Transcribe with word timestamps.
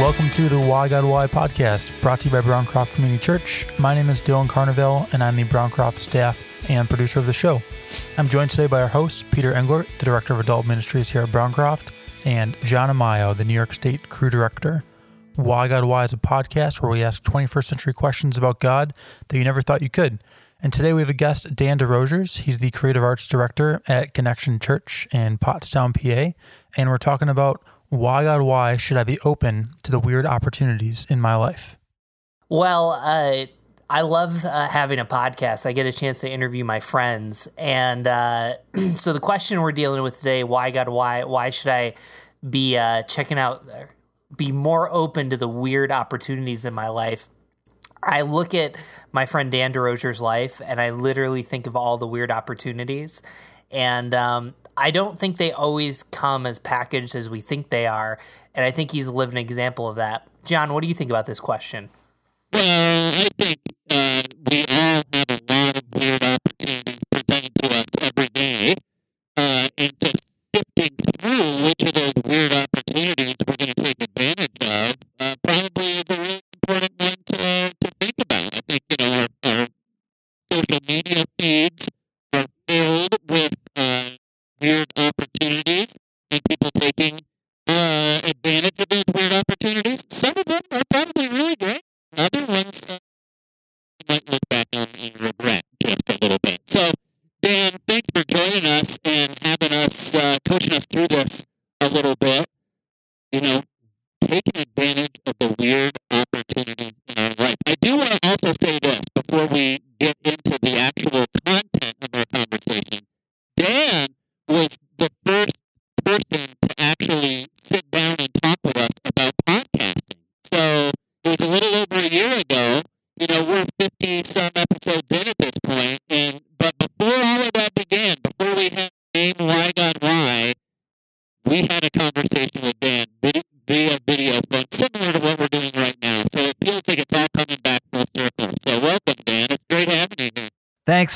Welcome 0.00 0.30
to 0.30 0.48
the 0.48 0.58
Why 0.58 0.88
God 0.88 1.04
Why 1.04 1.26
podcast, 1.26 1.90
brought 2.00 2.20
to 2.20 2.28
you 2.30 2.32
by 2.32 2.40
Browncroft 2.40 2.94
Community 2.94 3.22
Church. 3.22 3.66
My 3.78 3.94
name 3.94 4.08
is 4.08 4.18
Dylan 4.18 4.48
Carnevale, 4.48 5.12
and 5.12 5.22
I'm 5.22 5.36
the 5.36 5.44
Browncroft 5.44 5.98
staff 5.98 6.40
and 6.70 6.88
producer 6.88 7.18
of 7.18 7.26
the 7.26 7.34
show. 7.34 7.60
I'm 8.16 8.26
joined 8.26 8.48
today 8.48 8.66
by 8.66 8.80
our 8.80 8.88
host, 8.88 9.26
Peter 9.30 9.52
Englert, 9.52 9.86
the 9.98 10.06
Director 10.06 10.32
of 10.32 10.40
Adult 10.40 10.66
Ministries 10.66 11.10
here 11.10 11.20
at 11.20 11.28
Browncroft, 11.28 11.92
and 12.24 12.56
John 12.64 12.88
Amayo, 12.88 13.36
the 13.36 13.44
New 13.44 13.52
York 13.52 13.74
State 13.74 14.08
Cru 14.08 14.30
Director. 14.30 14.82
Why 15.36 15.68
God 15.68 15.84
Why 15.84 16.06
is 16.06 16.14
a 16.14 16.16
podcast 16.16 16.80
where 16.80 16.90
we 16.90 17.04
ask 17.04 17.22
21st 17.22 17.64
century 17.66 17.92
questions 17.92 18.38
about 18.38 18.58
God 18.58 18.94
that 19.28 19.36
you 19.36 19.44
never 19.44 19.60
thought 19.60 19.82
you 19.82 19.90
could. 19.90 20.24
And 20.62 20.72
today 20.72 20.94
we 20.94 21.02
have 21.02 21.10
a 21.10 21.14
guest, 21.14 21.54
Dan 21.54 21.78
DeRogers. 21.78 22.38
He's 22.38 22.58
the 22.58 22.70
Creative 22.70 23.02
Arts 23.02 23.28
Director 23.28 23.82
at 23.86 24.14
Connection 24.14 24.60
Church 24.60 25.06
in 25.12 25.36
Pottstown, 25.36 25.92
PA. 25.92 26.34
And 26.74 26.88
we're 26.88 26.96
talking 26.96 27.28
about 27.28 27.62
why, 27.90 28.24
God, 28.24 28.42
why 28.42 28.76
should 28.76 28.96
I 28.96 29.04
be 29.04 29.18
open 29.24 29.70
to 29.82 29.90
the 29.90 29.98
weird 29.98 30.24
opportunities 30.24 31.06
in 31.10 31.20
my 31.20 31.34
life? 31.36 31.76
Well, 32.48 32.92
uh, 33.04 33.46
I 33.90 34.02
love 34.02 34.44
uh, 34.44 34.68
having 34.68 35.00
a 35.00 35.04
podcast. 35.04 35.66
I 35.66 35.72
get 35.72 35.86
a 35.86 35.92
chance 35.92 36.20
to 36.20 36.30
interview 36.30 36.64
my 36.64 36.78
friends. 36.78 37.48
And 37.58 38.06
uh, 38.06 38.54
so 38.96 39.12
the 39.12 39.20
question 39.20 39.60
we're 39.60 39.72
dealing 39.72 40.02
with 40.04 40.18
today, 40.18 40.44
why, 40.44 40.70
God, 40.70 40.88
why, 40.88 41.24
why 41.24 41.50
should 41.50 41.72
I 41.72 41.94
be 42.48 42.78
uh, 42.78 43.02
checking 43.02 43.38
out, 43.38 43.66
be 44.36 44.52
more 44.52 44.88
open 44.92 45.28
to 45.30 45.36
the 45.36 45.48
weird 45.48 45.90
opportunities 45.90 46.64
in 46.64 46.72
my 46.72 46.88
life? 46.88 47.28
I 48.02 48.22
look 48.22 48.54
at 48.54 48.76
my 49.10 49.26
friend 49.26 49.50
Dan 49.50 49.72
DeRozier's 49.72 50.20
life 50.20 50.62
and 50.64 50.80
I 50.80 50.90
literally 50.90 51.42
think 51.42 51.66
of 51.66 51.74
all 51.74 51.98
the 51.98 52.06
weird 52.06 52.30
opportunities. 52.30 53.20
And 53.72 54.14
um, 54.14 54.54
I 54.76 54.90
don't 54.90 55.18
think 55.18 55.36
they 55.36 55.52
always 55.52 56.02
come 56.02 56.46
as 56.46 56.58
packaged 56.58 57.14
as 57.14 57.28
we 57.28 57.40
think 57.40 57.68
they 57.68 57.86
are. 57.86 58.18
And 58.54 58.64
I 58.64 58.70
think 58.70 58.90
he's 58.92 59.06
a 59.06 59.12
living 59.12 59.36
example 59.36 59.88
of 59.88 59.96
that. 59.96 60.28
John, 60.46 60.72
what 60.72 60.82
do 60.82 60.88
you 60.88 60.94
think 60.94 61.10
about 61.10 61.26
this 61.26 61.40
question? 61.40 61.90
Well, 62.52 63.12
I 63.14 63.28
think 63.38 63.58
uh, 63.90 64.22
we 64.50 64.64
all 64.68 65.02
have 65.12 65.26
a 65.28 65.40
lot 65.48 65.76
of 65.76 65.82
weird 65.94 66.22
opportunities 66.22 66.98
presented 67.10 67.54
to 67.56 67.74
us 67.74 67.86
every 68.00 68.28
day. 68.28 68.74
Uh, 69.36 69.68
and 69.78 69.92
just 70.00 70.22
sifting 70.54 70.96
through 71.20 71.64
which 71.64 71.82
of 71.82 71.94
those 71.94 72.12
weird 72.24 72.52
opportunities 72.52 73.36
we're 73.46 73.59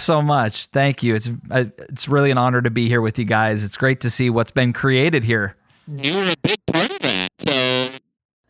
so 0.05 0.23
much. 0.23 0.67
Thank 0.67 1.03
you. 1.03 1.15
It's 1.15 1.31
uh, 1.51 1.65
it's 1.79 2.09
really 2.09 2.31
an 2.31 2.39
honor 2.39 2.63
to 2.63 2.71
be 2.71 2.89
here 2.89 3.01
with 3.01 3.19
you 3.19 3.25
guys. 3.25 3.65
It's 3.65 3.77
great 3.77 4.01
to 4.03 4.11
see 4.11 4.31
what's 4.31 4.51
been 4.51 4.73
created 4.73 5.25
here. 5.25 5.57
You 5.87 6.15
were 6.15 6.31
a 6.31 6.37
big 6.43 6.59
part 6.67 6.91
of 6.91 6.99
that. 7.01 7.31
So 7.39 7.91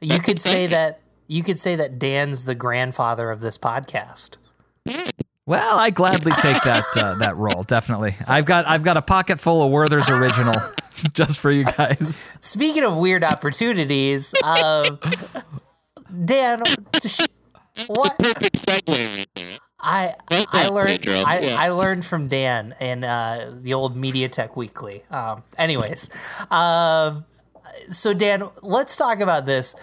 you 0.01 0.21
could 0.21 0.41
say 0.41 0.67
that 0.67 1.01
you 1.27 1.43
could 1.43 1.59
say 1.59 1.77
that 1.77 1.99
Dan's 1.99 2.45
the 2.45 2.55
grandfather 2.55 3.31
of 3.31 3.41
this 3.41 3.59
podcast. 3.59 4.37
Well, 5.47 5.79
I 5.79 5.91
gladly 5.91 6.33
take 6.33 6.63
that 6.63 6.85
uh, 6.97 7.15
that 7.19 7.37
role. 7.37 7.65
Definitely. 7.65 8.17
I've 8.27 8.45
got 8.45 8.67
I've 8.67 8.83
got 8.83 8.97
a 8.97 9.03
pocket 9.03 9.41
full 9.41 9.63
of 9.65 9.71
Werther's 9.71 10.09
original 10.09 10.55
just 11.13 11.39
for 11.39 11.51
you 11.51 11.65
guys. 11.65 12.33
Speaking 12.41 12.85
of 12.85 12.97
weird 12.97 13.25
opportunities, 13.25 14.35
um, 14.43 14.99
Dan, 16.25 16.61
what? 17.89 18.19
Perfect 18.19 18.65
segue 18.65 19.17
right 19.17 19.27
there. 19.35 19.44
I 19.85 20.15
I 20.53 20.69
learned 20.69 20.89
I, 21.27 21.41
I 21.57 21.69
learned 21.69 22.05
from 22.05 22.29
Dan 22.29 22.75
in 22.81 23.05
uh, 23.05 23.57
the 23.61 23.75
old 23.75 23.97
MediaTek 23.97 24.57
Weekly. 24.57 25.05
Um, 25.11 25.45
anyways, 25.59 26.09
um, 26.51 27.25
so 27.91 28.15
Dan, 28.15 28.49
let's 28.63 28.97
talk 28.97 29.21
about 29.21 29.47
this. 29.47 29.77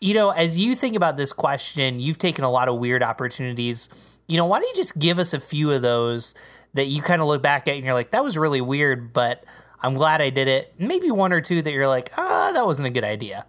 You 0.00 0.14
know, 0.14 0.30
as 0.30 0.58
you 0.58 0.74
think 0.74 0.96
about 0.96 1.16
this 1.16 1.32
question, 1.32 2.00
you've 2.00 2.18
taken 2.18 2.44
a 2.44 2.50
lot 2.50 2.68
of 2.68 2.78
weird 2.78 3.02
opportunities. 3.02 3.88
You 4.28 4.36
know, 4.36 4.46
why 4.46 4.58
don't 4.58 4.68
you 4.68 4.74
just 4.74 4.98
give 4.98 5.18
us 5.18 5.32
a 5.34 5.40
few 5.40 5.70
of 5.70 5.82
those 5.82 6.34
that 6.74 6.86
you 6.86 7.02
kind 7.02 7.22
of 7.22 7.28
look 7.28 7.42
back 7.42 7.68
at 7.68 7.76
and 7.76 7.84
you're 7.84 7.94
like, 7.94 8.10
that 8.10 8.24
was 8.24 8.36
really 8.36 8.60
weird, 8.60 9.12
but 9.12 9.44
I'm 9.80 9.94
glad 9.94 10.20
I 10.20 10.30
did 10.30 10.48
it. 10.48 10.74
Maybe 10.78 11.10
one 11.10 11.32
or 11.32 11.40
two 11.40 11.62
that 11.62 11.72
you're 11.72 11.86
like, 11.86 12.10
ah, 12.16 12.50
that 12.52 12.66
wasn't 12.66 12.88
a 12.88 12.90
good 12.90 13.04
idea. 13.04 13.46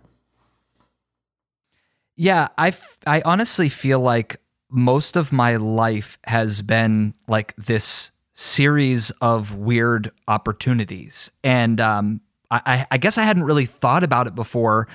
Yeah, 2.15 2.49
I, 2.57 2.69
f- 2.69 2.99
I 3.05 3.21
honestly 3.25 3.67
feel 3.67 3.99
like 3.99 4.39
most 4.69 5.15
of 5.15 5.31
my 5.31 5.55
life 5.55 6.17
has 6.25 6.61
been 6.61 7.13
like 7.27 7.55
this 7.55 8.11
series 8.33 9.11
of 9.21 9.55
weird 9.55 10.11
opportunities. 10.27 11.31
And 11.43 11.79
um, 11.79 12.21
I, 12.51 12.85
I, 12.91 12.97
guess 12.97 13.17
I 13.17 13.23
hadn't 13.23 13.43
really 13.43 13.65
thought 13.65 14.03
about 14.03 14.27
it 14.27 14.35
before. 14.35 14.87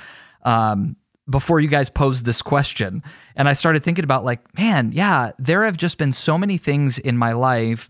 Um, 0.42 0.96
before 1.28 1.60
you 1.60 1.68
guys 1.68 1.88
posed 1.88 2.24
this 2.24 2.42
question. 2.42 3.02
And 3.36 3.48
I 3.48 3.52
started 3.52 3.84
thinking 3.84 4.04
about, 4.04 4.24
like, 4.24 4.58
man, 4.58 4.90
yeah, 4.92 5.30
there 5.38 5.64
have 5.64 5.76
just 5.76 5.96
been 5.96 6.12
so 6.12 6.36
many 6.36 6.58
things 6.58 6.98
in 6.98 7.16
my 7.16 7.32
life, 7.32 7.88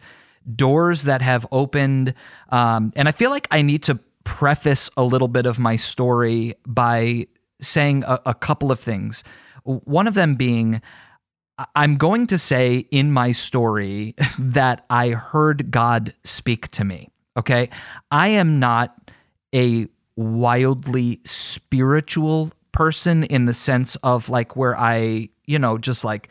doors 0.56 1.04
that 1.04 1.22
have 1.22 1.46
opened. 1.50 2.12
Um, 2.50 2.92
and 2.96 3.08
I 3.08 3.12
feel 3.12 3.30
like 3.30 3.48
I 3.50 3.62
need 3.62 3.82
to 3.84 3.98
preface 4.24 4.90
a 4.96 5.04
little 5.04 5.28
bit 5.28 5.46
of 5.46 5.58
my 5.58 5.76
story 5.76 6.54
by 6.66 7.28
saying 7.62 8.04
a, 8.06 8.20
a 8.26 8.34
couple 8.34 8.70
of 8.70 8.78
things. 8.78 9.24
One 9.64 10.06
of 10.06 10.14
them 10.14 10.34
being, 10.34 10.82
I'm 11.74 11.96
going 11.96 12.26
to 12.28 12.38
say 12.38 12.86
in 12.90 13.12
my 13.12 13.32
story 13.32 14.14
that 14.38 14.84
I 14.90 15.10
heard 15.10 15.70
God 15.70 16.14
speak 16.24 16.68
to 16.68 16.84
me. 16.84 17.08
Okay. 17.36 17.70
I 18.10 18.28
am 18.28 18.58
not 18.58 19.10
a 19.54 19.86
wildly 20.16 21.20
spiritual 21.24 22.52
person 22.72 23.24
in 23.24 23.46
the 23.46 23.54
sense 23.54 23.96
of 23.96 24.28
like 24.28 24.56
where 24.56 24.78
I, 24.78 25.30
you 25.46 25.58
know, 25.58 25.78
just 25.78 26.04
like 26.04 26.28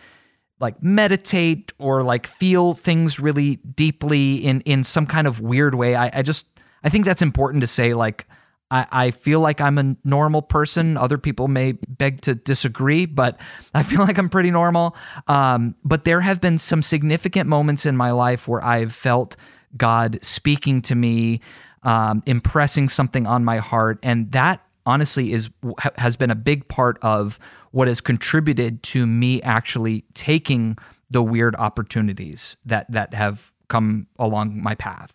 like 0.59 0.81
meditate 0.83 1.71
or 1.79 2.03
like 2.03 2.27
feel 2.27 2.73
things 2.73 3.19
really 3.19 3.57
deeply 3.57 4.35
in 4.35 4.61
in 4.61 4.83
some 4.83 5.05
kind 5.05 5.25
of 5.27 5.39
weird 5.39 5.75
way. 5.75 5.95
I, 5.95 6.19
I 6.19 6.21
just 6.21 6.47
I 6.83 6.89
think 6.89 7.05
that's 7.05 7.21
important 7.21 7.61
to 7.61 7.67
say 7.67 7.93
like 7.93 8.27
I, 8.71 8.87
I 8.91 9.11
feel 9.11 9.39
like 9.39 9.61
I'm 9.61 9.77
a 9.77 9.95
normal 10.03 10.41
person. 10.41 10.97
Other 10.97 11.17
people 11.17 11.47
may 11.47 11.73
beg 11.87 12.21
to 12.21 12.35
disagree, 12.35 13.05
but 13.05 13.39
I 13.73 13.83
feel 13.83 13.99
like 14.05 14.17
I'm 14.17 14.29
pretty 14.29 14.51
normal. 14.51 14.95
Um, 15.27 15.75
but 15.83 16.03
there 16.03 16.21
have 16.21 16.41
been 16.41 16.57
some 16.57 16.81
significant 16.81 17.49
moments 17.49 17.85
in 17.85 17.97
my 17.97 18.11
life 18.11 18.47
where 18.47 18.63
I've 18.63 18.93
felt 18.93 19.35
God 19.77 20.23
speaking 20.23 20.81
to 20.83 20.95
me, 20.95 21.41
um, 21.83 22.23
impressing 22.25 22.89
something 22.89 23.27
on 23.27 23.45
my 23.45 23.57
heart, 23.57 23.99
and 24.03 24.31
that 24.31 24.63
honestly 24.85 25.33
is 25.33 25.49
has 25.97 26.15
been 26.15 26.31
a 26.31 26.35
big 26.35 26.67
part 26.67 26.97
of 27.01 27.39
what 27.71 27.87
has 27.87 28.01
contributed 28.01 28.81
to 28.81 29.05
me 29.05 29.41
actually 29.43 30.03
taking 30.15 30.77
the 31.11 31.21
weird 31.21 31.55
opportunities 31.55 32.57
that 32.65 32.91
that 32.91 33.13
have 33.13 33.51
come 33.67 34.07
along 34.17 34.61
my 34.61 34.75
path. 34.75 35.13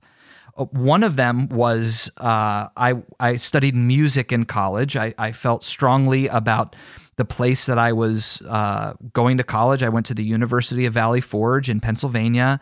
One 0.56 1.02
of 1.02 1.16
them 1.16 1.48
was 1.48 2.10
uh, 2.16 2.68
I 2.76 3.02
I 3.18 3.36
studied 3.36 3.74
music 3.74 4.32
in 4.32 4.44
college. 4.44 4.96
I, 4.96 5.14
I, 5.18 5.32
felt 5.32 5.64
strongly 5.64 6.28
about 6.28 6.76
the 7.16 7.24
place 7.24 7.66
that 7.66 7.78
I 7.78 7.92
was 7.92 8.40
uh, 8.48 8.94
going 9.12 9.38
to 9.38 9.44
college. 9.44 9.82
I 9.82 9.88
went 9.88 10.06
to 10.06 10.14
the 10.14 10.24
University 10.24 10.86
of 10.86 10.92
Valley 10.92 11.20
Forge 11.20 11.68
in 11.68 11.80
Pennsylvania, 11.80 12.60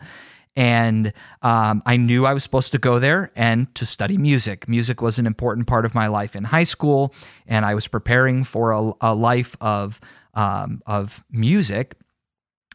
And 0.55 1.13
um, 1.41 1.81
I 1.85 1.97
knew 1.97 2.25
I 2.25 2.33
was 2.33 2.43
supposed 2.43 2.71
to 2.73 2.77
go 2.77 2.99
there 2.99 3.31
and 3.35 3.73
to 3.75 3.85
study 3.85 4.17
music. 4.17 4.67
Music 4.67 5.01
was 5.01 5.17
an 5.17 5.25
important 5.25 5.67
part 5.67 5.85
of 5.85 5.95
my 5.95 6.07
life 6.07 6.35
in 6.35 6.43
high 6.43 6.63
school, 6.63 7.13
and 7.47 7.65
I 7.65 7.73
was 7.73 7.87
preparing 7.87 8.43
for 8.43 8.71
a, 8.71 8.91
a 9.01 9.15
life 9.15 9.55
of 9.61 9.99
um, 10.33 10.81
of 10.85 11.23
music. 11.31 11.95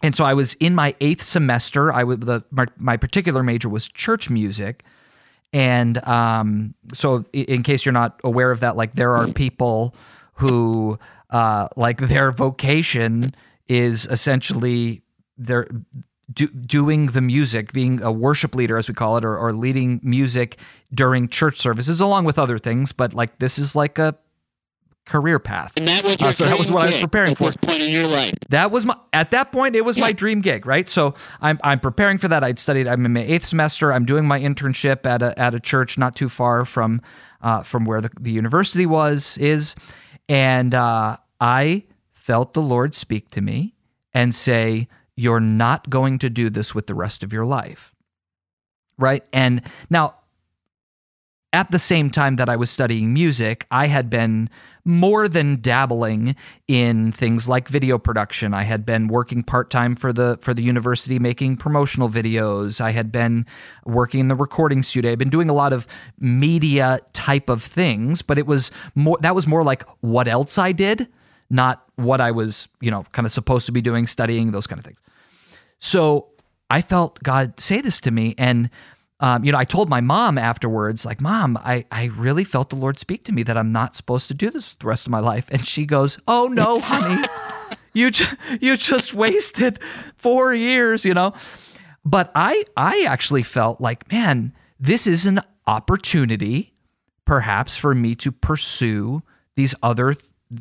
And 0.03 0.15
so 0.15 0.25
I 0.25 0.35
was 0.35 0.55
in 0.55 0.75
my 0.75 0.95
eighth 1.01 1.23
semester. 1.23 1.93
I 1.93 2.05
would 2.05 2.23
the 2.23 2.45
my, 2.51 2.67
my 2.77 2.97
particular 2.97 3.43
major 3.43 3.69
was 3.69 3.89
church 3.89 4.31
music, 4.31 4.85
and 5.53 6.05
um, 6.07 6.75
so 6.93 7.25
in 7.33 7.63
case 7.63 7.87
you're 7.87 7.93
not 7.93 8.21
aware 8.23 8.51
of 8.51 8.61
that, 8.61 8.77
like 8.77 8.95
there 8.95 9.15
are 9.17 9.29
people 9.29 9.95
who 10.35 10.99
uh, 11.31 11.69
like 11.77 11.99
their 11.99 12.31
vocation 12.31 13.35
is 13.67 14.07
essentially 14.07 15.03
they're 15.37 15.69
do, 16.33 16.49
doing 16.49 17.07
the 17.07 17.21
music, 17.21 17.73
being 17.73 18.03
a 18.03 18.13
worship 18.13 18.55
leader, 18.55 18.77
as 18.77 18.89
we 18.89 18.95
call 18.95 19.17
it, 19.17 19.25
or, 19.25 19.37
or 19.37 19.53
leading 19.53 20.01
music 20.03 20.59
during 20.93 21.29
church 21.29 21.59
services, 21.59 22.01
along 22.01 22.25
with 22.25 22.39
other 22.39 22.59
things. 22.59 22.93
But 22.93 23.15
like 23.15 23.39
this 23.39 23.59
is 23.59 23.75
like 23.75 23.99
a 23.99 24.15
career 25.09 25.39
path. 25.39 25.73
And 25.77 25.89
that 25.89 26.05
was 26.05 26.21
Uh, 26.21 26.33
so 26.33 26.45
that 26.45 26.59
was 26.59 26.71
what 26.71 26.83
I 26.83 26.87
was 26.87 27.01
preparing 27.01 27.33
at 27.33 27.39
for. 27.39 27.45
this 27.45 27.57
point 27.57 27.81
in 27.81 27.91
your 27.91 28.07
life. 28.07 28.35
That 28.51 28.71
was 28.71 28.85
my 28.87 28.97
at 29.13 29.31
that 29.33 29.51
point 29.53 29.75
it 29.75 29.85
was 29.85 29.97
my 29.97 30.13
dream 30.13 30.41
gig, 30.41 30.67
right? 30.67 30.89
So 30.89 31.15
I'm 31.41 31.59
I'm 31.65 31.81
preparing 31.81 32.19
for 32.19 32.29
that. 32.29 32.45
I'd 32.45 32.59
studied. 32.59 32.87
I'm 32.87 33.05
in 33.07 33.13
my 33.13 33.21
eighth 33.23 33.47
semester. 33.47 33.93
I'm 33.93 34.05
doing 34.05 34.27
my 34.27 34.39
internship 34.41 35.07
at 35.07 35.23
a 35.23 35.39
at 35.39 35.55
a 35.55 35.61
church 35.61 35.99
not 35.99 36.15
too 36.15 36.29
far 36.29 36.65
from 36.65 37.01
uh, 37.41 37.63
from 37.63 37.85
where 37.85 38.01
the, 38.01 38.11
the 38.21 38.31
university 38.33 38.87
was 38.87 39.39
is, 39.39 39.75
and 40.29 40.75
uh, 40.75 41.17
I 41.41 41.85
felt 42.13 42.55
the 42.55 42.63
Lord 42.63 42.95
speak 42.95 43.31
to 43.31 43.41
me 43.41 43.75
and 44.13 44.35
say, 44.35 44.89
"You're 45.17 45.41
not 45.41 45.89
going 45.89 46.19
to 46.19 46.31
do 46.31 46.51
this 46.51 46.75
with 46.75 46.87
the 46.87 46.95
rest 46.95 47.23
of 47.23 47.33
your 47.33 47.45
life." 47.45 47.95
Right? 48.99 49.25
And 49.33 49.63
now 49.89 50.17
at 51.53 51.71
the 51.71 51.79
same 51.79 52.11
time 52.11 52.37
that 52.37 52.49
I 52.49 52.57
was 52.57 52.71
studying 52.71 53.13
music, 53.13 53.67
I 53.71 53.87
had 53.87 54.11
been 54.11 54.51
more 54.85 55.29
than 55.29 55.61
dabbling 55.61 56.35
in 56.67 57.13
things 57.13 57.49
like 57.49 57.69
video 57.69 57.99
production. 57.99 58.55
I 58.55 58.63
had 58.63 58.87
been 58.87 59.09
working 59.09 59.43
part-time 59.43 59.97
for 59.97 60.13
the 60.13 60.39
for 60.41 60.55
the 60.55 60.63
university 60.63 61.19
making 61.19 61.57
promotional 61.57 62.09
videos. 62.09 62.81
I 62.81 62.91
had 62.91 63.13
been 63.13 63.47
working 63.85 64.21
in 64.21 64.29
the 64.29 64.35
recording 64.35 64.83
studio. 64.83 65.13
I'd 65.13 65.19
been 65.19 65.31
doing 65.31 65.51
a 65.51 65.55
lot 65.55 65.73
of 65.73 65.87
media 66.19 67.01
type 67.13 67.49
of 67.49 67.63
things, 67.63 68.23
but 68.23 68.39
it 68.39 68.47
was 68.47 68.71
more 68.95 69.19
that 69.21 69.35
was 69.35 69.47
more 69.47 69.63
like 69.63 69.85
what 70.01 70.29
else 70.29 70.59
I 70.59 70.73
did, 70.73 71.09
not 71.51 71.85
what 71.97 72.21
I 72.21 72.31
was, 72.31 72.69
you 72.81 72.91
know, 72.91 73.05
kind 73.13 73.27
of 73.27 73.33
supposed 73.33 73.67
to 73.67 73.73
be 73.73 73.81
doing, 73.81 74.07
studying, 74.07 74.51
those 74.53 74.67
kind 74.67 74.79
of 74.79 74.85
things. 74.85 74.99
So 75.81 76.29
I 76.71 76.83
felt 76.83 77.23
God 77.23 77.59
say 77.61 77.81
this 77.81 78.01
to 78.03 78.11
me. 78.11 78.35
And, 78.37 78.71
um, 79.21 79.45
you 79.45 79.51
know, 79.51 79.59
I 79.59 79.65
told 79.65 79.89
my 79.89 80.01
mom 80.01 80.39
afterwards, 80.39 81.05
like, 81.05 81.21
Mom, 81.21 81.57
I, 81.57 81.85
I 81.91 82.07
really 82.07 82.45
felt 82.45 82.71
the 82.71 82.77
Lord 82.77 82.99
speak 82.99 83.25
to 83.25 83.33
me 83.33 83.43
that 83.43 83.57
I'm 83.57 83.73
not 83.73 83.95
supposed 83.95 84.29
to 84.29 84.35
do 84.35 84.51
this 84.51 84.75
the 84.75 84.87
rest 84.87 85.07
of 85.07 85.11
my 85.11 85.19
life. 85.19 85.49
And 85.51 85.67
she 85.67 85.87
goes, 85.87 86.19
Oh, 86.29 86.47
no, 86.47 86.79
honey. 86.81 87.25
you, 87.93 88.11
ju- 88.13 88.37
you 88.61 88.77
just 88.77 89.15
wasted 89.15 89.81
four 90.17 90.55
years, 90.55 91.05
you 91.05 91.15
know? 91.15 91.33
But 92.05 92.31
I, 92.35 92.65
I 92.77 93.05
actually 93.09 93.43
felt 93.43 93.81
like, 93.81 94.11
man, 94.13 94.55
this 94.79 95.07
is 95.07 95.27
an 95.27 95.41
opportunity 95.67 96.75
perhaps 97.25 97.77
for 97.77 97.95
me 97.95 98.15
to 98.15 98.33
pursue 98.33 99.23
these 99.55 99.75
other 99.83 100.15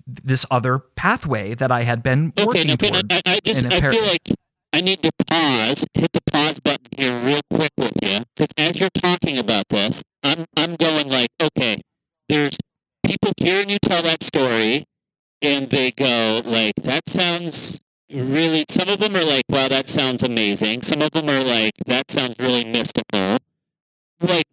this 0.05 0.45
other 0.51 0.79
pathway 0.79 1.55
that 1.55 1.71
I 1.71 1.83
had 1.83 2.03
been 2.03 2.33
working 2.37 2.75
toward. 2.75 3.09
I, 3.09 3.21
I 3.25 3.39
just 3.45 3.63
in 3.63 3.71
a 3.71 3.75
I 3.75 3.87
feel 3.89 4.03
like 4.03 4.27
I 4.73 4.81
need 4.81 5.01
to 5.03 5.11
pause, 5.27 5.85
hit 5.93 6.11
the 6.11 6.21
pause 6.31 6.59
button 6.59 6.85
here 6.95 7.17
real 7.23 7.41
quick 7.53 7.71
with 7.77 7.93
you, 8.01 8.19
because 8.35 8.49
as 8.57 8.79
you're 8.79 8.89
talking 8.89 9.37
about 9.37 9.65
this, 9.69 10.03
I'm 10.23 10.45
I'm 10.55 10.75
going 10.75 11.09
like, 11.09 11.29
okay, 11.41 11.81
there's 12.29 12.57
people 13.05 13.31
hearing 13.37 13.69
you 13.69 13.77
tell 13.81 14.03
that 14.03 14.23
story, 14.23 14.83
and 15.41 15.69
they 15.69 15.91
go 15.91 16.41
like, 16.45 16.75
that 16.83 17.07
sounds 17.09 17.79
really. 18.11 18.65
Some 18.69 18.89
of 18.89 18.99
them 18.99 19.15
are 19.15 19.23
like, 19.23 19.43
wow, 19.49 19.67
that 19.67 19.87
sounds 19.89 20.23
amazing. 20.23 20.81
Some 20.81 21.01
of 21.01 21.11
them 21.11 21.29
are 21.29 21.43
like, 21.43 21.73
that 21.87 22.11
sounds 22.11 22.35
really 22.39 22.65
mystical. 22.65 23.37
Like 24.19 24.45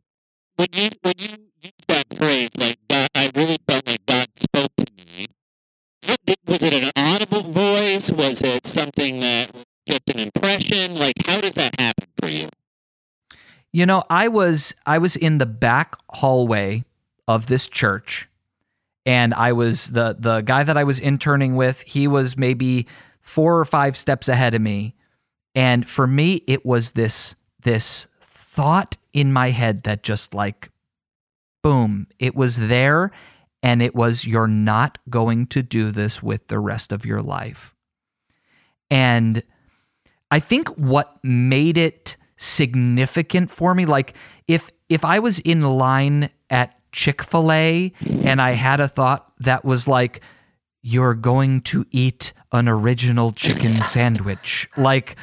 when 0.57 0.69
you 0.73 0.89
when 1.03 1.15
you 1.19 1.29
use 1.63 1.73
that 1.89 2.07
phrase, 2.17 2.51
like 2.57 2.79
God, 2.89 3.09
I 3.15 3.31
really 3.35 3.59
felt 3.69 3.87
like 3.87 4.05
God 4.07 4.29
spoke 4.39 4.73
to 4.77 4.87
me. 4.97 5.27
What 6.07 6.21
was 6.47 6.63
it 6.63 6.75
an 6.75 6.91
audible 6.97 7.43
voice? 7.43 8.11
Was 8.11 8.43
it 8.43 8.67
something 8.67 9.21
that 9.21 9.51
just 9.87 10.09
an 10.11 10.21
impression? 10.21 10.97
Like, 10.97 11.15
how 11.27 11.41
does 11.41 11.55
that 11.55 11.79
happen 11.81 12.07
for 12.21 12.29
you? 12.29 12.49
You 13.73 13.87
know, 13.87 14.03
I 14.09 14.29
was 14.29 14.75
I 14.87 14.99
was 14.99 15.17
in 15.17 15.39
the 15.39 15.47
back 15.47 15.97
hallway 16.11 16.85
of 17.27 17.47
this 17.47 17.69
church 17.69 18.29
and 19.05 19.35
I 19.35 19.53
was 19.53 19.89
the 19.89 20.17
the 20.19 20.43
guy 20.43 20.63
that 20.63 20.77
I 20.77 20.85
was 20.85 21.01
interning 21.01 21.57
with, 21.57 21.83
he 21.83 22.07
was 22.07 22.37
maybe 22.37 22.87
4 23.21 23.59
or 23.59 23.65
5 23.65 23.97
steps 23.97 24.29
ahead 24.29 24.55
of 24.55 24.63
me. 24.63 24.95
And 25.55 25.89
for 25.89 26.07
me 26.07 26.43
it 26.47 26.65
was 26.65 26.93
this 26.93 27.35
this 27.63 28.07
thought 28.23 28.97
in 29.13 29.33
my 29.33 29.51
head 29.51 29.83
that 29.83 30.03
just 30.03 30.35
like 30.35 30.71
boom, 31.63 32.07
it 32.19 32.37
was 32.37 32.69
there 32.69 33.11
and 33.63 33.83
it 33.83 33.95
was 33.95 34.27
you're 34.27 34.47
not 34.47 34.99
going 35.11 35.47
to 35.49 35.63
do 35.63 35.91
this 35.91 36.23
with 36.23 36.47
the 36.47 36.59
rest 36.59 36.93
of 36.93 37.05
your 37.05 37.23
life. 37.23 37.75
And 38.91 39.43
I 40.35 40.41
think 40.41 40.69
what 40.71 41.17
made 41.23 41.79
it 41.79 42.17
significant 42.37 43.53
for 43.53 43.73
me, 43.73 43.87
like 43.87 44.15
if 44.49 44.69
if 44.89 45.05
I 45.05 45.21
was 45.21 45.39
in 45.39 45.63
line 45.63 46.29
at 46.51 46.75
Chick-fil-A 46.91 47.93
and 48.25 48.43
I 48.43 48.51
had 48.51 48.81
a 48.81 48.89
thought 48.89 49.33
that 49.39 49.65
was 49.65 49.87
like, 49.87 50.23
you're 50.83 51.15
going 51.15 51.61
to 51.71 51.87
eat 51.93 52.33
an 52.51 52.69
original 52.69 53.31
chicken 53.31 53.81
sandwich. 53.83 54.69
Like 54.77 55.15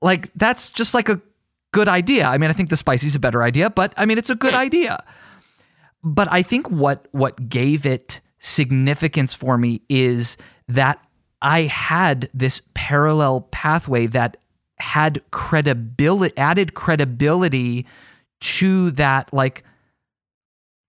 like 0.00 0.30
that's 0.36 0.70
just 0.70 0.94
like 0.94 1.08
a 1.08 1.20
good 1.72 1.88
idea. 1.88 2.28
I 2.28 2.38
mean, 2.38 2.50
I 2.50 2.52
think 2.52 2.70
the 2.70 2.76
spicy's 2.76 3.16
a 3.16 3.18
better 3.18 3.42
idea, 3.42 3.68
but 3.68 3.92
I 3.96 4.06
mean 4.06 4.16
it's 4.16 4.30
a 4.30 4.36
good 4.36 4.54
idea. 4.54 5.02
But 6.04 6.28
I 6.30 6.42
think 6.42 6.70
what 6.70 7.08
what 7.10 7.48
gave 7.48 7.84
it 7.84 8.20
significance 8.38 9.34
for 9.34 9.58
me 9.58 9.82
is 9.88 10.36
that 10.68 11.04
I 11.42 11.62
had 11.62 12.30
this 12.32 12.62
parallel 12.74 13.42
pathway 13.50 14.06
that 14.08 14.38
had 14.78 15.22
credibility 15.30 16.36
added 16.36 16.74
credibility 16.74 17.86
to 18.40 18.90
that 18.92 19.32
like 19.32 19.64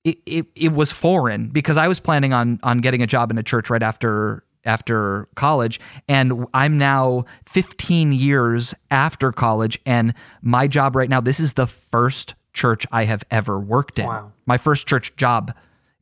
it, 0.04 0.18
it, 0.26 0.46
it 0.56 0.74
was 0.74 0.92
foreign 0.92 1.50
because 1.50 1.78
I 1.78 1.88
was 1.88 2.00
planning 2.00 2.34
on 2.34 2.60
on 2.64 2.80
getting 2.80 3.02
a 3.02 3.08
job 3.08 3.30
in 3.30 3.38
a 3.38 3.44
church 3.44 3.70
right 3.70 3.84
after 3.84 4.44
after 4.66 5.28
college 5.36 5.80
and 6.08 6.48
I'm 6.54 6.78
now 6.78 7.26
15 7.46 8.14
years 8.14 8.74
after 8.90 9.32
college 9.32 9.80
and 9.86 10.14
my 10.42 10.68
job 10.68 10.96
right 10.96 11.10
now 11.10 11.22
this 11.22 11.40
is 11.40 11.54
the 11.54 11.68
first 11.68 12.36
church 12.54 12.88
I 12.92 13.06
have 13.06 13.24
ever 13.30 13.60
worked 13.60 14.00
in. 14.00 14.06
Wow. 14.06 14.32
My 14.46 14.58
first 14.58 14.88
church 14.88 15.16
job 15.16 15.54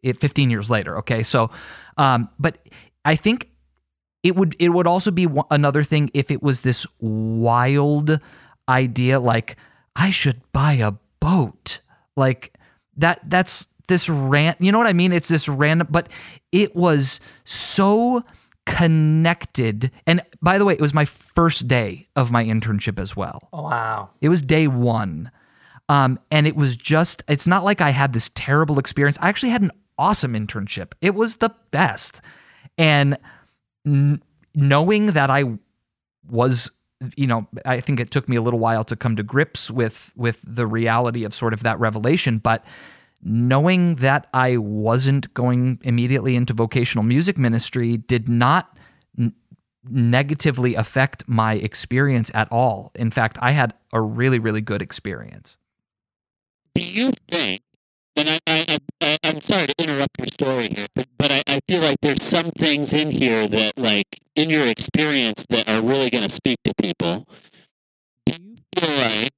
it 0.01 0.17
15 0.17 0.49
years 0.49 0.69
later, 0.69 0.97
okay? 0.99 1.23
So 1.23 1.51
um 1.97 2.29
but 2.39 2.57
I 3.03 3.15
think 3.15 3.50
it 4.23 4.35
would 4.35 4.55
it 4.59 4.69
would 4.69 4.87
also 4.87 5.11
be 5.11 5.27
another 5.49 5.83
thing 5.83 6.09
if 6.13 6.31
it 6.31 6.41
was 6.43 6.61
this 6.61 6.85
wild 6.99 8.19
idea 8.69 9.19
like 9.19 9.57
I 9.95 10.11
should 10.11 10.41
buy 10.51 10.73
a 10.73 10.93
boat. 11.19 11.81
Like 12.15 12.53
that 12.97 13.21
that's 13.25 13.67
this 13.87 14.07
rant, 14.07 14.61
you 14.61 14.71
know 14.71 14.77
what 14.77 14.87
I 14.87 14.93
mean? 14.93 15.11
It's 15.11 15.27
this 15.27 15.49
random 15.49 15.87
but 15.89 16.07
it 16.51 16.75
was 16.75 17.19
so 17.43 18.23
connected. 18.65 19.91
And 20.05 20.21
by 20.41 20.57
the 20.57 20.65
way, 20.65 20.73
it 20.73 20.81
was 20.81 20.93
my 20.93 21.05
first 21.05 21.67
day 21.67 22.07
of 22.15 22.31
my 22.31 22.43
internship 22.43 22.99
as 22.99 23.15
well. 23.15 23.49
Oh, 23.51 23.63
Wow. 23.63 24.09
It 24.21 24.29
was 24.29 24.41
day 24.41 24.67
one. 24.67 25.31
Um, 25.89 26.19
and 26.29 26.47
it 26.47 26.55
was 26.55 26.77
just, 26.77 27.23
it's 27.27 27.47
not 27.47 27.63
like 27.65 27.81
I 27.81 27.89
had 27.89 28.13
this 28.13 28.31
terrible 28.33 28.79
experience. 28.79 29.17
I 29.19 29.27
actually 29.29 29.49
had 29.49 29.61
an 29.61 29.71
awesome 29.97 30.33
internship. 30.33 30.93
It 31.01 31.15
was 31.15 31.37
the 31.37 31.53
best. 31.71 32.21
And 32.77 33.17
n- 33.85 34.21
knowing 34.55 35.07
that 35.07 35.29
I 35.29 35.57
was, 36.29 36.71
you 37.15 37.27
know, 37.27 37.47
I 37.65 37.79
think 37.79 37.99
it 37.99 38.11
took 38.11 38.27
me 38.29 38.35
a 38.35 38.41
little 38.41 38.59
while 38.59 38.83
to 38.85 38.95
come 38.95 39.15
to 39.15 39.23
grips 39.23 39.71
with 39.71 40.13
with 40.15 40.43
the 40.45 40.67
reality 40.67 41.23
of 41.23 41.33
sort 41.33 41.53
of 41.53 41.63
that 41.63 41.79
revelation, 41.79 42.37
but 42.37 42.63
knowing 43.23 43.95
that 43.95 44.27
I 44.33 44.57
wasn't 44.57 45.31
going 45.33 45.79
immediately 45.83 46.35
into 46.35 46.53
vocational 46.53 47.03
music 47.03 47.37
ministry 47.37 47.97
did 47.97 48.27
not 48.27 48.77
negatively 49.89 50.75
affect 50.75 51.23
my 51.27 51.53
experience 51.53 52.31
at 52.33 52.47
all. 52.51 52.91
In 52.95 53.11
fact, 53.11 53.37
I 53.41 53.51
had 53.51 53.73
a 53.93 54.01
really, 54.01 54.39
really 54.39 54.61
good 54.61 54.81
experience. 54.81 55.57
Do 56.75 56.83
you 56.83 57.11
think? 57.27 57.61
And 58.15 58.29
I, 58.29 58.39
I, 58.45 58.77
I, 59.01 59.17
I'm 59.23 59.41
sorry 59.41 59.67
to 59.67 59.75
interrupt 59.79 60.19
your 60.19 60.27
story 60.27 60.67
here, 60.67 60.87
but, 60.95 61.07
but 61.17 61.31
I, 61.31 61.41
I 61.47 61.59
feel 61.67 61.81
like 61.81 61.97
there's 62.01 62.21
some 62.21 62.51
things 62.51 62.93
in 62.93 63.09
here 63.09 63.47
that, 63.47 63.77
like, 63.77 64.05
in 64.35 64.49
your 64.49 64.67
experience, 64.67 65.45
that 65.49 65.69
are 65.69 65.81
really 65.81 66.09
going 66.09 66.27
to 66.27 66.33
speak 66.33 66.57
to 66.65 66.73
people. 66.81 67.25
Do 68.25 68.33
you 68.33 68.55
feel 68.77 68.97
like 68.97 69.29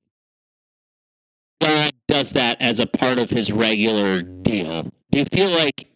God 1.62 1.92
does 2.08 2.32
that 2.34 2.62
as 2.62 2.80
a 2.80 2.88
part 2.88 3.20
of 3.20 3.30
his 3.30 3.52
regular 3.52 4.22
deal? 4.22 4.84
Do 5.12 5.20
you 5.20 5.26
feel 5.26 5.50
like 5.50 5.88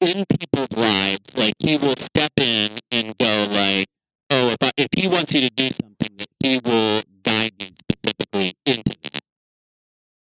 in 0.00 0.24
people's 0.26 0.72
lives, 0.76 1.36
like 1.36 1.54
he 1.58 1.76
will 1.76 1.96
step 1.96 2.32
in 2.38 2.70
and 2.92 3.16
go 3.18 3.48
like, 3.50 3.86
oh, 4.30 4.50
if, 4.50 4.58
I, 4.62 4.70
if 4.76 4.88
he 4.96 5.08
wants 5.08 5.34
you 5.34 5.42
to 5.42 5.50
do 5.50 5.70
something, 5.70 6.26
he 6.40 6.60
will 6.64 7.02
guide 7.24 7.52
you 7.60 7.68
specifically 7.92 8.54
into 8.66 8.96
that? 9.02 9.11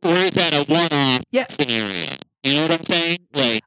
Or 0.02 0.12
is 0.16 0.34
that 0.34 0.52
a 0.54 0.64
one-off 0.72 1.22
Yeah. 1.30 1.46
scenario? 1.48 2.16
You 2.42 2.54
know 2.56 2.62
what 2.62 2.72
I'm 2.72 2.84
saying? 2.84 3.18
Like, 3.32 3.62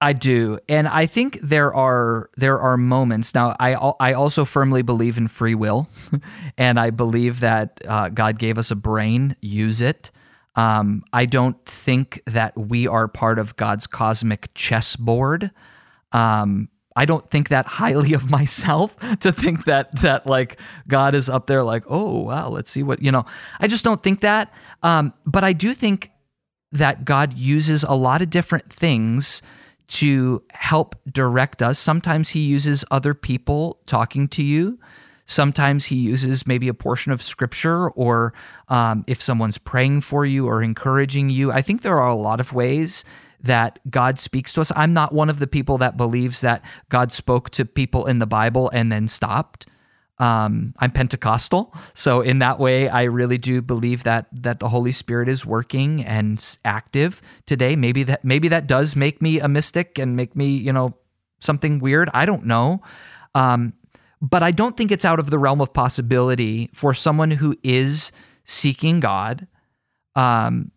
I 0.00 0.12
do, 0.12 0.58
and 0.68 0.86
I 0.86 1.06
think 1.06 1.38
there 1.42 1.72
are 1.72 2.28
there 2.36 2.58
are 2.58 2.76
moments. 2.76 3.34
Now, 3.34 3.54
I 3.58 3.74
I 4.00 4.12
also 4.12 4.44
firmly 4.44 4.82
believe 4.82 5.16
in 5.16 5.28
free 5.28 5.54
will, 5.54 5.88
and 6.58 6.78
I 6.78 6.90
believe 6.90 7.40
that 7.40 7.80
uh, 7.88 8.10
God 8.10 8.38
gave 8.38 8.58
us 8.58 8.70
a 8.70 8.76
brain. 8.76 9.34
Use 9.40 9.80
it. 9.80 10.10
Um, 10.56 11.04
I 11.12 11.24
don't 11.24 11.64
think 11.64 12.20
that 12.26 12.54
we 12.58 12.86
are 12.86 13.08
part 13.08 13.38
of 13.38 13.56
God's 13.56 13.86
cosmic 13.86 14.52
chessboard. 14.54 15.50
Um, 16.12 16.68
I 16.96 17.06
don't 17.06 17.28
think 17.30 17.48
that 17.48 17.66
highly 17.66 18.12
of 18.12 18.30
myself 18.30 18.96
to 19.20 19.32
think 19.32 19.64
that 19.64 19.94
that 20.02 20.26
like 20.26 20.60
God 20.88 21.14
is 21.14 21.28
up 21.28 21.46
there 21.46 21.62
like, 21.62 21.84
oh 21.88 22.20
wow, 22.20 22.48
let's 22.48 22.70
see 22.70 22.82
what 22.82 23.02
you 23.02 23.10
know. 23.10 23.24
I 23.60 23.66
just 23.66 23.84
don't 23.84 24.02
think 24.02 24.20
that. 24.20 24.52
Um, 24.82 25.12
but 25.26 25.44
I 25.44 25.52
do 25.52 25.74
think 25.74 26.10
that 26.72 27.04
God 27.04 27.38
uses 27.38 27.84
a 27.84 27.94
lot 27.94 28.20
of 28.20 28.30
different 28.30 28.72
things 28.72 29.42
to 29.86 30.42
help 30.50 30.96
direct 31.10 31.62
us. 31.62 31.78
Sometimes 31.78 32.30
He 32.30 32.40
uses 32.40 32.84
other 32.90 33.14
people 33.14 33.80
talking 33.86 34.28
to 34.28 34.42
you. 34.42 34.78
Sometimes 35.26 35.86
He 35.86 35.96
uses 35.96 36.46
maybe 36.46 36.68
a 36.68 36.74
portion 36.74 37.12
of 37.12 37.22
Scripture, 37.22 37.90
or 37.90 38.34
um, 38.68 39.04
if 39.06 39.22
someone's 39.22 39.58
praying 39.58 40.00
for 40.00 40.26
you 40.26 40.46
or 40.46 40.62
encouraging 40.62 41.30
you. 41.30 41.52
I 41.52 41.62
think 41.62 41.82
there 41.82 41.98
are 42.00 42.08
a 42.08 42.16
lot 42.16 42.40
of 42.40 42.52
ways 42.52 43.04
that 43.44 43.78
God 43.90 44.18
speaks 44.18 44.54
to 44.54 44.60
us. 44.60 44.72
I'm 44.74 44.92
not 44.92 45.12
one 45.12 45.30
of 45.30 45.38
the 45.38 45.46
people 45.46 45.78
that 45.78 45.96
believes 45.96 46.40
that 46.40 46.62
God 46.88 47.12
spoke 47.12 47.50
to 47.50 47.64
people 47.64 48.06
in 48.06 48.18
the 48.18 48.26
Bible 48.26 48.70
and 48.70 48.90
then 48.90 49.06
stopped. 49.06 49.66
Um, 50.18 50.74
I'm 50.78 50.92
Pentecostal, 50.92 51.74
so 51.92 52.20
in 52.20 52.38
that 52.38 52.60
way, 52.60 52.88
I 52.88 53.02
really 53.02 53.36
do 53.36 53.60
believe 53.60 54.04
that 54.04 54.26
that 54.32 54.60
the 54.60 54.68
Holy 54.68 54.92
Spirit 54.92 55.28
is 55.28 55.44
working 55.44 56.04
and 56.04 56.56
active 56.64 57.20
today. 57.46 57.74
Maybe 57.74 58.04
that 58.04 58.24
maybe 58.24 58.46
that 58.48 58.68
does 58.68 58.94
make 58.94 59.20
me 59.20 59.40
a 59.40 59.48
mystic 59.48 59.98
and 59.98 60.14
make 60.14 60.36
me, 60.36 60.46
you 60.46 60.72
know, 60.72 60.94
something 61.40 61.80
weird. 61.80 62.10
I 62.14 62.26
don't 62.26 62.46
know, 62.46 62.80
um, 63.34 63.72
but 64.22 64.44
I 64.44 64.52
don't 64.52 64.76
think 64.76 64.92
it's 64.92 65.04
out 65.04 65.18
of 65.18 65.30
the 65.30 65.38
realm 65.38 65.60
of 65.60 65.72
possibility 65.72 66.70
for 66.72 66.94
someone 66.94 67.32
who 67.32 67.56
is 67.64 68.12
seeking 68.44 69.00
God 69.00 69.48
um, 70.14 70.70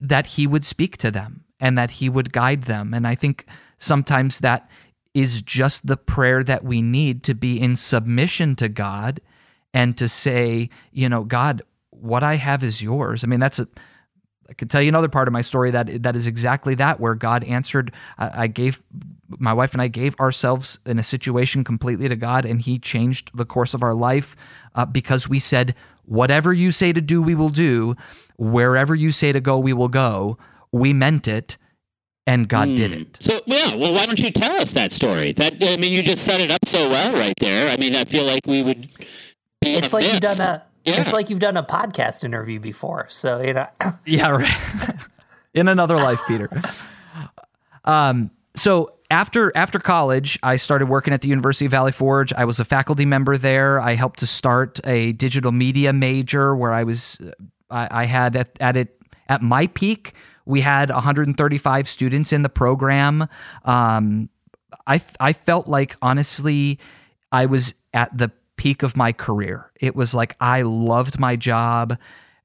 that 0.00 0.26
He 0.26 0.46
would 0.46 0.64
speak 0.64 0.96
to 0.96 1.10
them 1.10 1.44
and 1.60 1.76
that 1.78 1.92
He 1.92 2.08
would 2.08 2.32
guide 2.32 2.64
them. 2.64 2.94
And 2.94 3.06
I 3.06 3.14
think 3.14 3.46
sometimes 3.78 4.40
that 4.40 4.68
is 5.14 5.42
just 5.42 5.86
the 5.86 5.96
prayer 5.96 6.42
that 6.44 6.64
we 6.64 6.82
need 6.82 7.22
to 7.24 7.34
be 7.34 7.60
in 7.60 7.76
submission 7.76 8.56
to 8.56 8.68
God 8.68 9.20
and 9.74 9.96
to 9.98 10.08
say, 10.08 10.70
you 10.92 11.08
know, 11.08 11.24
God, 11.24 11.62
what 11.90 12.22
I 12.22 12.36
have 12.36 12.64
is 12.64 12.82
yours. 12.82 13.24
I 13.24 13.26
mean, 13.26 13.40
that's 13.40 13.58
a 13.58 13.68
I 14.50 14.52
could 14.52 14.68
tell 14.68 14.82
you 14.82 14.88
another 14.88 15.08
part 15.08 15.28
of 15.28 15.32
my 15.32 15.42
story 15.42 15.70
that 15.70 16.02
that 16.02 16.16
is 16.16 16.26
exactly 16.26 16.74
that, 16.74 16.98
where 16.98 17.14
God 17.14 17.44
answered. 17.44 17.92
I, 18.18 18.48
gave 18.48 18.82
my 19.38 19.52
wife 19.52 19.74
and 19.74 19.80
I 19.80 19.86
gave 19.86 20.18
ourselves 20.18 20.80
in 20.84 20.98
a 20.98 21.04
situation 21.04 21.62
completely 21.62 22.08
to 22.08 22.16
God, 22.16 22.44
and 22.44 22.60
He 22.60 22.80
changed 22.80 23.30
the 23.32 23.44
course 23.44 23.74
of 23.74 23.84
our 23.84 23.94
life 23.94 24.34
uh, 24.74 24.86
because 24.86 25.28
we 25.28 25.38
said, 25.38 25.76
"Whatever 26.04 26.52
you 26.52 26.72
say 26.72 26.92
to 26.92 27.00
do, 27.00 27.22
we 27.22 27.36
will 27.36 27.48
do. 27.48 27.94
Wherever 28.38 28.92
you 28.92 29.12
say 29.12 29.30
to 29.30 29.40
go, 29.40 29.56
we 29.56 29.72
will 29.72 29.88
go." 29.88 30.36
We 30.72 30.92
meant 30.92 31.26
it, 31.28 31.56
and 32.26 32.48
God 32.48 32.66
did 32.66 32.92
Hmm. 32.92 33.00
it. 33.02 33.18
So 33.20 33.40
yeah, 33.46 33.74
well, 33.74 33.92
why 33.92 34.06
don't 34.06 34.18
you 34.20 34.30
tell 34.30 34.56
us 34.60 34.72
that 34.72 34.92
story? 34.92 35.32
That 35.32 35.54
I 35.62 35.76
mean, 35.76 35.92
you 35.92 36.02
just 36.02 36.24
set 36.24 36.40
it 36.40 36.50
up 36.50 36.60
so 36.66 36.88
well 36.88 37.12
right 37.12 37.34
there. 37.40 37.70
I 37.70 37.76
mean, 37.76 37.94
I 37.96 38.04
feel 38.04 38.24
like 38.24 38.42
we 38.46 38.62
would. 38.62 38.88
Be 39.60 39.74
It's 39.74 39.92
like 39.92 40.04
you've 40.10 40.20
done 40.20 40.40
a. 40.40 40.64
Yeah. 40.84 41.00
It's 41.00 41.12
like 41.12 41.28
you've 41.28 41.40
done 41.40 41.56
a 41.58 41.62
podcast 41.62 42.24
interview 42.24 42.58
before, 42.60 43.06
so 43.08 43.40
you 43.42 43.52
know. 43.52 43.66
Yeah, 44.06 44.30
right. 44.30 44.94
In 45.54 45.66
another 45.68 45.96
life, 45.96 46.20
Peter. 46.28 46.48
Um, 47.84 48.30
so 48.54 48.92
after 49.10 49.52
after 49.56 49.78
college, 49.78 50.38
I 50.42 50.56
started 50.56 50.86
working 50.88 51.12
at 51.12 51.20
the 51.22 51.28
University 51.28 51.64
of 51.66 51.72
Valley 51.72 51.92
Forge. 51.92 52.32
I 52.32 52.44
was 52.44 52.60
a 52.60 52.64
faculty 52.64 53.04
member 53.04 53.36
there. 53.36 53.80
I 53.80 53.94
helped 53.94 54.20
to 54.20 54.26
start 54.26 54.80
a 54.86 55.12
digital 55.12 55.52
media 55.52 55.92
major 55.92 56.54
where 56.54 56.72
I 56.72 56.84
was 56.84 57.18
I, 57.70 57.88
I 58.02 58.04
had 58.04 58.36
at, 58.36 58.50
at 58.60 58.76
it 58.76 58.96
at 59.28 59.42
my 59.42 59.66
peak. 59.68 60.14
We 60.50 60.60
had 60.60 60.90
135 60.90 61.88
students 61.88 62.32
in 62.32 62.42
the 62.42 62.48
program. 62.48 63.28
Um, 63.64 64.28
I 64.86 65.00
I 65.18 65.32
felt 65.32 65.68
like 65.68 65.96
honestly, 66.02 66.78
I 67.32 67.46
was 67.46 67.74
at 67.94 68.16
the 68.16 68.30
peak 68.56 68.82
of 68.82 68.96
my 68.96 69.12
career. 69.12 69.70
It 69.80 69.96
was 69.96 70.14
like 70.14 70.36
I 70.40 70.62
loved 70.62 71.18
my 71.18 71.36
job. 71.36 71.96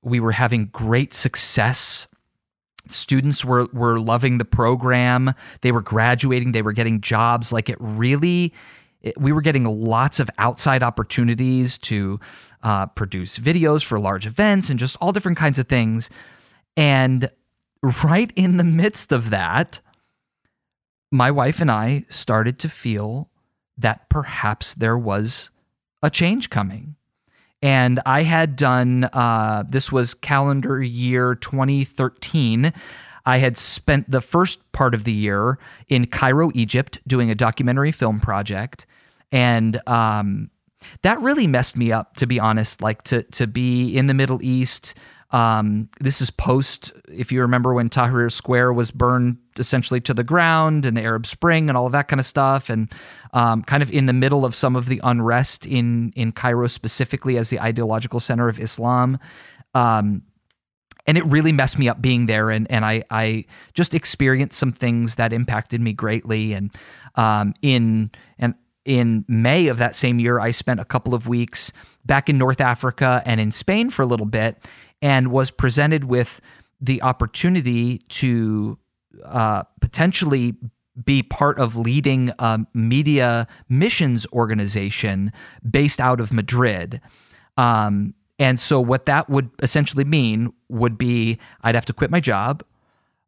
We 0.02 0.20
were 0.20 0.32
having 0.32 0.68
great 0.68 1.14
success. 1.14 2.08
Students 2.88 3.44
were 3.44 3.68
were 3.74 4.00
loving 4.00 4.38
the 4.38 4.46
program. 4.46 5.34
They 5.62 5.72
were 5.72 5.82
graduating. 5.82 6.52
They 6.52 6.62
were 6.62 6.74
getting 6.74 7.02
jobs. 7.02 7.52
Like 7.52 7.70
it 7.70 7.78
really, 7.80 8.54
it, 9.02 9.20
we 9.20 9.32
were 9.32 9.42
getting 9.42 9.66
lots 9.66 10.20
of 10.20 10.30
outside 10.38 10.84
opportunities 10.84 11.78
to 11.80 12.20
uh, 12.64 12.86
produce 12.88 13.38
videos 13.40 13.84
for 13.84 14.00
large 14.00 14.26
events 14.26 14.70
and 14.70 14.80
just 14.80 14.98
all 15.02 15.12
different 15.12 15.38
kinds 15.38 15.60
of 15.60 15.68
things. 15.68 16.10
And 16.78 17.30
right 17.86 18.32
in 18.36 18.58
the 18.58 18.64
midst 18.64 19.12
of 19.12 19.30
that, 19.30 19.80
my 21.12 21.32
wife 21.32 21.62
and 21.62 21.72
I 21.72 22.04
started 22.10 22.60
to 22.60 22.70
feel 22.70 23.30
that 23.78 24.10
perhaps 24.10 24.74
there 24.74 24.98
was 24.98 25.50
a 26.02 26.10
change 26.10 26.50
coming. 26.50 26.96
And 27.62 28.00
I 28.06 28.24
had 28.24 28.56
done, 28.56 29.10
uh, 29.12 29.64
this 29.68 29.92
was 29.92 30.14
calendar 30.14 30.82
year 30.82 31.36
2013. 31.36 32.74
I 33.26 33.38
had 33.38 33.58
spent 33.58 34.10
the 34.10 34.22
first 34.22 34.72
part 34.72 34.94
of 34.94 35.04
the 35.04 35.14
year 35.14 35.58
in 35.88 36.06
Cairo, 36.06 36.52
Egypt, 36.54 37.00
doing 37.08 37.32
a 37.32 37.36
documentary 37.36 37.92
film 37.92 38.20
project. 38.20 38.86
And 39.32 39.82
um, 39.88 40.52
that 41.02 41.20
really 41.22 41.48
messed 41.48 41.76
me 41.76 41.92
up, 41.92 42.18
to 42.18 42.28
be 42.28 42.40
honest. 42.40 42.82
Like 42.82 43.02
to, 43.04 43.24
to 43.24 43.48
be 43.48 43.98
in 43.98 44.08
the 44.08 44.14
Middle 44.14 44.44
East, 44.44 44.94
um, 45.36 45.90
this 46.00 46.22
is 46.22 46.32
post, 46.32 46.94
if 47.12 47.30
you 47.30 47.42
remember 47.42 47.74
when 47.74 47.90
Tahrir 47.90 48.32
Square 48.32 48.72
was 48.72 48.90
burned 48.90 49.36
essentially 49.60 50.00
to 50.00 50.14
the 50.14 50.24
ground 50.24 50.86
and 50.86 50.96
the 50.96 51.02
Arab 51.02 51.26
Spring 51.26 51.68
and 51.68 51.78
all 51.78 51.86
of 51.86 51.92
that 51.92 52.08
kind 52.08 52.22
of 52.22 52.26
stuff, 52.26 52.70
and 52.70 52.90
um, 53.34 53.62
kind 53.62 53.84
of 53.84 53.92
in 53.92 54.06
the 54.06 54.14
middle 54.14 54.46
of 54.46 54.56
some 54.56 54.78
of 54.78 54.86
the 54.86 55.02
unrest 55.04 55.66
in 55.66 56.14
in 56.16 56.32
Cairo 56.32 56.68
specifically 56.68 57.38
as 57.38 57.50
the 57.50 57.60
ideological 57.60 58.22
center 58.22 58.48
of 58.48 58.58
Islam. 58.62 59.20
Um, 59.74 60.24
and 61.06 61.18
it 61.18 61.26
really 61.26 61.52
messed 61.52 61.78
me 61.78 61.90
up 61.90 62.02
being 62.02 62.28
there, 62.28 62.50
and 62.50 62.66
and 62.72 62.86
I 62.86 63.04
I 63.12 63.44
just 63.74 63.94
experienced 63.94 64.58
some 64.58 64.72
things 64.72 65.16
that 65.16 65.34
impacted 65.34 65.82
me 65.82 65.92
greatly, 65.92 66.54
and 66.54 66.72
um, 67.16 67.54
in 67.62 68.10
and 68.40 68.56
in 68.86 69.26
May 69.28 69.68
of 69.68 69.80
that 69.80 69.96
same 69.96 70.18
year, 70.20 70.40
I 70.40 70.52
spent 70.52 70.80
a 70.80 70.86
couple 70.86 71.14
of 71.14 71.28
weeks 71.28 71.74
back 72.06 72.30
in 72.30 72.38
North 72.38 72.62
Africa 72.62 73.22
and 73.26 73.42
in 73.42 73.52
Spain 73.52 73.90
for 73.90 74.04
a 74.04 74.06
little 74.06 74.28
bit, 74.28 74.64
and 75.02 75.32
was 75.32 75.52
presented 75.52 76.06
with 76.06 76.40
the 76.82 77.02
opportunity 77.02 78.00
to 78.10 78.78
uh, 79.24 79.64
potentially 79.82 80.56
be 81.04 81.24
part 81.24 81.60
of 81.60 81.76
leading 81.76 82.32
a 82.40 82.60
media 82.74 83.48
missions 83.68 84.26
organization 84.32 85.32
based 85.70 86.00
out 86.00 86.22
of 86.22 86.32
Madrid. 86.32 87.02
Um, 87.58 88.14
and 88.40 88.60
so, 88.60 88.80
what 88.82 89.06
that 89.06 89.30
would 89.30 89.50
essentially 89.62 90.04
mean 90.04 90.54
would 90.70 90.98
be 90.98 91.38
I'd 91.62 91.76
have 91.76 91.86
to 91.86 91.94
quit 91.94 92.12
my 92.12 92.20
job. 92.20 92.64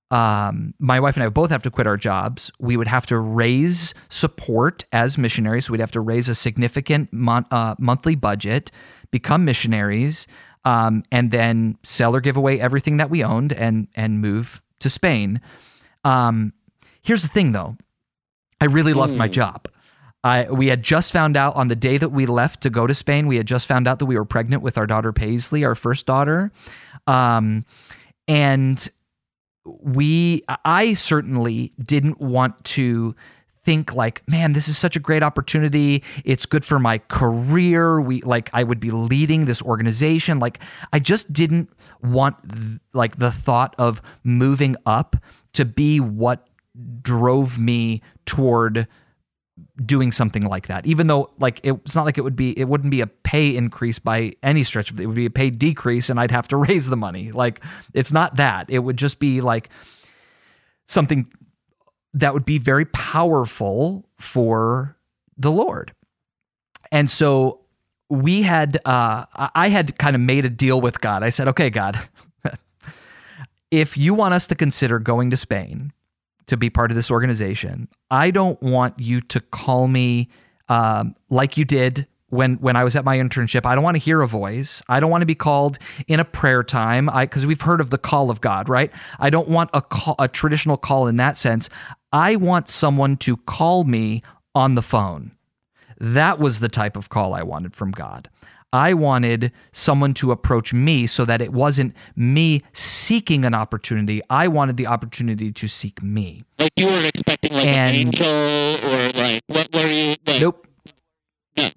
Um, 0.10 0.74
my 0.80 1.02
wife 1.02 1.18
and 1.18 1.24
I 1.24 1.30
both 1.30 1.50
have 1.50 1.64
to 1.64 1.72
quit 1.72 1.86
our 1.86 1.98
jobs. 1.98 2.50
We 2.60 2.78
would 2.78 2.88
have 2.88 3.06
to 3.08 3.20
raise 3.20 3.94
support 4.10 4.86
as 4.94 5.18
missionaries. 5.18 5.70
We'd 5.70 5.82
have 5.82 5.92
to 5.92 6.00
raise 6.00 6.30
a 6.30 6.36
significant 6.36 7.12
mon- 7.12 7.46
uh, 7.52 7.76
monthly 7.78 8.16
budget, 8.16 8.72
become 9.12 9.44
missionaries, 9.44 10.26
um, 10.68 11.02
and 11.14 11.32
then 11.32 11.78
sell 11.84 12.14
or 12.14 12.20
give 12.20 12.36
away 12.36 12.60
everything 12.60 12.98
that 12.98 13.10
we 13.10 13.24
owned 13.24 13.54
and 13.54 13.88
and 13.96 14.20
move 14.20 14.62
to 14.82 14.90
Spain. 14.90 15.40
Um, 16.04 16.52
here's 17.02 17.22
the 17.22 17.30
thing, 17.30 17.54
though. 17.54 17.78
I 18.60 18.66
really 18.66 18.94
loved 18.94 19.16
my 19.16 19.30
job. 19.30 19.70
I, 20.26 20.50
we 20.50 20.68
had 20.68 20.84
just 20.84 21.14
found 21.14 21.38
out 21.38 21.56
on 21.56 21.70
the 21.70 21.76
day 21.76 21.98
that 21.98 22.10
we 22.10 22.26
left 22.26 22.62
to 22.64 22.70
go 22.70 22.86
to 22.86 22.94
Spain, 22.94 23.28
we 23.28 23.38
had 23.38 23.46
just 23.46 23.66
found 23.66 23.88
out 23.88 24.00
that 24.00 24.08
we 24.08 24.18
were 24.18 24.26
pregnant 24.26 24.62
with 24.62 24.78
our 24.78 24.86
daughter 24.86 25.14
Paisley, 25.14 25.64
our 25.64 25.76
first 25.76 26.06
daughter. 26.06 26.52
Um, 27.06 27.64
and 28.28 28.90
we, 29.64 30.44
I 30.66 30.96
certainly 30.96 31.72
didn't 31.82 32.20
want 32.20 32.62
to 32.66 33.16
think 33.68 33.94
like, 33.94 34.26
man, 34.30 34.54
this 34.54 34.70
is 34.70 34.78
such 34.78 34.96
a 34.96 35.00
great 35.00 35.22
opportunity. 35.22 36.02
It's 36.24 36.46
good 36.46 36.64
for 36.64 36.80
my 36.80 37.00
career. 37.00 38.00
We 38.00 38.22
like 38.22 38.50
I 38.54 38.64
would 38.64 38.80
be 38.80 38.92
leading 38.92 39.44
this 39.44 39.62
organization. 39.62 40.40
Like 40.40 40.60
I 40.94 41.00
just 41.00 41.34
didn't 41.34 41.70
want 42.02 42.38
th- 42.50 42.80
like 42.94 43.18
the 43.18 43.30
thought 43.30 43.76
of 43.78 44.02
moving 44.24 44.78
up 44.86 45.18
to 45.52 45.66
be 45.66 46.00
what 46.00 46.48
drove 47.02 47.60
me 47.60 48.02
toward 48.26 48.88
doing 49.86 50.12
something 50.12 50.46
like 50.46 50.68
that 50.68 50.86
even 50.86 51.08
though 51.08 51.32
like 51.40 51.60
it's 51.64 51.96
not 51.96 52.06
like 52.06 52.18
it 52.18 52.22
would 52.22 52.36
be 52.36 52.58
it 52.58 52.66
wouldn't 52.66 52.92
be 52.92 53.02
a 53.02 53.08
pay 53.08 53.56
increase 53.56 53.98
by 53.98 54.32
any 54.44 54.64
stretch 54.64 54.92
of 54.92 55.00
it, 55.00 55.04
it 55.04 55.06
would 55.08 55.16
be 55.16 55.26
a 55.26 55.32
pay 55.32 55.50
decrease 55.50 56.12
and 56.12 56.20
i'd 56.20 56.30
have 56.30 56.48
to 56.48 56.58
raise 56.68 56.88
the 56.90 56.96
money 56.96 57.32
like 57.32 57.60
it's 57.96 58.12
not 58.12 58.36
that 58.36 58.70
it 58.70 58.80
would 58.80 58.98
just 58.98 59.18
be 59.18 59.42
like 59.42 59.70
something 60.86 61.28
that 62.20 62.34
would 62.34 62.46
be 62.46 62.58
very 62.58 62.86
powerful 62.86 64.06
for 64.18 64.98
the 65.38 65.52
lord 65.52 65.94
and 66.92 67.10
so 67.10 67.62
we 68.10 68.42
had 68.42 68.80
uh 68.86 69.26
i 69.56 69.70
had 69.70 69.98
kind 69.98 70.16
of 70.16 70.22
made 70.22 70.46
a 70.46 70.50
deal 70.50 70.80
with 70.80 71.02
god 71.02 71.24
i 71.24 71.30
said 71.30 71.48
okay 71.48 71.70
god 71.70 72.00
if 73.72 73.98
you 73.98 74.14
want 74.14 74.34
us 74.34 74.48
to 74.48 74.56
consider 74.56 75.00
going 75.00 75.30
to 75.30 75.38
spain 75.38 75.92
to 76.48 76.58
be 76.58 76.70
part 76.70 76.92
of 76.92 76.96
this 76.96 77.12
organization, 77.12 77.88
I 78.10 78.32
don't 78.32 78.62
want 78.62 79.00
you 79.00 79.22
to 79.22 79.40
call 79.40 79.88
me 79.88 80.30
um, 80.70 81.16
like 81.30 81.58
you 81.58 81.66
did 81.66 82.08
when 82.30 82.56
when 82.56 82.76
I 82.76 82.84
was 82.84 82.96
at 82.96 83.06
my 83.06 83.18
internship. 83.18 83.66
I 83.66 83.76
don't 83.76 83.84
want 83.84 83.96
to 83.96 84.00
hear 84.00 84.22
a 84.22 84.28
voice. 84.28 84.82
I 84.90 85.00
don't 85.00 85.12
want 85.12 85.22
to 85.22 85.26
be 85.26 85.36
called 85.36 85.78
in 86.08 86.20
a 86.20 86.26
prayer 86.26 86.64
time. 86.64 87.10
Because 87.14 87.46
we've 87.46 87.62
heard 87.62 87.80
of 87.80 87.90
the 87.90 87.98
call 87.98 88.30
of 88.30 88.42
God, 88.42 88.68
right? 88.68 88.92
I 89.20 89.30
don't 89.30 89.48
want 89.48 89.70
a 89.74 89.82
call, 89.82 90.16
a 90.20 90.28
traditional 90.28 90.78
call 90.78 91.08
in 91.08 91.18
that 91.18 91.38
sense. 91.38 91.70
I 92.12 92.36
want 92.36 92.70
someone 92.70 93.18
to 93.18 93.36
call 93.38 93.84
me 93.84 94.22
on 94.56 94.76
the 94.76 94.82
phone. 94.82 95.32
That 96.00 96.40
was 96.40 96.60
the 96.60 96.70
type 96.70 96.96
of 96.96 97.10
call 97.10 97.34
I 97.34 97.44
wanted 97.44 97.76
from 97.76 97.92
God. 97.92 98.30
I 98.74 98.94
wanted 98.94 99.52
someone 99.72 100.14
to 100.16 100.32
approach 100.32 100.74
me 100.74 101.08
so 101.08 101.24
that 101.26 101.42
it 101.42 101.54
wasn't 101.54 101.96
me 102.16 102.62
seeking 102.74 103.46
an 103.46 103.54
opportunity. 103.54 104.22
I 104.30 104.48
wanted 104.50 104.76
the 104.78 104.88
opportunity 104.88 105.52
to 105.54 105.68
seek 105.68 106.04
me. 106.04 106.44
Like 106.60 106.72
you 106.76 106.88
weren't 106.88 107.08
expecting 107.08 107.54
like 107.54 107.68
And- 107.68 107.90
an 107.90 107.96
angel 107.96 108.28
or 108.28 109.10
like 109.14 109.42
what 109.48 109.70
were 109.74 109.88
you 109.88 110.16
like 110.28 110.42
Nope. 110.42 110.68
no, 111.58 111.70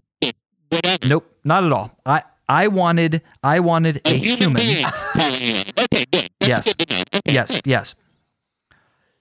whatever. 0.70 1.06
Nope. 1.08 1.36
Not 1.44 1.64
at 1.64 1.72
all. 1.72 1.96
I 2.04 2.22
I 2.48 2.66
wanted 2.66 3.22
I 3.42 3.60
wanted 3.60 3.96
A 4.04 4.10
a 4.10 4.14
human, 4.18 4.38
human. 4.38 4.62
being 4.62 4.84
calling 4.84 5.40
you. 5.40 5.62
Okay, 5.78 6.04
good. 6.12 6.28
That's 6.40 6.48
Yes. 6.48 6.74
good. 6.74 6.90
Okay. 7.14 7.32
yes, 7.32 7.60
yes. 7.64 7.94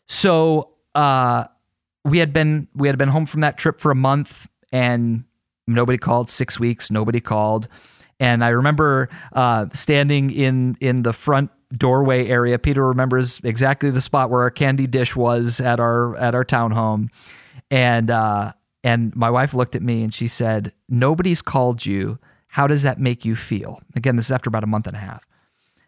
So 0.08 0.72
uh 0.96 1.46
we 2.06 2.18
had 2.20 2.34
been 2.34 2.68
we 2.74 2.88
had 2.88 2.98
been 2.98 3.10
home 3.10 3.26
from 3.26 3.42
that 3.42 3.58
trip 3.58 3.80
for 3.80 3.92
a 3.92 3.96
month 3.96 4.50
and 4.72 5.24
nobody 5.68 5.98
called, 5.98 6.30
six 6.30 6.60
weeks, 6.60 6.90
nobody 6.90 7.20
called. 7.20 7.68
And 8.20 8.44
I 8.44 8.50
remember 8.50 9.10
uh 9.34 9.68
standing 9.74 10.32
in 10.32 10.78
in 10.80 11.04
the 11.04 11.14
front 11.14 11.52
doorway 11.72 12.28
area. 12.28 12.58
Peter 12.58 12.88
remembers 12.88 13.40
exactly 13.44 13.92
the 13.92 14.02
spot 14.02 14.30
where 14.30 14.42
our 14.42 14.52
candy 14.52 14.88
dish 14.88 15.16
was 15.16 15.62
at 15.62 15.80
our 15.80 16.18
at 16.18 16.36
our 16.36 16.46
townhome. 16.46 17.10
And 17.70 18.10
uh 18.10 18.54
and 18.84 19.16
my 19.16 19.30
wife 19.30 19.54
looked 19.54 19.76
at 19.76 19.82
me 19.82 20.04
and 20.04 20.14
she 20.14 20.28
said, 20.28 20.74
Nobody's 20.88 21.42
called 21.42 21.86
you. 21.86 22.18
How 22.48 22.66
does 22.66 22.82
that 22.84 23.00
make 23.00 23.26
you 23.26 23.36
feel? 23.36 23.82
Again, 23.96 24.16
this 24.16 24.26
is 24.26 24.32
after 24.32 24.48
about 24.48 24.64
a 24.64 24.68
month 24.68 24.88
and 24.88 24.96
a 24.96 25.00
half. 25.00 25.24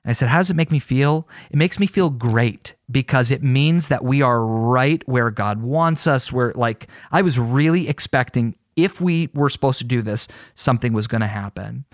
And 0.03 0.09
I 0.09 0.13
said, 0.13 0.29
How 0.29 0.37
does 0.39 0.49
it 0.49 0.55
make 0.55 0.71
me 0.71 0.79
feel? 0.79 1.27
It 1.49 1.57
makes 1.57 1.79
me 1.79 1.87
feel 1.87 2.09
great 2.09 2.75
because 2.89 3.31
it 3.31 3.43
means 3.43 3.87
that 3.89 4.03
we 4.03 4.21
are 4.21 4.45
right 4.45 5.07
where 5.07 5.31
God 5.31 5.61
wants 5.61 6.07
us. 6.07 6.31
Where, 6.31 6.53
like, 6.55 6.87
I 7.11 7.21
was 7.21 7.37
really 7.37 7.87
expecting 7.87 8.55
if 8.75 9.01
we 9.01 9.29
were 9.33 9.49
supposed 9.49 9.79
to 9.79 9.85
do 9.85 10.01
this, 10.01 10.27
something 10.55 10.93
was 10.93 11.07
going 11.07 11.21
to 11.21 11.27
happen. 11.27 11.85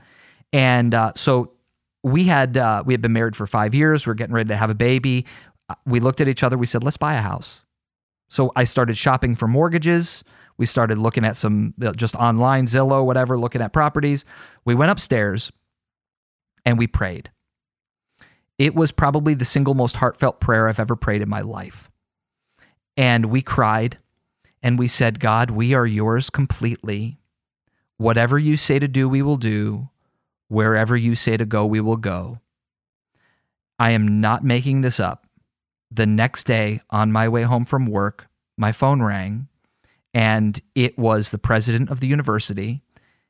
And 0.53 0.93
uh, 0.93 1.13
so 1.15 1.51
we 2.03 2.25
had 2.25 2.57
uh, 2.57 2.83
we 2.85 2.93
had 2.93 3.01
been 3.01 3.13
married 3.13 3.35
for 3.35 3.47
five 3.47 3.75
years. 3.75 4.05
We 4.05 4.11
are 4.11 4.15
getting 4.15 4.33
ready 4.33 4.49
to 4.49 4.55
have 4.55 4.69
a 4.69 4.75
baby. 4.75 5.25
Uh, 5.69 5.75
We 5.85 5.99
looked 5.99 6.21
at 6.21 6.27
each 6.27 6.43
other. 6.43 6.57
We 6.57 6.65
said, 6.65 6.83
"Let's 6.83 6.97
buy 6.97 7.15
a 7.15 7.21
house." 7.21 7.63
So 8.29 8.51
I 8.55 8.63
started 8.63 8.97
shopping 8.97 9.35
for 9.35 9.47
mortgages. 9.47 10.23
We 10.57 10.65
started 10.65 10.97
looking 10.97 11.23
at 11.23 11.37
some 11.37 11.73
just 11.95 12.15
online 12.15 12.65
Zillow, 12.65 13.05
whatever, 13.05 13.37
looking 13.37 13.61
at 13.61 13.73
properties. 13.73 14.25
We 14.65 14.75
went 14.75 14.91
upstairs 14.91 15.51
and 16.65 16.77
we 16.77 16.87
prayed. 16.87 17.31
It 18.57 18.75
was 18.75 18.91
probably 18.91 19.33
the 19.33 19.45
single 19.45 19.73
most 19.73 19.97
heartfelt 19.97 20.39
prayer 20.39 20.67
I've 20.67 20.79
ever 20.79 20.95
prayed 20.95 21.21
in 21.21 21.29
my 21.29 21.41
life. 21.41 21.89
And 22.95 23.27
we 23.27 23.41
cried 23.41 23.97
and 24.63 24.79
we 24.79 24.87
said, 24.87 25.19
God, 25.19 25.51
we 25.51 25.73
are 25.73 25.85
yours 25.85 26.29
completely. 26.29 27.19
Whatever 27.97 28.39
you 28.39 28.57
say 28.57 28.79
to 28.79 28.87
do, 28.87 29.07
we 29.07 29.21
will 29.21 29.37
do. 29.37 29.89
Wherever 30.47 30.97
you 30.97 31.13
say 31.13 31.37
to 31.37 31.45
go, 31.45 31.65
we 31.65 31.81
will 31.81 31.97
go. 31.97 32.39
I 33.77 33.91
am 33.91 34.19
not 34.19 34.43
making 34.43 34.81
this 34.81 34.99
up. 34.99 35.27
The 35.91 36.05
next 36.05 36.45
day, 36.45 36.81
on 36.89 37.11
my 37.11 37.29
way 37.29 37.43
home 37.43 37.65
from 37.65 37.85
work, 37.85 38.27
my 38.57 38.71
phone 38.71 39.01
rang 39.01 39.47
and 40.13 40.59
it 40.73 40.97
was 40.97 41.29
the 41.29 41.37
president 41.37 41.91
of 41.91 41.99
the 41.99 42.07
university. 42.07 42.81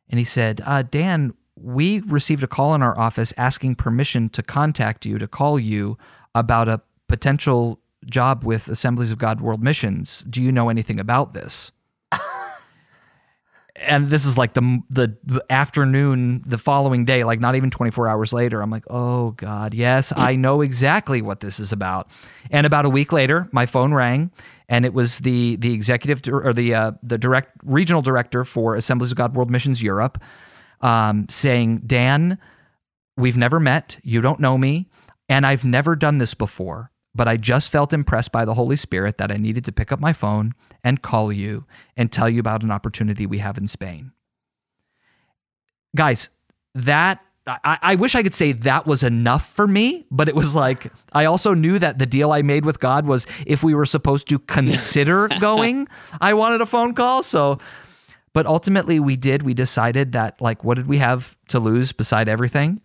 And 0.09 0.19
he 0.19 0.23
said, 0.23 0.61
uh, 0.65 0.83
Dan, 0.83 1.33
we 1.61 1.99
received 2.01 2.43
a 2.43 2.47
call 2.47 2.75
in 2.75 2.81
our 2.81 2.97
office 2.97 3.33
asking 3.37 3.75
permission 3.75 4.29
to 4.29 4.43
contact 4.43 5.05
you, 5.05 5.17
to 5.17 5.27
call 5.27 5.59
you 5.59 5.97
about 6.35 6.67
a 6.67 6.81
potential 7.07 7.79
job 8.05 8.43
with 8.43 8.67
Assemblies 8.67 9.11
of 9.11 9.17
God 9.17 9.41
World 9.41 9.63
Missions. 9.63 10.21
Do 10.29 10.41
you 10.41 10.51
know 10.51 10.69
anything 10.69 10.99
about 10.99 11.33
this? 11.33 11.71
and 13.75 14.09
this 14.09 14.25
is 14.25 14.37
like 14.37 14.53
the, 14.53 14.81
the 14.89 15.17
the 15.23 15.43
afternoon 15.49 16.43
the 16.45 16.57
following 16.57 17.05
day 17.05 17.23
like 17.23 17.39
not 17.39 17.55
even 17.55 17.69
24 17.69 18.07
hours 18.07 18.33
later 18.33 18.61
i'm 18.61 18.71
like 18.71 18.85
oh 18.89 19.31
god 19.31 19.73
yes 19.73 20.11
i 20.15 20.35
know 20.35 20.61
exactly 20.61 21.21
what 21.21 21.41
this 21.41 21.59
is 21.59 21.71
about 21.71 22.09
and 22.49 22.65
about 22.65 22.85
a 22.85 22.89
week 22.89 23.11
later 23.11 23.47
my 23.51 23.65
phone 23.65 23.93
rang 23.93 24.31
and 24.67 24.85
it 24.85 24.93
was 24.93 25.19
the 25.19 25.57
the 25.57 25.73
executive 25.73 26.21
or 26.33 26.53
the 26.53 26.73
uh, 26.73 26.91
the 27.03 27.17
direct 27.17 27.51
regional 27.63 28.01
director 28.01 28.43
for 28.43 28.75
assemblies 28.75 29.11
of 29.11 29.17
god 29.17 29.35
world 29.35 29.51
missions 29.51 29.81
europe 29.81 30.17
um, 30.81 31.27
saying 31.29 31.81
dan 31.85 32.37
we've 33.15 33.37
never 33.37 33.59
met 33.59 33.99
you 34.03 34.21
don't 34.21 34.39
know 34.39 34.57
me 34.57 34.87
and 35.27 35.45
i've 35.45 35.65
never 35.65 35.95
done 35.95 36.17
this 36.17 36.33
before 36.33 36.91
but 37.15 37.27
i 37.27 37.35
just 37.35 37.71
felt 37.71 37.93
impressed 37.93 38.31
by 38.31 38.45
the 38.45 38.53
holy 38.53 38.75
spirit 38.75 39.17
that 39.17 39.31
i 39.31 39.37
needed 39.37 39.65
to 39.65 39.71
pick 39.71 39.91
up 39.91 39.99
my 39.99 40.13
phone 40.13 40.53
and 40.87 41.01
call 41.01 41.33
you 41.33 41.65
and 41.97 42.11
tell 42.11 42.29
you 42.29 42.39
about 42.39 42.63
an 42.63 42.71
opportunity 42.71 43.25
we 43.25 43.39
have 43.39 43.57
in 43.57 43.67
Spain. 43.67 44.13
Guys, 45.95 46.29
that 46.75 47.21
I, 47.45 47.79
I 47.81 47.95
wish 47.95 48.15
I 48.15 48.23
could 48.23 48.33
say 48.33 48.53
that 48.53 48.85
was 48.85 49.03
enough 49.03 49.49
for 49.49 49.67
me, 49.67 50.05
but 50.11 50.29
it 50.29 50.35
was 50.35 50.55
like 50.55 50.91
I 51.13 51.25
also 51.25 51.53
knew 51.53 51.77
that 51.79 51.99
the 51.99 52.05
deal 52.05 52.31
I 52.31 52.41
made 52.41 52.65
with 52.65 52.79
God 52.79 53.05
was 53.05 53.25
if 53.45 53.63
we 53.63 53.73
were 53.73 53.85
supposed 53.85 54.29
to 54.29 54.39
consider 54.39 55.27
going, 55.39 55.89
I 56.21 56.33
wanted 56.33 56.61
a 56.61 56.65
phone 56.65 56.93
call. 56.93 57.21
So, 57.21 57.59
but 58.37 58.45
ultimately 58.45 58.99
we 58.99 59.15
did. 59.15 59.41
We 59.41 59.55
decided 59.55 60.11
that 60.11 60.39
like, 60.39 60.63
what 60.63 60.75
did 60.75 60.85
we 60.85 60.99
have 60.99 61.35
to 61.47 61.59
lose 61.59 61.91
beside 61.91 62.29
everything? 62.29 62.83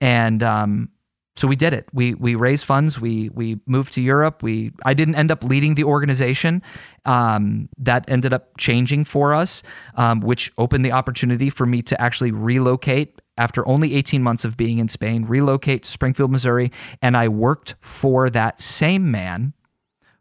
And 0.00 0.44
um, 0.44 0.90
so 1.34 1.48
we 1.48 1.56
did 1.56 1.72
it. 1.72 1.88
We 1.92 2.14
we 2.14 2.36
raised 2.36 2.64
funds. 2.64 3.00
We 3.00 3.28
we 3.30 3.58
moved 3.66 3.94
to 3.94 4.00
Europe. 4.00 4.44
We 4.44 4.70
I 4.84 4.94
didn't 4.94 5.16
end 5.16 5.32
up 5.32 5.42
leading 5.42 5.74
the 5.74 5.82
organization. 5.82 6.62
Um, 7.04 7.68
that 7.78 8.08
ended 8.08 8.32
up 8.32 8.56
changing 8.58 9.04
for 9.06 9.34
us, 9.34 9.64
um, 9.96 10.20
which 10.20 10.52
opened 10.56 10.84
the 10.84 10.92
opportunity 10.92 11.50
for 11.50 11.66
me 11.66 11.82
to 11.82 12.00
actually 12.00 12.30
relocate 12.30 13.20
after 13.36 13.66
only 13.66 13.96
18 13.96 14.22
months 14.22 14.44
of 14.44 14.56
being 14.56 14.78
in 14.78 14.86
Spain. 14.86 15.24
Relocate 15.24 15.82
to 15.82 15.90
Springfield, 15.90 16.30
Missouri, 16.30 16.70
and 17.02 17.16
I 17.16 17.26
worked 17.26 17.74
for 17.80 18.30
that 18.30 18.60
same 18.60 19.10
man 19.10 19.52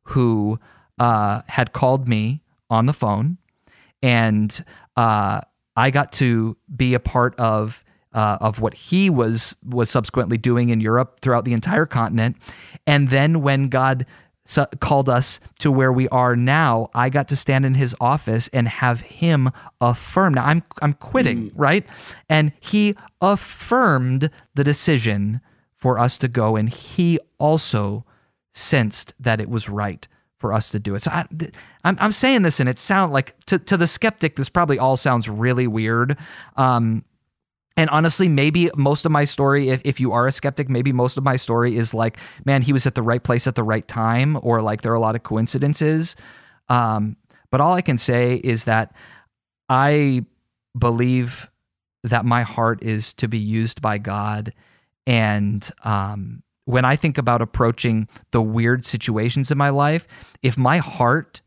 who 0.06 0.60
uh, 0.98 1.44
had 1.50 1.72
called 1.72 2.08
me 2.08 2.42
on 2.68 2.88
the 2.88 2.94
phone, 2.94 3.38
and 4.02 4.64
uh, 4.96 5.42
I 5.76 5.92
got 5.92 6.12
to 6.14 6.58
be 6.76 6.94
a 6.94 7.00
part 7.00 7.36
of 7.40 7.84
uh, 8.14 8.38
of 8.42 8.60
what 8.60 8.74
he 8.74 9.10
was 9.10 9.56
was 9.64 9.90
subsequently 9.90 10.38
doing 10.38 10.70
in 10.70 10.82
Europe 10.82 11.20
throughout 11.22 11.46
the 11.46 11.54
entire 11.54 11.86
continent. 11.86 12.38
And 12.86 13.10
then 13.10 13.42
when 13.42 13.70
God 13.70 14.06
su- 14.46 14.66
called 14.80 15.08
us 15.08 15.40
to 15.60 15.72
where 15.72 15.94
we 15.94 16.10
are 16.10 16.36
now, 16.36 16.90
I 16.94 17.10
got 17.10 17.28
to 17.30 17.36
stand 17.36 17.66
in 17.66 17.76
his 17.76 17.96
office 18.02 18.50
and 18.50 18.68
have 18.68 19.02
him 19.02 19.50
affirm. 19.80 20.34
Now 20.34 20.46
I'm 20.46 20.64
I'm 20.82 20.94
quitting, 20.94 21.52
right? 21.56 21.86
And 22.30 22.52
he 22.60 22.96
affirmed 23.22 24.30
the 24.56 24.64
decision 24.64 25.42
for 25.74 25.98
us 25.98 26.18
to 26.20 26.28
go, 26.28 26.56
and 26.56 26.70
he 26.70 27.18
also 27.40 28.06
sensed 28.54 29.14
that 29.20 29.40
it 29.40 29.50
was 29.50 29.70
right 29.70 30.08
for 30.42 30.52
us 30.52 30.72
to 30.72 30.80
do 30.80 30.96
it. 30.96 31.02
So 31.04 31.12
I, 31.12 31.26
I'm, 31.86 31.98
I'm 32.00 32.12
saying 32.12 32.42
this, 32.42 32.60
and 32.60 32.68
it 32.68 32.80
sounds 32.80 33.14
like 33.14 33.40
to, 33.46 33.58
to 33.60 33.78
the 33.78 33.88
skeptic, 33.88 34.36
this 34.36 34.50
probably 34.50 34.80
all 34.80 34.98
sounds 34.98 35.30
really 35.30 35.68
weird. 35.68 36.18
Um, 36.58 37.06
and 37.78 37.90
honestly, 37.90 38.28
maybe 38.28 38.70
most 38.76 39.06
of 39.06 39.12
my 39.12 39.26
story, 39.26 39.70
if, 39.70 39.82
if 39.86 40.00
you 40.00 40.12
are 40.12 40.28
a 40.28 40.32
skeptic, 40.32 40.70
maybe 40.70 40.92
most 40.92 41.18
of 41.18 41.24
my 41.24 41.38
story 41.38 41.78
is 41.78 41.94
like, 41.94 42.18
man, 42.44 42.62
he 42.62 42.74
was 42.74 42.86
at 42.86 42.96
the 42.96 43.04
right 43.04 43.24
place 43.24 43.48
at 43.48 43.56
the 43.56 43.64
right 43.64 43.88
time, 43.88 44.38
or 44.42 44.62
like 44.62 44.82
there 44.82 44.92
are 44.92 45.00
a 45.02 45.06
lot 45.08 45.16
of 45.16 45.24
coincidences. 45.24 46.16
Um, 46.68 47.16
But 47.52 47.62
all 47.62 47.74
I 47.74 47.82
can 47.82 47.98
say 47.98 48.40
is 48.44 48.64
that 48.64 48.96
I 49.70 50.26
believe 50.74 51.50
that 52.04 52.24
my 52.26 52.44
heart 52.44 52.82
is 52.82 53.14
to 53.14 53.28
be 53.28 53.38
used 53.38 53.82
by 53.82 53.98
God. 53.98 54.54
And 55.06 55.70
um, 55.84 56.44
when 56.72 56.86
I 56.86 56.96
think 56.96 57.18
about 57.18 57.42
approaching 57.42 58.08
the 58.32 58.42
weird 58.42 58.86
situations 58.86 59.52
in 59.52 59.58
my 59.58 59.70
life, 59.70 60.08
if 60.42 60.58
my 60.58 60.78
heart 60.78 61.42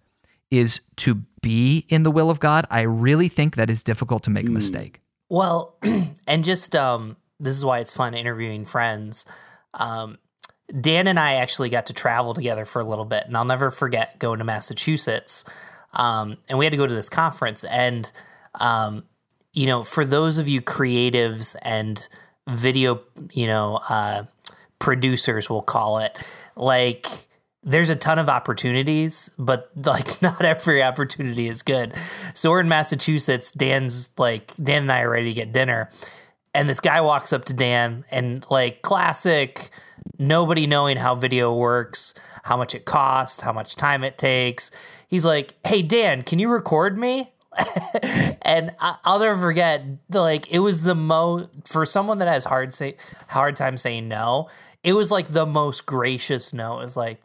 is 0.51 0.83
to 0.97 1.15
be 1.41 1.87
in 1.89 2.03
the 2.03 2.11
will 2.11 2.29
of 2.29 2.41
God, 2.41 2.67
I 2.71 2.83
really 2.83 3.29
think 3.29 3.57
that 3.57 3.71
it's 3.71 3.83
difficult 3.83 4.23
to 4.25 4.31
make 4.31 4.47
a 4.47 4.51
mistake. 4.51 5.01
Well, 5.31 5.79
and 6.27 6.45
just 6.45 6.77
um, 6.77 7.17
this 7.41 7.57
is 7.57 7.65
why 7.65 7.79
it's 7.79 7.91
fun 7.91 8.13
interviewing 8.13 8.67
friends. 8.67 9.25
Um, 9.73 10.19
Dan 10.79 11.07
and 11.07 11.19
I 11.19 11.37
actually 11.37 11.71
got 11.71 11.87
to 11.87 11.95
travel 11.95 12.35
together 12.35 12.67
for 12.67 12.81
a 12.81 12.85
little 12.85 13.07
bit, 13.07 13.25
and 13.27 13.35
I'll 13.35 13.47
never 13.47 13.71
forget 13.71 14.19
going 14.19 14.41
to 14.41 14.45
Massachusetts. 14.45 15.47
Um, 15.95 16.37
and 16.51 16.59
we 16.59 16.67
had 16.67 16.73
to 16.73 16.77
go 16.77 16.87
to 16.87 16.95
this 16.95 17.09
conference, 17.09 17.65
and 17.65 18.13
um, 18.61 19.05
you 19.55 19.67
know, 19.67 19.83
for 19.83 20.05
those 20.05 20.37
of 20.37 20.49
you 20.49 20.61
creatives 20.61 21.57
and 21.63 22.07
video, 22.47 23.01
you 23.33 23.47
know, 23.47 23.81
uh, 23.89 24.25
producers, 24.85 25.49
we'll 25.49 25.62
call 25.62 25.99
it, 25.99 26.14
like 26.57 27.07
there's 27.62 27.88
a 27.88 27.97
ton 27.97 28.18
of 28.18 28.29
opportunities, 28.29 29.31
but 29.38 29.70
like 29.75 30.20
not 30.23 30.44
every 30.44 30.83
opportunity 30.83 31.49
is 31.49 31.62
good. 31.62 31.94
So 32.35 32.51
we're 32.51 32.61
in 32.61 32.68
Massachusetts. 32.68 33.51
Dan's 33.51 34.11
like, 34.18 34.53
Dan 34.62 34.83
and 34.83 34.92
I 34.92 35.01
are 35.01 35.11
ready 35.11 35.31
to 35.31 35.33
get 35.33 35.53
dinner. 35.53 35.88
And 36.55 36.68
this 36.68 36.81
guy 36.81 37.01
walks 37.01 37.33
up 37.33 37.47
to 37.47 37.55
Dan 37.55 38.05
and 38.11 38.47
like 38.51 38.83
classic, 38.83 39.70
nobody 40.18 40.66
knowing 40.66 40.99
how 40.99 41.14
video 41.14 41.55
works, 41.55 42.14
how 42.44 42.59
much 42.59 42.75
it 42.75 42.85
costs, 42.85 43.40
how 43.40 43.53
much 43.53 43.77
time 43.77 44.05
it 44.05 44.18
takes. 44.18 44.70
He's 45.09 45.25
like, 45.25 45.55
Hey, 45.66 45.81
Dan, 45.81 46.23
can 46.23 46.38
you 46.38 46.51
record 46.51 46.99
me? 46.99 47.33
and 48.43 48.75
I, 48.81 48.97
will 49.07 49.21
never 49.21 49.40
forget, 49.40 49.83
like 50.11 50.51
it 50.53 50.61
was 50.61 50.83
the 50.83 50.95
most 50.95 51.69
for 51.69 51.85
someone 51.87 52.19
that 52.19 52.29
has 52.29 52.45
hard 52.45 52.75
say 52.75 52.97
hard 53.29 53.57
time 53.57 53.77
saying 53.77 54.09
no. 54.09 54.49
It 54.83 54.93
was 54.93 55.11
like 55.11 55.29
the 55.29 55.47
most 55.47 55.87
gracious 55.87 56.53
no. 56.53 56.79
It 56.81 56.85
was 56.85 56.97
like, 56.97 57.21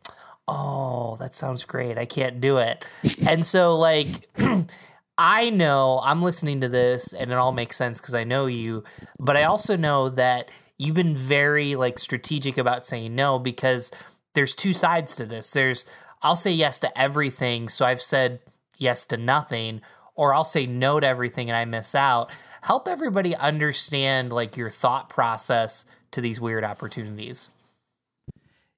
oh, 0.48 1.15
that 1.20 1.36
sounds 1.36 1.63
great. 1.63 1.98
I 1.98 2.06
can't 2.06 2.42
do 2.42 2.58
it. 2.58 2.84
and 3.28 3.46
so, 3.46 3.76
like, 3.76 4.08
I 5.18 5.50
know 5.50 6.00
I'm 6.04 6.22
listening 6.22 6.62
to 6.62 6.70
this 6.70 7.13
and 7.13 7.32
it 7.32 7.38
all 7.38 7.52
makes 7.52 7.78
sense 7.78 8.00
because 8.00 8.15
I 8.15 8.24
know 8.24 8.46
you, 8.46 8.84
but 9.20 9.36
I 9.38 9.44
also 9.44 9.76
know 9.76 10.10
that 10.10 10.50
you've 10.78 10.96
been 10.96 11.13
very 11.13 11.76
like 11.76 12.00
strategic 12.00 12.58
about 12.58 12.86
saying 12.86 13.15
no 13.15 13.38
because 13.38 13.92
there's 14.34 14.56
two 14.56 14.74
sides 14.74 15.15
to 15.18 15.26
this. 15.26 15.52
There's, 15.52 15.86
I'll 16.22 16.38
say 16.38 16.52
yes 16.52 16.80
to 16.82 17.00
everything. 17.00 17.68
So 17.68 17.86
I've 17.86 18.02
said 18.02 18.39
yes 18.78 19.06
to 19.08 19.18
nothing, 19.18 19.82
or 20.20 20.34
I'll 20.34 20.44
say 20.44 20.66
no 20.66 21.00
to 21.00 21.08
everything 21.08 21.50
and 21.50 21.56
I 21.56 21.64
miss 21.64 21.96
out. 21.96 22.30
Help 22.62 22.90
everybody 22.90 23.34
understand 23.38 24.34
like 24.34 24.58
your 24.58 24.70
thought 24.70 25.08
process 25.08 25.86
to 26.12 26.20
these 26.20 26.42
weird 26.42 26.66
opportunities. 26.66 27.52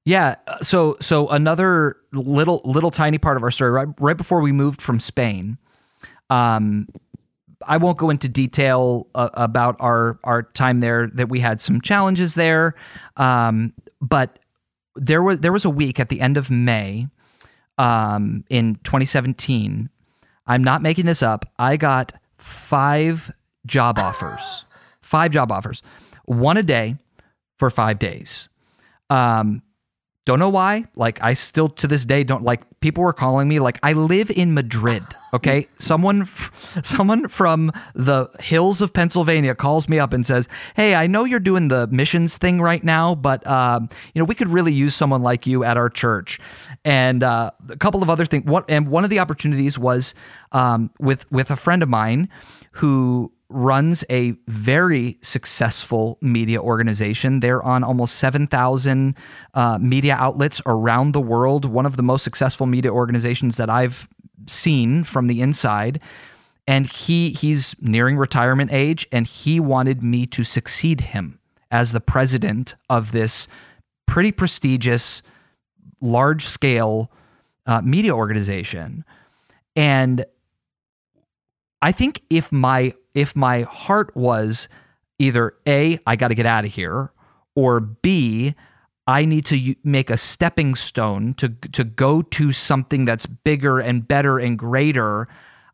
Yeah. 0.06 0.36
uh, 0.46 0.60
So 0.60 0.98
so 1.02 1.28
another 1.30 1.98
little 2.14 2.62
little 2.64 2.92
tiny 2.92 3.18
part 3.18 3.38
of 3.38 3.44
our 3.44 3.50
story 3.50 3.72
right 3.72 3.88
right 4.00 4.16
before 4.16 4.42
we 4.42 4.52
moved 4.52 4.84
from 4.84 5.00
Spain. 5.00 5.58
Um, 6.30 6.88
I 7.68 7.78
won't 7.78 7.98
go 7.98 8.12
into 8.12 8.30
detail 8.30 9.08
uh, 9.16 9.30
about 9.34 9.78
our 9.80 10.20
our 10.24 10.44
time 10.44 10.80
there. 10.80 11.08
That 11.08 11.30
we 11.30 11.40
had 11.40 11.60
some 11.60 11.82
challenges 11.82 12.36
there, 12.36 12.76
um, 13.18 13.74
but 14.00 14.38
there 14.96 15.24
was 15.24 15.40
there 15.40 15.52
was 15.52 15.66
a 15.66 15.72
week 15.72 16.00
at 16.00 16.10
the 16.10 16.22
end 16.22 16.38
of 16.38 16.52
May, 16.52 17.08
um, 17.80 18.44
in 18.50 18.76
2017. 18.84 19.90
I'm 20.52 20.66
not 20.66 20.82
making 20.82 21.06
this 21.06 21.24
up. 21.24 21.46
I 21.58 21.78
got 21.78 22.12
five 22.38 23.32
job 23.66 23.98
offers, 23.98 24.66
five 25.02 25.32
job 25.32 25.50
offers, 25.50 25.82
one 26.26 26.58
a 26.58 26.64
day 26.64 26.98
for 27.58 27.70
five 27.70 28.00
days. 28.00 28.50
Um, 29.10 29.62
don't 30.26 30.38
know 30.38 30.50
why. 30.50 30.86
Like 30.96 31.22
I 31.24 31.34
still 31.34 31.68
to 31.70 31.88
this 31.88 32.06
day 32.06 32.24
don't 32.24 32.44
like 32.44 32.62
people 32.80 33.04
were 33.04 33.14
calling 33.14 33.48
me 33.48 33.60
like 33.60 33.80
I 33.82 33.94
live 33.94 34.30
in 34.30 34.54
Madrid, 34.54 35.02
okay? 35.34 35.68
someone 35.80 36.22
f- 36.22 36.80
someone 36.84 37.28
from 37.28 37.72
the 37.96 38.30
hills 38.40 38.82
of 38.82 38.94
Pennsylvania 38.94 39.56
calls 39.56 39.90
me 39.90 39.98
up 39.98 40.14
and 40.14 40.24
says, 40.26 40.48
"Hey, 40.76 40.94
I 40.94 41.08
know 41.08 41.24
you're 41.24 41.40
doing 41.40 41.70
the 41.70 41.88
missions 41.88 42.38
thing 42.38 42.62
right 42.62 42.84
now, 42.84 43.16
but 43.16 43.46
um, 43.48 43.90
you 44.14 44.20
know, 44.20 44.26
we 44.26 44.36
could 44.36 44.50
really 44.50 44.74
use 44.74 44.94
someone 44.94 45.24
like 45.24 45.48
you 45.48 45.64
at 45.64 45.76
our 45.76 45.90
church." 45.90 46.40
And 46.86 47.24
uh, 47.24 47.52
a 47.70 47.78
couple 47.78 48.04
of 48.04 48.10
other 48.10 48.26
things. 48.26 48.46
One 48.46 48.64
and 48.70 48.90
one 48.90 49.04
of 49.04 49.10
the 49.10 49.20
opportunities 49.20 49.80
was 49.80 50.14
um, 50.52 50.92
with 51.00 51.30
with 51.32 51.50
a 51.50 51.56
friend 51.56 51.82
of 51.82 51.90
mine 51.90 52.30
who 52.74 53.32
runs 53.52 54.04
a 54.10 54.32
very 54.48 55.18
successful 55.22 56.18
media 56.22 56.62
organization. 56.62 57.40
They're 57.40 57.64
on 57.64 57.84
almost 57.84 58.16
7,000 58.16 59.16
uh, 59.54 59.78
media 59.80 60.16
outlets 60.16 60.62
around 60.66 61.14
the 61.14 61.22
world, 61.22 61.66
one 61.66 61.86
of 61.86 61.98
the 61.98 62.04
most 62.04 62.24
successful 62.24 62.66
media 62.66 62.92
organizations 62.92 63.58
that 63.58 63.70
I've 63.70 64.08
seen 64.48 65.04
from 65.04 65.28
the 65.28 65.42
inside. 65.42 66.00
And 66.68 66.88
he 66.88 67.32
he's 67.32 67.76
nearing 67.82 68.18
retirement 68.18 68.72
age, 68.72 69.08
and 69.12 69.26
he 69.26 69.60
wanted 69.60 70.04
me 70.04 70.26
to 70.28 70.44
succeed 70.44 71.02
him 71.02 71.40
as 71.72 71.92
the 71.92 72.00
president 72.00 72.76
of 72.90 73.12
this 73.12 73.48
pretty 74.06 74.32
prestigious, 74.32 75.22
large 76.02 76.46
scale 76.46 77.12
uh, 77.66 77.82
media 77.82 78.16
organization. 78.16 79.04
And 79.76 80.26
I 81.82 81.92
think 81.92 82.22
if 82.30 82.52
my 82.52 82.94
if 83.14 83.36
my 83.36 83.64
heart 83.64 84.16
was 84.16 84.70
either 85.20 85.54
A, 85.68 86.00
I 86.06 86.16
got 86.16 86.30
to 86.30 86.36
get 86.36 86.46
out 86.46 86.66
of 86.66 86.74
here, 86.74 87.12
or 87.56 87.80
B, 87.80 88.56
I 89.08 89.26
need 89.26 89.46
to 89.48 89.76
make 89.84 90.10
a 90.10 90.18
stepping 90.18 90.76
stone 90.76 91.34
to 91.36 91.50
to 91.50 91.84
go 91.84 92.22
to 92.22 92.52
something 92.52 93.06
that's 93.06 93.26
bigger 93.26 93.80
and 93.80 94.08
better 94.08 94.38
and 94.40 94.58
greater, 94.58 95.28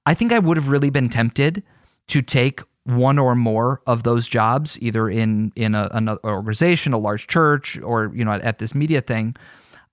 I 0.05 0.13
think 0.13 0.31
I 0.31 0.39
would 0.39 0.57
have 0.57 0.69
really 0.69 0.89
been 0.89 1.09
tempted 1.09 1.63
to 2.07 2.21
take 2.21 2.61
one 2.85 3.19
or 3.19 3.35
more 3.35 3.81
of 3.85 4.03
those 4.03 4.27
jobs, 4.27 4.79
either 4.81 5.09
in 5.09 5.51
in 5.55 5.75
a, 5.75 5.89
another 5.91 6.21
organization, 6.23 6.93
a 6.93 6.97
large 6.97 7.27
church, 7.27 7.77
or 7.79 8.11
you 8.15 8.23
know 8.23 8.31
at, 8.31 8.41
at 8.41 8.59
this 8.59 8.73
media 8.73 9.01
thing. 9.01 9.35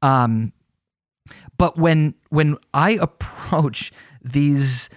Um, 0.00 0.52
but 1.58 1.76
when 1.76 2.14
when 2.28 2.56
I 2.72 2.90
approach 3.00 3.92
these 4.22 4.88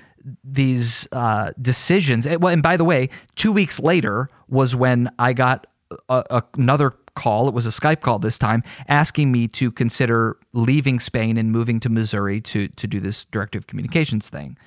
these 0.43 1.07
uh, 1.11 1.51
decisions. 1.61 2.25
And, 2.25 2.41
well, 2.41 2.53
and 2.53 2.63
by 2.63 2.77
the 2.77 2.83
way, 2.83 3.09
two 3.35 3.51
weeks 3.51 3.79
later 3.79 4.29
was 4.47 4.75
when 4.75 5.09
I 5.19 5.33
got 5.33 5.67
a, 6.09 6.23
a, 6.29 6.43
another 6.57 6.91
call. 7.15 7.47
It 7.47 7.53
was 7.53 7.65
a 7.65 7.69
Skype 7.69 8.01
call 8.01 8.19
this 8.19 8.37
time, 8.37 8.63
asking 8.87 9.31
me 9.31 9.47
to 9.49 9.71
consider 9.71 10.37
leaving 10.53 10.99
Spain 10.99 11.37
and 11.37 11.51
moving 11.51 11.79
to 11.81 11.89
Missouri 11.89 12.41
to 12.41 12.67
to 12.67 12.87
do 12.87 12.99
this 12.99 13.25
directive 13.25 13.67
communications 13.67 14.29
thing. 14.29 14.57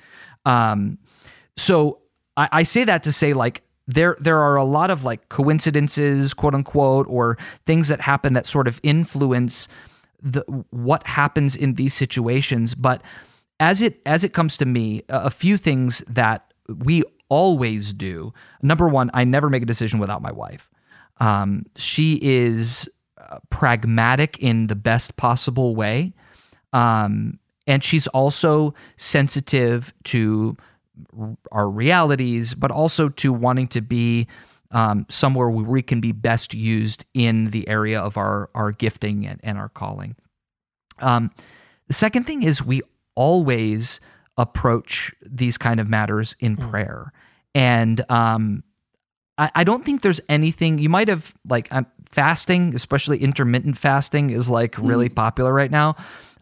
Um, 0.45 0.97
so 1.55 1.99
I, 2.37 2.49
I 2.51 2.63
say 2.63 2.83
that 2.83 3.03
to 3.03 3.11
say 3.11 3.33
like 3.33 3.61
there 3.87 4.17
there 4.19 4.39
are 4.39 4.55
a 4.55 4.63
lot 4.63 4.91
of 4.91 5.03
like 5.03 5.29
coincidences, 5.29 6.33
quote 6.33 6.55
unquote, 6.55 7.07
or 7.09 7.37
things 7.65 7.87
that 7.87 8.01
happen 8.01 8.33
that 8.33 8.45
sort 8.45 8.67
of 8.67 8.79
influence 8.83 9.67
the 10.21 10.41
what 10.69 11.05
happens 11.07 11.55
in 11.55 11.75
these 11.75 11.93
situations, 11.93 12.75
but 12.75 13.01
as 13.61 13.81
it 13.81 14.01
as 14.07 14.23
it 14.25 14.33
comes 14.33 14.57
to 14.57 14.65
me, 14.65 15.03
a 15.07 15.29
few 15.29 15.55
things 15.55 16.03
that 16.07 16.51
we 16.67 17.03
always 17.29 17.93
do. 17.93 18.33
Number 18.61 18.89
one, 18.89 19.11
I 19.13 19.23
never 19.23 19.49
make 19.49 19.63
a 19.63 19.67
decision 19.67 19.99
without 19.99 20.21
my 20.21 20.31
wife. 20.31 20.69
Um, 21.19 21.67
she 21.77 22.19
is 22.21 22.89
uh, 23.17 23.37
pragmatic 23.51 24.39
in 24.39 24.65
the 24.65 24.75
best 24.75 25.15
possible 25.15 25.75
way, 25.75 26.13
um, 26.73 27.39
and 27.67 27.83
she's 27.83 28.07
also 28.07 28.73
sensitive 28.97 29.93
to 30.05 30.57
our 31.51 31.69
realities, 31.69 32.55
but 32.55 32.71
also 32.71 33.09
to 33.09 33.31
wanting 33.31 33.67
to 33.67 33.81
be 33.81 34.27
um, 34.71 35.05
somewhere 35.07 35.49
where 35.49 35.65
we 35.65 35.83
can 35.83 36.01
be 36.01 36.11
best 36.11 36.55
used 36.55 37.05
in 37.13 37.51
the 37.51 37.67
area 37.67 38.01
of 38.01 38.17
our 38.17 38.49
our 38.55 38.71
gifting 38.71 39.27
and, 39.27 39.39
and 39.43 39.59
our 39.59 39.69
calling. 39.69 40.15
Um, 40.97 41.29
the 41.87 41.93
second 41.93 42.23
thing 42.23 42.41
is 42.41 42.63
we 42.63 42.81
always 43.21 43.99
approach 44.35 45.13
these 45.23 45.55
kind 45.55 45.79
of 45.79 45.87
matters 45.87 46.35
in 46.39 46.57
mm. 46.57 46.69
prayer. 46.71 47.13
And 47.53 48.03
um, 48.09 48.63
I, 49.37 49.51
I, 49.53 49.63
don't 49.63 49.85
think 49.85 50.01
there's 50.01 50.21
anything 50.27 50.79
you 50.79 50.89
might 50.89 51.07
have 51.07 51.35
like 51.47 51.67
um, 51.71 51.85
fasting, 52.09 52.73
especially 52.73 53.19
intermittent 53.19 53.77
fasting, 53.77 54.31
is 54.31 54.49
like 54.49 54.75
really 54.79 55.07
mm. 55.07 55.15
popular 55.15 55.53
right 55.53 55.69
now. 55.69 55.95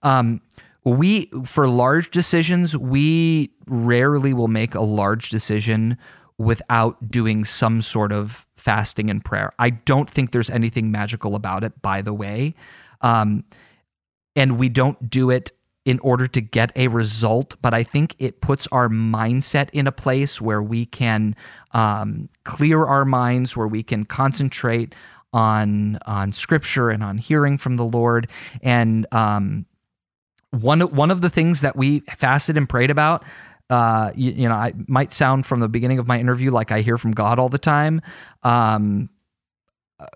Um, 0.04 0.40
we 0.86 1.30
for 1.44 1.68
large 1.68 2.12
decisions, 2.12 2.78
we 2.78 3.52
rarely 3.68 4.34
will 4.34 4.48
make 4.48 4.74
a 4.74 4.82
large 4.82 5.30
decision 5.30 5.98
without 6.38 7.12
doing 7.12 7.44
some 7.44 7.82
sort 7.82 8.14
of 8.14 8.48
fasting 8.56 9.10
and 9.10 9.26
prayer. 9.26 9.52
I 9.60 9.72
don't 9.72 10.10
think 10.10 10.32
there's 10.32 10.50
anything 10.50 10.90
magical 10.90 11.36
about 11.36 11.66
it, 11.66 11.82
by 11.82 12.02
the 12.02 12.14
way. 12.14 12.56
Um, 13.02 13.44
and 14.38 14.58
we 14.58 14.70
don't 14.70 15.10
do 15.10 15.30
it 15.30 15.52
in 15.86 16.00
order 16.00 16.28
to 16.28 16.42
get 16.42 16.72
a 16.76 16.88
result, 16.88 17.56
but 17.62 17.74
I 17.74 17.84
think 17.84 18.16
it 18.20 18.42
puts 18.42 18.68
our 18.68 18.90
mindset 18.90 19.70
in 19.72 19.88
a 19.88 19.92
place 19.92 20.42
where 20.42 20.62
we 20.62 20.86
can 20.86 21.36
um, 21.72 22.30
clear 22.44 22.86
our 22.86 23.06
minds, 23.06 23.56
where 23.56 23.68
we 23.68 23.84
can 23.84 24.06
concentrate 24.06 24.94
on 25.32 25.98
on 26.06 26.34
Scripture 26.34 26.90
and 26.90 27.04
on 27.04 27.18
hearing 27.18 27.58
from 27.58 27.78
the 27.78 27.86
Lord. 27.86 28.30
And 28.62 29.08
um, 29.12 29.66
one 30.52 30.82
one 30.82 31.12
of 31.12 31.22
the 31.22 31.30
things 31.30 31.62
that 31.62 31.76
we 31.76 32.02
fasted 32.02 32.58
and 32.58 32.68
prayed 32.68 32.92
about. 32.92 33.24
Uh, 33.70 34.12
you, 34.16 34.32
you 34.32 34.50
know, 34.50 34.56
I 34.56 34.74
might 34.88 35.12
sound 35.12 35.46
from 35.46 35.60
the 35.60 35.70
beginning 35.70 36.00
of 36.00 36.08
my 36.08 36.20
interview 36.20 36.50
like 36.50 36.72
I 36.72 36.82
hear 36.82 36.98
from 36.98 37.12
God 37.12 37.38
all 37.38 37.50
the 37.50 37.60
time. 37.60 38.02
Um, 38.42 39.10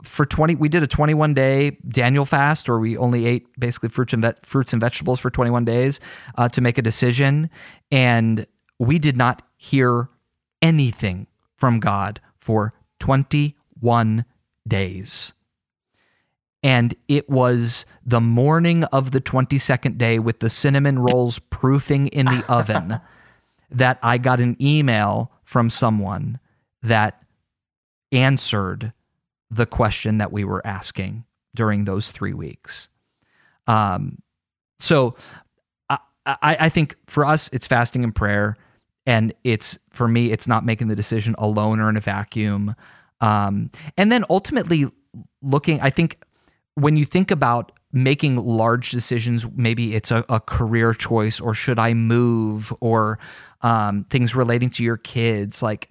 for 0.01 0.25
20 0.25 0.55
we 0.55 0.69
did 0.69 0.81
a 0.81 0.87
21 0.87 1.33
day 1.33 1.77
daniel 1.87 2.23
fast 2.25 2.69
where 2.69 2.79
we 2.79 2.95
only 2.97 3.25
ate 3.25 3.47
basically 3.59 3.89
fruits 3.89 4.13
and 4.13 4.21
vet, 4.21 4.45
fruits 4.45 4.73
and 4.73 4.79
vegetables 4.79 5.19
for 5.19 5.29
21 5.29 5.65
days 5.65 5.99
uh, 6.35 6.47
to 6.49 6.61
make 6.61 6.77
a 6.77 6.81
decision. 6.81 7.49
And 7.91 8.47
we 8.79 8.99
did 8.99 9.17
not 9.17 9.41
hear 9.57 10.09
anything 10.61 11.27
from 11.55 11.79
god 11.79 12.21
for 12.37 12.71
21 12.99 14.25
days. 14.67 15.33
And 16.65 16.95
it 17.09 17.29
was 17.29 17.85
the 18.05 18.21
morning 18.21 18.85
of 18.85 19.11
the 19.11 19.19
22nd 19.19 19.97
day 19.97 20.17
with 20.19 20.39
the 20.39 20.49
cinnamon 20.49 20.99
rolls 20.99 21.39
proofing 21.39 22.07
in 22.07 22.25
the 22.25 22.45
oven 22.47 23.01
that 23.71 23.97
i 24.03 24.17
got 24.17 24.39
an 24.39 24.55
email 24.61 25.31
from 25.43 25.69
someone 25.69 26.39
that 26.83 27.23
answered 28.11 28.93
the 29.55 29.65
question 29.65 30.17
that 30.17 30.31
we 30.31 30.43
were 30.43 30.65
asking 30.65 31.25
during 31.55 31.85
those 31.85 32.11
three 32.11 32.33
weeks. 32.33 32.87
Um, 33.67 34.19
so 34.79 35.15
I, 35.89 35.97
I, 36.25 36.37
I 36.41 36.69
think 36.69 36.95
for 37.07 37.25
us, 37.25 37.49
it's 37.53 37.67
fasting 37.67 38.03
and 38.03 38.13
prayer. 38.13 38.57
And 39.05 39.33
it's 39.43 39.77
for 39.91 40.07
me, 40.07 40.31
it's 40.31 40.47
not 40.47 40.65
making 40.65 40.87
the 40.87 40.95
decision 40.95 41.35
alone 41.37 41.79
or 41.79 41.89
in 41.89 41.97
a 41.97 42.01
vacuum. 42.01 42.75
Um, 43.21 43.69
and 43.97 44.11
then 44.11 44.23
ultimately 44.29 44.85
looking, 45.41 45.81
I 45.81 45.89
think 45.89 46.19
when 46.75 46.95
you 46.95 47.05
think 47.05 47.29
about 47.29 47.71
making 47.91 48.37
large 48.37 48.91
decisions, 48.91 49.45
maybe 49.55 49.93
it's 49.93 50.09
a, 50.09 50.25
a 50.29 50.39
career 50.39 50.93
choice 50.93 51.39
or 51.39 51.53
should 51.53 51.77
I 51.77 51.93
move 51.93 52.73
or 52.81 53.19
um, 53.61 54.05
things 54.09 54.35
relating 54.35 54.69
to 54.71 54.83
your 54.83 54.97
kids, 54.97 55.61
like 55.61 55.89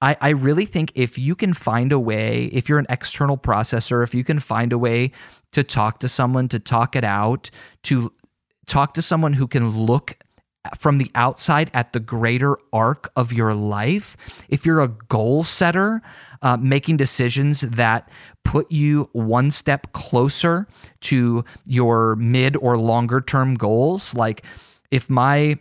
I, 0.00 0.16
I 0.20 0.28
really 0.30 0.66
think 0.66 0.92
if 0.94 1.18
you 1.18 1.34
can 1.34 1.54
find 1.54 1.90
a 1.90 1.98
way, 1.98 2.46
if 2.52 2.68
you're 2.68 2.78
an 2.78 2.86
external 2.88 3.38
processor, 3.38 4.02
if 4.02 4.14
you 4.14 4.24
can 4.24 4.40
find 4.40 4.72
a 4.72 4.78
way 4.78 5.12
to 5.52 5.64
talk 5.64 6.00
to 6.00 6.08
someone, 6.08 6.48
to 6.48 6.58
talk 6.58 6.96
it 6.96 7.04
out, 7.04 7.50
to 7.84 8.12
talk 8.66 8.94
to 8.94 9.02
someone 9.02 9.34
who 9.34 9.46
can 9.46 9.70
look 9.70 10.18
from 10.76 10.98
the 10.98 11.10
outside 11.14 11.70
at 11.72 11.92
the 11.92 12.00
greater 12.00 12.58
arc 12.72 13.10
of 13.16 13.32
your 13.32 13.54
life, 13.54 14.16
if 14.48 14.66
you're 14.66 14.80
a 14.80 14.88
goal 14.88 15.44
setter, 15.44 16.02
uh, 16.42 16.56
making 16.56 16.96
decisions 16.96 17.62
that 17.62 18.10
put 18.44 18.70
you 18.70 19.08
one 19.12 19.50
step 19.50 19.92
closer 19.92 20.66
to 21.00 21.44
your 21.64 22.16
mid 22.16 22.56
or 22.56 22.76
longer 22.76 23.20
term 23.20 23.54
goals, 23.54 24.14
like 24.14 24.44
if 24.90 25.08
my 25.08 25.58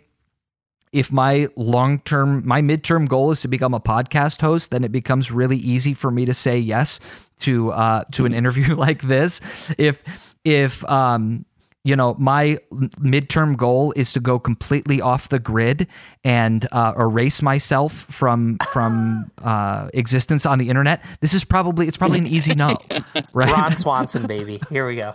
if 0.96 1.12
my 1.12 1.50
long 1.58 2.00
term, 2.00 2.42
my 2.48 2.62
midterm 2.62 3.06
goal 3.06 3.32
is 3.32 3.42
to 3.42 3.50
become 3.50 3.74
a 3.74 3.82
podcast 3.82 4.40
host, 4.40 4.72
then 4.72 4.86
it 4.86 4.94
becomes 4.94 5.30
really 5.30 5.58
easy 5.58 5.94
for 5.94 6.10
me 6.10 6.24
to 6.24 6.34
say 6.34 6.58
yes 6.58 7.02
to 7.40 7.72
uh, 7.72 8.06
to 8.14 8.26
an 8.26 8.34
interview 8.34 8.76
like 8.78 9.02
this. 9.02 9.42
If 9.78 10.02
if 10.46 10.90
um, 10.90 11.44
you 11.86 11.96
know 11.96 12.16
my 12.20 12.58
midterm 13.00 13.56
goal 13.56 13.94
is 13.96 14.12
to 14.14 14.20
go 14.20 14.38
completely 14.40 15.00
off 15.00 15.30
the 15.30 15.40
grid 15.40 15.88
and 16.24 16.68
uh, 16.72 16.94
erase 16.98 17.42
myself 17.42 17.94
from 17.94 18.58
from 18.72 19.32
uh, 19.44 19.90
existence 19.94 20.46
on 20.46 20.60
the 20.60 20.70
internet 20.70 21.02
this 21.22 21.34
is 21.34 21.44
probably 21.44 21.88
it's 21.88 21.98
probably 21.98 22.20
an 22.20 22.28
easy 22.28 22.54
no 22.56 22.78
right 23.34 23.52
Ron 23.52 23.76
Swanson, 23.76 24.28
baby. 24.28 24.60
Here 24.70 24.88
we 24.88 24.96
go. 24.96 25.14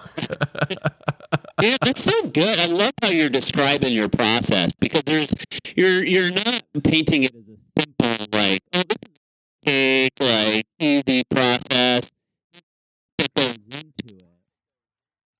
yeah, 1.60 1.76
that's 1.82 2.02
so 2.02 2.22
good. 2.28 2.58
I 2.58 2.66
love 2.66 2.92
how 3.02 3.08
you're 3.08 3.28
describing 3.28 3.92
your 3.92 4.08
process 4.08 4.72
because 4.78 5.02
there's 5.04 5.32
you're 5.76 6.04
you're 6.04 6.30
not 6.30 6.62
painting 6.84 7.24
it 7.24 7.34
as 7.34 7.42
a 7.42 7.80
simple 7.82 8.26
like 8.32 8.60
oh 8.72 8.82
this 8.82 8.96
is 9.02 9.08
a 9.66 10.10
quick 10.18 10.28
like 10.28 10.64
easy 10.78 11.22
process 11.30 12.10
that 13.18 13.34
goes 13.34 13.58
into 13.70 14.16
it. 14.16 14.24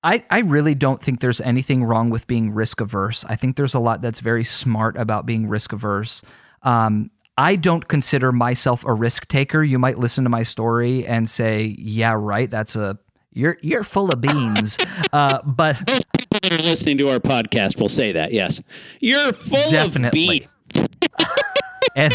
I, 0.03 0.25
I 0.31 0.41
really 0.41 0.75
don't 0.75 1.03
think 1.03 1.21
there's 1.21 1.41
anything 1.41 1.85
wrong 1.85 2.11
with 2.11 2.27
being 2.27 2.53
risk 2.53 2.81
averse. 2.81 3.25
I 3.29 3.37
think 3.37 3.57
there's 3.57 3.75
a 3.75 3.79
lot 3.79 4.01
that's 4.01 4.21
very 4.21 4.45
smart 4.45 4.97
about 4.97 5.27
being 5.27 5.47
risk 5.47 5.73
averse. 5.73 6.23
Um, 6.63 7.11
I 7.37 7.57
don't 7.57 7.87
consider 7.87 8.33
myself 8.33 8.85
a 8.85 8.93
risk 8.93 9.29
taker. 9.29 9.63
You 9.63 9.79
might 9.79 9.99
listen 9.99 10.25
to 10.25 10.31
my 10.31 10.43
story 10.43 11.07
and 11.07 11.29
say, 11.29 11.75
"Yeah, 11.79 12.15
right. 12.19 12.51
That's 12.51 12.77
a 12.77 12.99
you're 13.33 13.57
you're 13.63 13.85
full 13.85 14.11
of 14.11 14.21
beans." 14.21 14.79
uh, 15.13 15.41
but 15.45 15.77
people 15.87 16.39
that 16.43 16.53
are 16.53 16.63
listening 16.63 16.99
to 16.99 17.09
our 17.11 17.19
podcast 17.19 17.81
will 17.81 17.89
say 17.89 18.13
that. 18.13 18.33
Yes, 18.33 18.61
you're 19.01 19.33
full 19.33 19.71
definitely, 19.71 20.47
of 20.75 20.89
beans, 20.89 20.89
and 21.97 22.13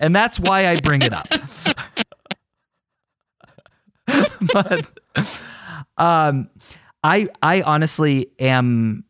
and 0.00 0.14
that's 0.14 0.38
why 0.38 0.68
I 0.68 0.76
bring 0.80 1.02
it 1.02 1.12
up. 1.12 1.28
but 4.52 4.86
um, 5.96 6.48
I 7.02 7.28
I 7.42 7.62
honestly 7.62 8.30
am 8.38 9.04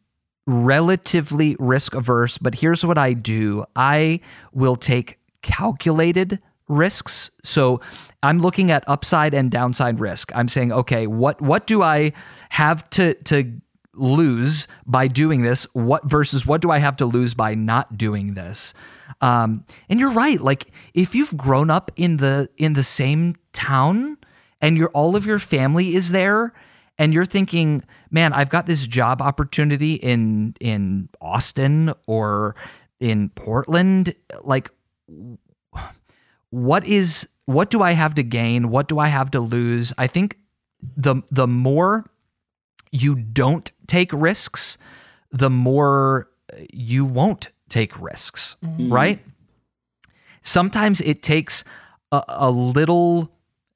relatively 0.46 1.56
risk 1.58 1.94
averse, 1.94 2.38
but 2.38 2.56
here's 2.56 2.84
what 2.84 2.98
I 2.98 3.12
do. 3.12 3.64
I 3.76 4.20
will 4.52 4.76
take 4.76 5.18
calculated 5.42 6.38
risks. 6.68 7.30
So 7.42 7.80
I'm 8.22 8.38
looking 8.38 8.70
at 8.70 8.84
upside 8.88 9.34
and 9.34 9.50
downside 9.50 10.00
risk. 10.00 10.30
I'm 10.34 10.48
saying, 10.48 10.72
okay, 10.72 11.06
what 11.06 11.40
what 11.40 11.66
do 11.66 11.82
I 11.82 12.12
have 12.50 12.88
to 12.90 13.14
to 13.14 13.60
lose 13.94 14.68
by 14.86 15.08
doing 15.08 15.42
this? 15.42 15.64
What 15.72 16.08
versus 16.08 16.46
what 16.46 16.60
do 16.60 16.70
I 16.70 16.78
have 16.78 16.96
to 16.96 17.06
lose 17.06 17.34
by 17.34 17.54
not 17.54 17.98
doing 17.98 18.34
this? 18.34 18.72
Um, 19.20 19.64
and 19.88 19.98
you're 19.98 20.10
right. 20.10 20.40
Like 20.40 20.66
if 20.94 21.14
you've 21.14 21.36
grown 21.36 21.70
up 21.70 21.90
in 21.96 22.18
the 22.18 22.48
in 22.56 22.74
the 22.74 22.84
same 22.84 23.36
town 23.52 24.16
and 24.60 24.76
your 24.76 24.88
all 24.90 25.16
of 25.16 25.26
your 25.26 25.38
family 25.38 25.94
is 25.94 26.12
there, 26.12 26.52
and 27.00 27.14
you're 27.14 27.24
thinking, 27.24 27.82
man, 28.10 28.34
I've 28.34 28.50
got 28.50 28.66
this 28.66 28.86
job 28.86 29.22
opportunity 29.22 29.94
in 29.94 30.54
in 30.60 31.08
Austin 31.20 31.94
or 32.06 32.54
in 33.00 33.30
Portland, 33.30 34.14
like 34.42 34.70
what 36.50 36.84
is 36.84 37.26
what 37.46 37.70
do 37.70 37.82
I 37.82 37.92
have 37.92 38.14
to 38.16 38.22
gain? 38.22 38.68
What 38.68 38.86
do 38.86 38.98
I 38.98 39.08
have 39.08 39.30
to 39.30 39.40
lose? 39.40 39.94
I 39.96 40.06
think 40.06 40.36
the 40.94 41.22
the 41.30 41.46
more 41.46 42.04
you 42.92 43.14
don't 43.14 43.72
take 43.86 44.12
risks, 44.12 44.76
the 45.32 45.48
more 45.48 46.28
you 46.70 47.06
won't 47.06 47.48
take 47.70 47.98
risks, 47.98 48.56
mm-hmm. 48.62 48.92
right? 48.92 49.20
Sometimes 50.42 51.00
it 51.00 51.22
takes 51.22 51.64
a, 52.12 52.22
a 52.28 52.50
little 52.50 53.32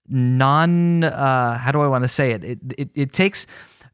non 0.08 1.04
uh, 1.04 1.58
how 1.58 1.72
do 1.72 1.80
I 1.80 1.88
want 1.88 2.04
to 2.04 2.08
say 2.08 2.32
it? 2.32 2.44
It, 2.44 2.58
it? 2.76 2.90
it 2.94 3.12
takes 3.12 3.46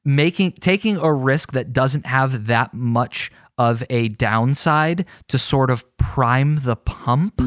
making 0.05 0.53
taking 0.53 0.97
a 0.97 1.13
risk 1.13 1.53
that 1.53 1.73
doesn't 1.73 2.07
have 2.07 2.47
that 2.47 2.75
much 2.75 3.31
of 3.59 3.83
a 3.91 4.09
downside 4.09 5.05
to 5.29 5.39
sort 5.39 5.71
of 5.71 5.85
prime 5.99 6.61
the 6.63 6.77
pump, 6.77 7.41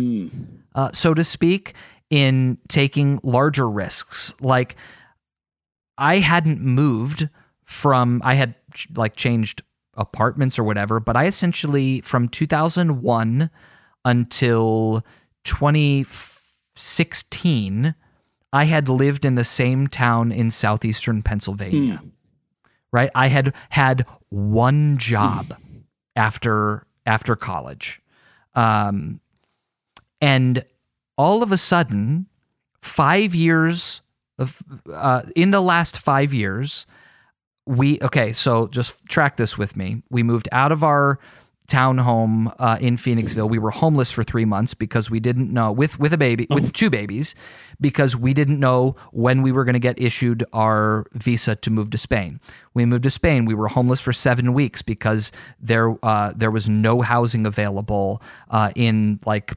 uh, 0.75 0.91
so 0.91 1.13
to 1.13 1.23
speak, 1.23 1.73
in 2.09 2.57
taking 2.67 3.19
larger 3.23 3.69
risks. 3.69 4.33
Like 4.39 4.75
I 5.97 6.19
hadn't 6.19 6.61
moved 6.61 7.29
from 7.65 8.21
I 8.23 8.35
had 8.35 8.55
like 8.95 9.15
changed 9.15 9.63
apartments 9.95 10.59
or 10.59 10.63
whatever, 10.63 10.99
but 10.99 11.15
I 11.15 11.25
essentially 11.25 12.01
from 12.01 12.27
2001 12.27 13.49
until 14.05 15.03
2016 15.45 17.95
I 18.53 18.65
had 18.65 18.87
lived 18.87 19.25
in 19.25 19.35
the 19.35 19.43
same 19.43 19.87
town 19.87 20.31
in 20.31 20.51
southeastern 20.51 21.23
Pennsylvania. 21.23 22.01
Right? 22.91 23.09
I 23.15 23.27
had 23.27 23.53
had 23.69 24.05
one 24.29 24.97
job 24.99 25.57
after 26.15 26.85
after 27.05 27.35
college. 27.35 28.01
Um 28.55 29.19
and 30.21 30.63
all 31.17 31.43
of 31.43 31.51
a 31.51 31.57
sudden 31.57 32.27
5 32.81 33.35
years 33.35 34.01
of 34.37 34.61
uh, 34.91 35.23
in 35.35 35.51
the 35.51 35.61
last 35.61 35.97
5 35.97 36.33
years 36.33 36.85
we 37.65 37.97
okay, 38.01 38.33
so 38.33 38.67
just 38.67 39.03
track 39.07 39.37
this 39.37 39.57
with 39.57 39.75
me. 39.77 40.03
We 40.09 40.21
moved 40.21 40.49
out 40.51 40.71
of 40.71 40.83
our 40.83 41.17
townhome 41.67 42.53
uh, 42.59 42.77
in 42.81 42.97
Phoenixville. 42.97 43.49
We 43.49 43.59
were 43.59 43.71
homeless 43.71 44.11
for 44.11 44.23
three 44.23 44.45
months 44.45 44.73
because 44.73 45.09
we 45.09 45.19
didn't 45.19 45.51
know 45.51 45.71
with 45.71 45.99
with 45.99 46.13
a 46.13 46.17
baby 46.17 46.47
with 46.49 46.73
two 46.73 46.89
babies 46.89 47.35
because 47.79 48.15
we 48.15 48.33
didn't 48.33 48.59
know 48.59 48.95
when 49.11 49.41
we 49.41 49.51
were 49.51 49.63
going 49.63 49.73
to 49.73 49.79
get 49.79 49.99
issued 49.99 50.43
our 50.53 51.05
visa 51.13 51.55
to 51.57 51.71
move 51.71 51.89
to 51.91 51.97
Spain. 51.97 52.39
We 52.73 52.85
moved 52.85 53.03
to 53.03 53.09
Spain. 53.09 53.45
We 53.45 53.53
were 53.53 53.67
homeless 53.67 54.01
for 54.01 54.13
seven 54.13 54.53
weeks 54.53 54.81
because 54.81 55.31
there 55.59 55.95
uh, 56.03 56.33
there 56.35 56.51
was 56.51 56.67
no 56.67 57.01
housing 57.01 57.45
available 57.45 58.21
uh, 58.49 58.71
in 58.75 59.19
like 59.25 59.53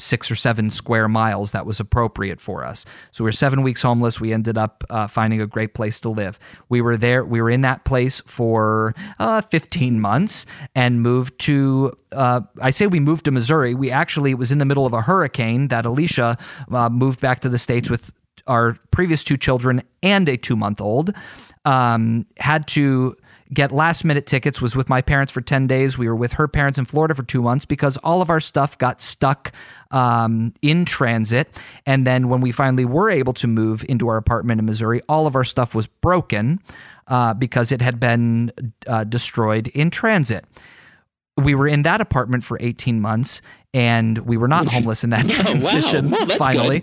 six 0.00 0.30
or 0.30 0.36
seven 0.36 0.70
square 0.70 1.08
miles 1.08 1.52
that 1.52 1.66
was 1.66 1.80
appropriate 1.80 2.40
for 2.40 2.64
us. 2.64 2.84
So 3.10 3.24
we 3.24 3.28
were 3.28 3.32
seven 3.32 3.62
weeks 3.62 3.82
homeless. 3.82 4.20
We 4.20 4.32
ended 4.32 4.56
up 4.56 4.84
uh, 4.90 5.08
finding 5.08 5.40
a 5.40 5.46
great 5.46 5.74
place 5.74 6.00
to 6.02 6.08
live. 6.08 6.38
We 6.68 6.80
were 6.80 6.96
there. 6.96 7.24
We 7.24 7.40
were 7.40 7.50
in 7.50 7.62
that 7.62 7.84
place 7.84 8.20
for 8.20 8.94
uh, 9.18 9.40
15 9.40 10.00
months 10.00 10.46
and 10.74 11.02
moved 11.02 11.38
to. 11.40 11.92
Uh, 12.12 12.42
I 12.62 12.70
say 12.70 12.86
we 12.86 13.00
moved 13.00 13.24
to 13.24 13.30
Missouri. 13.30 13.74
We 13.74 13.90
actually 13.90 14.30
it 14.30 14.38
was 14.38 14.52
in 14.52 14.58
the 14.58 14.64
middle 14.64 14.86
of 14.86 14.92
a 14.92 15.02
hurricane 15.02 15.68
that 15.68 15.84
Alicia 15.84 16.38
uh, 16.70 16.88
moved 16.88 17.20
back 17.20 17.40
to 17.40 17.48
the 17.48 17.58
states 17.58 17.90
with 17.90 18.12
our 18.46 18.76
previous 18.92 19.24
two 19.24 19.36
children 19.36 19.82
and 20.02 20.28
a 20.28 20.36
two 20.36 20.56
month 20.56 20.80
old. 20.80 21.12
Um, 21.64 22.24
had 22.38 22.66
to 22.68 23.16
get 23.52 23.72
last 23.72 24.04
minute 24.04 24.26
tickets 24.26 24.60
was 24.60 24.76
with 24.76 24.88
my 24.88 25.00
parents 25.00 25.32
for 25.32 25.40
10 25.40 25.66
days. 25.66 25.96
We 25.96 26.08
were 26.08 26.16
with 26.16 26.34
her 26.34 26.48
parents 26.48 26.78
in 26.78 26.84
florida 26.84 27.14
for 27.14 27.22
two 27.22 27.42
months 27.42 27.64
because 27.64 27.96
all 27.98 28.20
of 28.20 28.30
our 28.30 28.40
stuff 28.40 28.76
got 28.78 29.00
stuck 29.00 29.52
um, 29.90 30.52
in 30.60 30.84
transit. 30.84 31.48
And 31.86 32.06
then 32.06 32.28
when 32.28 32.40
we 32.40 32.52
finally 32.52 32.84
were 32.84 33.10
able 33.10 33.32
to 33.34 33.46
move 33.46 33.84
into 33.88 34.08
our 34.08 34.16
apartment 34.16 34.58
in 34.58 34.66
missouri 34.66 35.00
all 35.08 35.26
of 35.26 35.34
our 35.34 35.44
stuff 35.44 35.74
was 35.74 35.86
broken 35.86 36.60
uh, 37.06 37.34
because 37.34 37.72
it 37.72 37.80
had 37.80 37.98
been 37.98 38.52
uh, 38.86 39.04
destroyed 39.04 39.68
in 39.68 39.90
transit. 39.90 40.44
We 41.36 41.54
were 41.54 41.68
in 41.68 41.82
that 41.82 42.00
apartment 42.00 42.44
for 42.44 42.58
18 42.60 43.00
months 43.00 43.40
and 43.72 44.18
we 44.18 44.36
were 44.36 44.48
not 44.48 44.66
homeless 44.70 45.04
in 45.04 45.10
that 45.10 45.28
transition 45.30 46.10
Well, 46.10 46.26
that's 46.26 46.38
finally. 46.38 46.82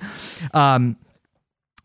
Um, 0.53 0.97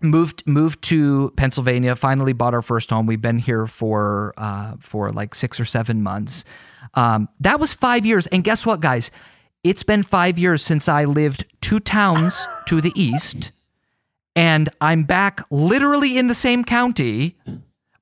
moved 0.02 0.42
moved 0.46 0.82
to 0.84 1.32
Pennsylvania. 1.36 1.94
Finally, 1.96 2.32
bought 2.32 2.54
our 2.54 2.62
first 2.62 2.90
home. 2.90 3.06
We've 3.06 3.20
been 3.20 3.38
here 3.38 3.66
for 3.66 4.32
uh, 4.36 4.74
for 4.80 5.10
like 5.12 5.34
six 5.34 5.58
or 5.60 5.64
seven 5.64 6.02
months. 6.02 6.44
Um, 6.94 7.28
that 7.40 7.60
was 7.60 7.72
five 7.72 8.04
years. 8.06 8.26
And 8.28 8.42
guess 8.44 8.64
what, 8.66 8.80
guys? 8.80 9.10
It's 9.62 9.82
been 9.82 10.02
five 10.02 10.38
years 10.38 10.62
since 10.62 10.88
I 10.88 11.04
lived 11.04 11.44
two 11.60 11.80
towns 11.80 12.46
to 12.68 12.80
the 12.80 12.92
east, 12.94 13.52
and 14.34 14.68
I'm 14.80 15.02
back 15.04 15.42
literally 15.50 16.16
in 16.18 16.26
the 16.28 16.34
same 16.34 16.64
county. 16.64 17.36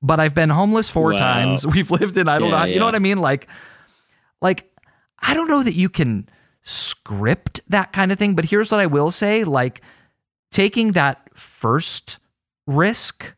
But 0.01 0.21
I've 0.21 0.33
been 0.33 0.49
homeless 0.49 0.89
four 0.89 1.11
Wow. 1.11 1.17
times. 1.17 1.67
We've 1.75 1.91
lived 1.91 2.17
in 2.17 2.29
I 2.29 2.39
don't 2.39 2.49
Yeah, 2.51 2.59
know. 2.59 2.65
You 2.65 2.79
know 2.79 2.85
what 2.85 2.95
I 2.95 2.99
mean? 2.99 3.17
Like, 3.19 3.47
like 4.41 4.71
I 5.19 5.33
don't 5.33 5.49
know 5.49 5.61
that 5.61 5.73
you 5.73 5.89
can 5.89 6.29
script 6.61 7.59
that 7.67 7.91
kind 7.91 8.11
of 8.11 8.17
thing. 8.17 8.35
But 8.35 8.45
here's 8.45 8.71
what 8.71 8.79
I 8.79 8.85
will 8.85 9.11
say: 9.11 9.43
like 9.43 9.81
taking 10.51 10.93
that 10.93 11.29
first 11.33 12.19
risk 12.67 13.35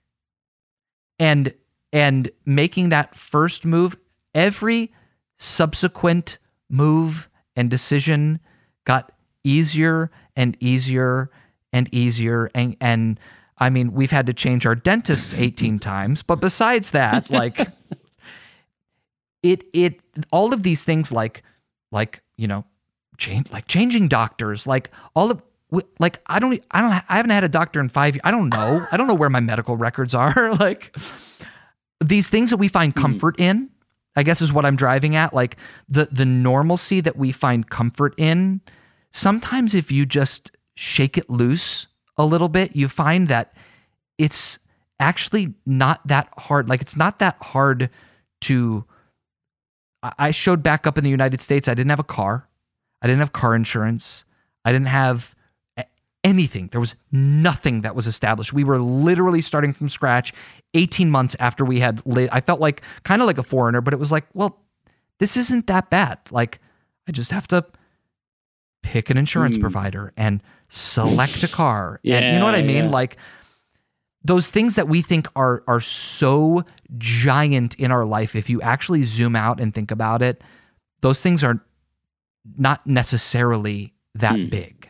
and 1.19 1.53
and 1.93 2.31
making 2.45 2.89
that 2.89 3.15
first 3.15 3.65
move 3.65 3.97
every 4.33 4.93
subsequent 5.37 6.37
move 6.69 7.29
and 7.55 7.69
decision 7.69 8.39
got 8.85 9.11
easier 9.43 10.09
and 10.35 10.55
easier 10.59 11.29
and 11.73 11.89
easier. 11.93 12.49
And 12.55 12.77
and 12.79 13.19
I 13.57 13.69
mean 13.69 13.93
we've 13.93 14.11
had 14.11 14.25
to 14.27 14.33
change 14.33 14.65
our 14.65 14.75
dentists 14.75 15.33
18 15.33 15.79
times 15.91 16.23
but 16.23 16.39
besides 16.39 16.91
that 16.91 17.29
like 17.29 17.59
it 19.43 19.63
it 19.73 20.01
all 20.31 20.53
of 20.53 20.63
these 20.63 20.83
things 20.83 21.11
like 21.11 21.43
like 21.91 22.23
you 22.37 22.47
know 22.47 22.65
change 23.17 23.51
like 23.51 23.67
changing 23.67 24.07
doctors 24.07 24.65
like 24.65 24.89
all 25.15 25.29
of 25.29 25.43
like 25.99 26.19
I 26.27 26.39
don't 26.39 26.61
I 26.71 26.81
don't 26.81 26.91
I 26.91 27.15
haven't 27.17 27.31
had 27.31 27.43
a 27.43 27.49
doctor 27.49 27.79
in 27.79 27.89
5 27.89 28.15
years. 28.15 28.21
I 28.23 28.31
don't 28.31 28.49
know. 28.49 28.85
I 28.91 28.97
don't 28.97 29.07
know 29.07 29.15
where 29.15 29.29
my 29.29 29.39
medical 29.39 29.77
records 29.77 30.13
are 30.13 30.53
like 30.59 30.95
these 32.03 32.29
things 32.29 32.49
that 32.49 32.57
we 32.57 32.67
find 32.67 32.93
hmm. 32.93 33.01
comfort 33.01 33.39
in 33.39 33.69
I 34.15 34.23
guess 34.23 34.41
is 34.41 34.51
what 34.51 34.65
I'm 34.65 34.75
driving 34.75 35.15
at 35.15 35.33
like 35.33 35.57
the 35.87 36.09
the 36.11 36.25
normalcy 36.25 37.01
that 37.01 37.15
we 37.15 37.31
find 37.31 37.69
comfort 37.69 38.13
in 38.17 38.61
sometimes 39.11 39.73
if 39.73 39.91
you 39.91 40.05
just 40.05 40.51
shake 40.75 41.17
it 41.17 41.29
loose 41.29 41.87
a 42.17 42.25
little 42.25 42.49
bit 42.49 42.75
you 42.75 42.87
find 42.87 43.27
that 43.29 43.53
it's 44.17 44.59
actually 44.99 45.53
not 45.65 46.05
that 46.07 46.29
hard 46.37 46.69
like 46.69 46.81
it's 46.81 46.97
not 46.97 47.19
that 47.19 47.37
hard 47.41 47.89
to 48.41 48.85
I- 50.03 50.31
showed 50.31 50.63
back 50.63 50.87
up 50.87 50.97
in 50.97 51.03
the 51.03 51.09
United 51.09 51.41
States. 51.41 51.67
I 51.67 51.73
didn't 51.73 51.89
have 51.89 51.99
a 51.99 52.03
car. 52.03 52.47
I 53.01 53.07
didn't 53.07 53.19
have 53.19 53.33
car 53.33 53.55
insurance. 53.55 54.25
I 54.65 54.71
didn't 54.71 54.87
have 54.87 55.35
anything. 56.23 56.67
There 56.67 56.79
was 56.79 56.95
nothing 57.11 57.81
that 57.81 57.95
was 57.95 58.07
established. 58.07 58.53
We 58.53 58.63
were 58.63 58.79
literally 58.79 59.41
starting 59.41 59.73
from 59.73 59.89
scratch 59.89 60.33
18 60.73 61.09
months 61.09 61.35
after 61.39 61.65
we 61.65 61.79
had 61.79 62.01
I 62.31 62.41
felt 62.41 62.59
like 62.59 62.81
kind 63.03 63.21
of 63.21 63.25
like 63.25 63.37
a 63.37 63.43
foreigner, 63.43 63.81
but 63.81 63.93
it 63.93 63.99
was 63.99 64.11
like, 64.11 64.25
well, 64.33 64.59
this 65.19 65.35
isn't 65.37 65.67
that 65.67 65.89
bad. 65.89 66.19
Like 66.31 66.59
I 67.07 67.11
just 67.11 67.31
have 67.31 67.47
to 67.49 67.65
pick 68.83 69.09
an 69.09 69.17
insurance 69.17 69.55
Hmm. 69.57 69.61
provider 69.61 70.13
and 70.17 70.41
select 70.69 71.43
a 71.43 71.47
car. 71.47 71.99
and 72.03 72.25
you 72.33 72.39
know 72.39 72.45
what 72.45 72.55
I 72.55 72.61
mean? 72.61 72.85
yeah. 72.85 72.89
Like 72.91 73.17
those 74.23 74.49
things 74.51 74.75
that 74.75 74.87
we 74.87 75.01
think 75.01 75.27
are 75.35 75.63
are 75.67 75.81
so 75.81 76.63
giant 76.97 77.75
in 77.75 77.91
our 77.91 78.05
life 78.05 78.35
if 78.35 78.49
you 78.49 78.61
actually 78.61 79.01
zoom 79.03 79.35
out 79.35 79.59
and 79.59 79.73
think 79.73 79.89
about 79.89 80.21
it 80.21 80.43
those 81.01 81.21
things 81.21 81.43
are 81.43 81.63
not 82.57 82.85
necessarily 82.85 83.93
that 84.13 84.35
Hmm. 84.35 84.45
big 84.49 84.80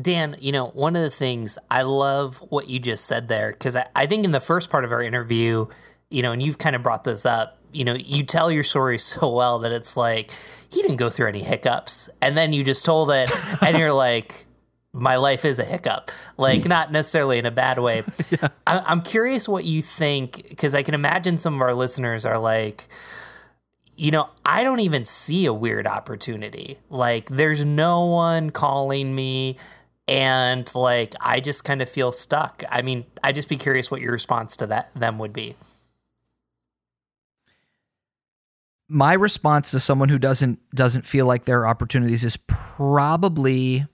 Dan, 0.00 0.36
you 0.40 0.50
know, 0.50 0.68
one 0.68 0.96
of 0.96 1.02
the 1.02 1.10
things 1.10 1.56
I 1.70 1.82
love 1.82 2.38
what 2.50 2.68
you 2.68 2.78
just 2.78 3.04
said 3.04 3.28
there, 3.28 3.52
because 3.52 3.76
I, 3.76 3.86
I 3.94 4.06
think 4.06 4.24
in 4.24 4.32
the 4.32 4.40
first 4.40 4.70
part 4.70 4.84
of 4.84 4.92
our 4.92 5.02
interview, 5.02 5.66
you 6.10 6.22
know, 6.22 6.32
and 6.32 6.42
you've 6.42 6.58
kind 6.58 6.74
of 6.74 6.82
brought 6.82 7.04
this 7.04 7.24
up, 7.24 7.58
you 7.72 7.84
know, 7.84 7.94
you 7.94 8.24
tell 8.24 8.50
your 8.50 8.62
story 8.62 8.98
so 9.10 9.32
well 9.32 9.58
that 9.60 9.72
it's 9.72 9.96
like, 9.96 10.30
he 10.70 10.82
didn't 10.82 10.96
go 10.96 11.10
through 11.10 11.28
any 11.28 11.42
hiccups. 11.42 12.10
And 12.20 12.36
then 12.36 12.52
you 12.52 12.64
just 12.64 12.84
told 12.84 13.10
it, 13.10 13.30
and 13.62 13.78
you're 13.78 13.92
like, 14.08 14.46
my 14.92 15.16
life 15.16 15.44
is 15.44 15.58
a 15.58 15.64
hiccup. 15.64 16.10
Like, 16.36 16.66
not 16.66 16.92
necessarily 16.92 17.38
in 17.38 17.46
a 17.46 17.50
bad 17.50 17.78
way. 17.78 18.04
I, 18.66 18.82
I'm 18.86 19.02
curious 19.02 19.48
what 19.48 19.64
you 19.64 19.82
think, 19.82 20.48
because 20.48 20.74
I 20.74 20.82
can 20.82 20.94
imagine 20.94 21.38
some 21.38 21.54
of 21.54 21.60
our 21.62 21.74
listeners 21.74 22.24
are 22.24 22.38
like, 22.38 22.88
you 23.96 24.10
know, 24.10 24.28
I 24.44 24.64
don't 24.64 24.80
even 24.80 25.04
see 25.04 25.46
a 25.46 25.52
weird 25.52 25.86
opportunity. 25.86 26.78
Like, 26.90 27.26
there's 27.26 27.64
no 27.64 28.06
one 28.06 28.50
calling 28.50 29.14
me, 29.14 29.56
and 30.08 30.72
like, 30.74 31.14
I 31.20 31.40
just 31.40 31.64
kind 31.64 31.82
of 31.82 31.88
feel 31.88 32.12
stuck. 32.12 32.62
I 32.68 32.82
mean, 32.82 33.04
I'd 33.22 33.34
just 33.34 33.48
be 33.48 33.56
curious 33.56 33.90
what 33.90 34.00
your 34.00 34.12
response 34.12 34.56
to 34.58 34.66
that 34.66 34.88
them 34.94 35.18
would 35.18 35.32
be. 35.32 35.56
my 38.88 39.12
response 39.12 39.70
to 39.70 39.80
someone 39.80 40.08
who 40.08 40.18
doesn't 40.18 40.58
doesn't 40.74 41.06
feel 41.06 41.26
like 41.26 41.44
there 41.44 41.60
are 41.60 41.66
opportunities 41.66 42.24
is 42.24 42.36
probably 42.46 43.86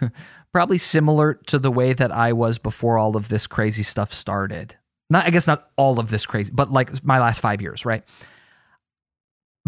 probably 0.52 0.78
similar 0.78 1.34
to 1.34 1.58
the 1.58 1.70
way 1.70 1.92
that 1.92 2.12
I 2.12 2.32
was 2.32 2.58
before 2.58 2.98
all 2.98 3.16
of 3.16 3.28
this 3.28 3.46
crazy 3.46 3.82
stuff 3.82 4.12
started. 4.12 4.76
Not 5.10 5.26
I 5.26 5.30
guess 5.30 5.46
not 5.46 5.70
all 5.76 5.98
of 5.98 6.10
this 6.10 6.26
crazy, 6.26 6.52
but 6.54 6.70
like 6.70 7.04
my 7.04 7.18
last 7.18 7.40
5 7.40 7.60
years, 7.60 7.84
right? 7.84 8.04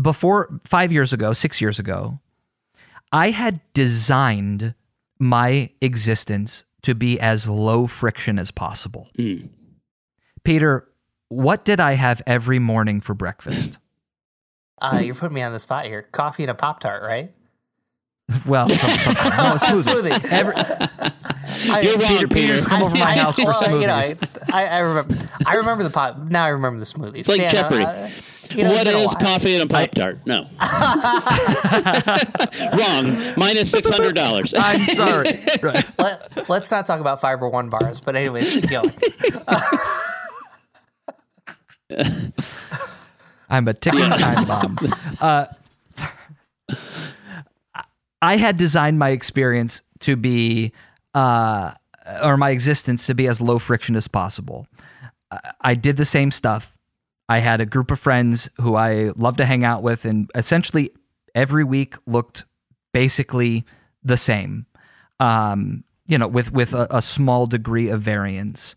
Before 0.00 0.60
5 0.64 0.92
years 0.92 1.12
ago, 1.12 1.32
6 1.32 1.60
years 1.60 1.78
ago, 1.78 2.20
I 3.12 3.30
had 3.30 3.60
designed 3.72 4.74
my 5.18 5.70
existence 5.80 6.64
to 6.82 6.94
be 6.94 7.18
as 7.20 7.48
low 7.48 7.86
friction 7.86 8.38
as 8.38 8.50
possible. 8.50 9.08
Mm. 9.18 9.48
Peter, 10.44 10.88
what 11.28 11.64
did 11.64 11.80
I 11.80 11.94
have 11.94 12.22
every 12.26 12.58
morning 12.58 13.00
for 13.00 13.14
breakfast? 13.14 13.78
Uh, 14.78 15.00
you're 15.02 15.14
putting 15.14 15.34
me 15.34 15.40
on 15.40 15.52
the 15.52 15.58
spot 15.58 15.86
here. 15.86 16.02
Coffee 16.02 16.42
and 16.42 16.50
a 16.50 16.54
pop 16.54 16.80
tart, 16.80 17.02
right? 17.02 17.32
Well, 18.46 18.68
some, 18.68 18.90
some, 18.90 19.14
no, 19.14 19.20
smoothie. 19.56 20.10
Smoothie. 20.10 20.24
Every, 20.30 20.54
I- 21.74 21.80
You're 21.80 21.96
wrong, 21.96 22.08
Peter, 22.08 22.28
Peter's 22.28 22.56
Peter. 22.66 22.68
come 22.68 22.82
over 22.82 22.94
my 22.94 23.04
I- 23.06 23.16
house 23.16 23.36
for 23.36 23.46
well, 23.46 23.80
you 23.80 23.86
know, 23.86 24.00
smoothies. 24.00 24.52
I, 24.52 24.66
I 24.66 24.78
remember. 24.80 25.14
I 25.46 25.54
remember 25.54 25.82
the 25.82 25.88
pop. 25.88 26.18
Now 26.18 26.44
I 26.44 26.48
remember 26.48 26.78
the 26.78 26.84
smoothies. 26.84 27.16
It's 27.20 27.28
like 27.30 27.40
Dan, 27.40 27.52
Jeopardy. 27.52 27.84
uh, 27.84 28.10
you 28.54 28.64
know, 28.64 28.70
it's 28.70 28.78
what 28.78 28.84
been 28.86 28.94
a 28.94 28.98
is 28.98 29.14
while. 29.14 29.38
coffee 29.38 29.54
and 29.54 29.62
a 29.62 29.66
pop 29.66 29.90
tart? 29.92 30.18
No. 30.26 30.46
Wrong. 32.78 33.34
Minus 33.36 33.70
six 33.70 33.88
hundred 33.88 34.14
dollars. 34.14 34.52
I'm 34.56 34.84
sorry. 34.84 35.30
Right. 35.62 35.84
Let, 35.98 36.48
let's 36.48 36.70
not 36.70 36.86
talk 36.86 37.00
about 37.00 37.20
fiber 37.20 37.48
one 37.48 37.68
bars. 37.70 38.00
But 38.00 38.16
anyways, 38.16 38.52
keep 38.52 38.70
going. 38.70 38.92
I'm 43.48 43.68
a 43.68 43.74
ticking 43.74 44.10
time 44.10 44.44
bomb. 44.46 44.76
Uh, 45.20 45.46
I 48.22 48.36
had 48.36 48.56
designed 48.56 48.98
my 48.98 49.10
experience 49.10 49.82
to 50.00 50.16
be, 50.16 50.72
uh, 51.14 51.72
or 52.22 52.36
my 52.36 52.50
existence 52.50 53.06
to 53.06 53.14
be 53.14 53.28
as 53.28 53.40
low 53.40 53.58
friction 53.58 53.94
as 53.94 54.08
possible. 54.08 54.66
I- 55.30 55.52
I 55.60 55.74
did 55.74 55.96
the 55.96 56.04
same 56.04 56.30
stuff. 56.30 56.75
I 57.28 57.38
had 57.38 57.60
a 57.60 57.66
group 57.66 57.90
of 57.90 57.98
friends 57.98 58.48
who 58.60 58.76
I 58.76 59.10
love 59.16 59.36
to 59.38 59.44
hang 59.44 59.64
out 59.64 59.82
with, 59.82 60.04
and 60.04 60.30
essentially 60.34 60.90
every 61.34 61.64
week 61.64 61.96
looked 62.06 62.44
basically 62.92 63.64
the 64.02 64.16
same. 64.16 64.66
Um, 65.18 65.84
you 66.06 66.18
know, 66.18 66.28
with 66.28 66.52
with 66.52 66.72
a, 66.72 66.86
a 66.90 67.02
small 67.02 67.46
degree 67.46 67.88
of 67.88 68.00
variance. 68.00 68.76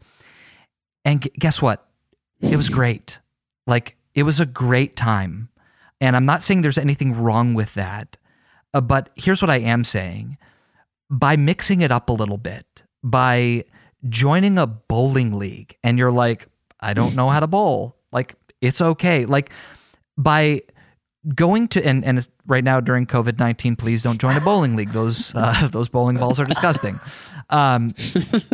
And 1.06 1.22
g- 1.22 1.32
guess 1.38 1.62
what? 1.62 1.86
It 2.42 2.56
was 2.56 2.70
great. 2.70 3.20
Like 3.68 3.96
it 4.16 4.24
was 4.24 4.40
a 4.40 4.46
great 4.46 4.96
time. 4.96 5.50
And 6.02 6.16
I'm 6.16 6.26
not 6.26 6.44
saying 6.44 6.62
there's 6.62 6.78
anything 6.78 7.14
wrong 7.14 7.54
with 7.54 7.74
that. 7.76 8.18
Uh, 8.74 8.82
but 8.82 9.10
here's 9.16 9.42
what 9.42 9.50
I 9.50 9.58
am 9.58 9.84
saying. 9.84 10.38
By 11.10 11.36
mixing 11.36 11.82
it 11.82 11.92
up 11.92 12.10
a 12.10 12.14
little 12.14 12.38
bit, 12.38 12.84
by 13.04 13.66
joining 14.08 14.58
a 14.58 14.68
bowling 14.68 15.34
league 15.38 15.78
and 15.84 15.98
you're 15.98 16.12
like, 16.12 16.48
I 16.80 16.94
don't 16.94 17.16
know 17.16 17.30
how 17.30 17.40
to 17.40 17.48
bowl. 17.48 17.98
Like 18.12 18.36
it's 18.62 18.82
okay. 18.82 19.26
Like 19.26 19.52
by 20.18 20.62
going 21.36 21.68
to 21.68 21.86
and, 21.86 22.04
and 22.06 22.28
right 22.48 22.64
now 22.64 22.80
during 22.80 23.06
COVID 23.06 23.40
nineteen, 23.40 23.76
please 23.76 24.04
don't 24.04 24.20
join 24.20 24.36
a 24.36 24.42
bowling 24.42 24.76
league. 24.76 24.92
Those 24.92 25.34
uh, 25.36 25.68
those 25.72 25.90
bowling 25.90 26.18
balls 26.18 26.40
are 26.40 26.46
disgusting. 26.46 27.00
Um, 27.50 27.96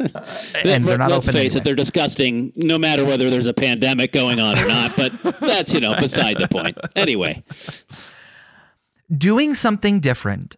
and 0.63 0.87
they're 0.87 0.97
not 0.97 1.11
Let's 1.11 1.27
open. 1.27 1.39
face 1.39 1.53
anyway. 1.53 1.57
it, 1.57 1.63
they're 1.65 1.75
disgusting 1.75 2.53
no 2.55 2.77
matter 2.77 3.03
whether 3.03 3.29
there's 3.29 3.45
a 3.45 3.53
pandemic 3.53 4.13
going 4.13 4.39
on 4.39 4.57
or 4.57 4.67
not. 4.67 4.95
But 4.95 5.39
that's 5.41 5.73
you 5.73 5.79
know 5.79 5.95
beside 5.99 6.37
the 6.37 6.47
point. 6.47 6.77
Anyway, 6.95 7.43
doing 9.15 9.53
something 9.53 9.99
different, 9.99 10.55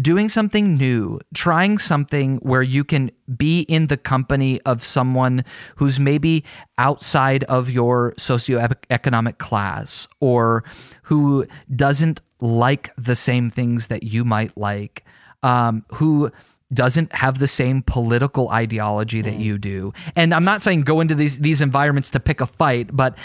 doing 0.00 0.28
something 0.28 0.76
new, 0.76 1.20
trying 1.34 1.78
something 1.78 2.36
where 2.38 2.62
you 2.62 2.84
can 2.84 3.10
be 3.36 3.62
in 3.62 3.88
the 3.88 3.96
company 3.96 4.60
of 4.62 4.84
someone 4.84 5.44
who's 5.76 5.98
maybe 5.98 6.44
outside 6.78 7.44
of 7.44 7.70
your 7.70 8.12
socioeconomic 8.12 9.38
class 9.38 10.06
or 10.20 10.64
who 11.04 11.46
doesn't 11.74 12.20
like 12.40 12.94
the 12.96 13.14
same 13.14 13.50
things 13.50 13.88
that 13.88 14.02
you 14.02 14.24
might 14.24 14.56
like, 14.56 15.04
um, 15.42 15.84
who 15.94 16.30
doesn't 16.72 17.12
have 17.12 17.38
the 17.38 17.48
same 17.48 17.82
political 17.82 18.48
ideology 18.50 19.22
that 19.22 19.36
you 19.36 19.58
do. 19.58 19.92
And 20.14 20.32
I'm 20.32 20.44
not 20.44 20.62
saying 20.62 20.82
go 20.82 21.00
into 21.00 21.16
these 21.16 21.40
these 21.40 21.60
environments 21.60 22.10
to 22.12 22.20
pick 22.20 22.40
a 22.40 22.46
fight, 22.46 22.94
but 22.94 23.18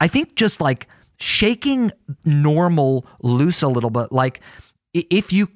I 0.00 0.06
think 0.06 0.36
just 0.36 0.60
like 0.60 0.86
shaking 1.18 1.90
normal 2.24 3.06
loose 3.20 3.62
a 3.62 3.68
little 3.68 3.90
bit 3.90 4.12
like 4.12 4.40
if 4.94 5.32
you 5.32 5.48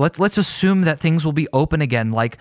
let's 0.00 0.18
let's 0.18 0.38
assume 0.38 0.82
that 0.82 0.98
things 0.98 1.24
will 1.24 1.32
be 1.32 1.46
open 1.52 1.80
again 1.80 2.10
like 2.10 2.38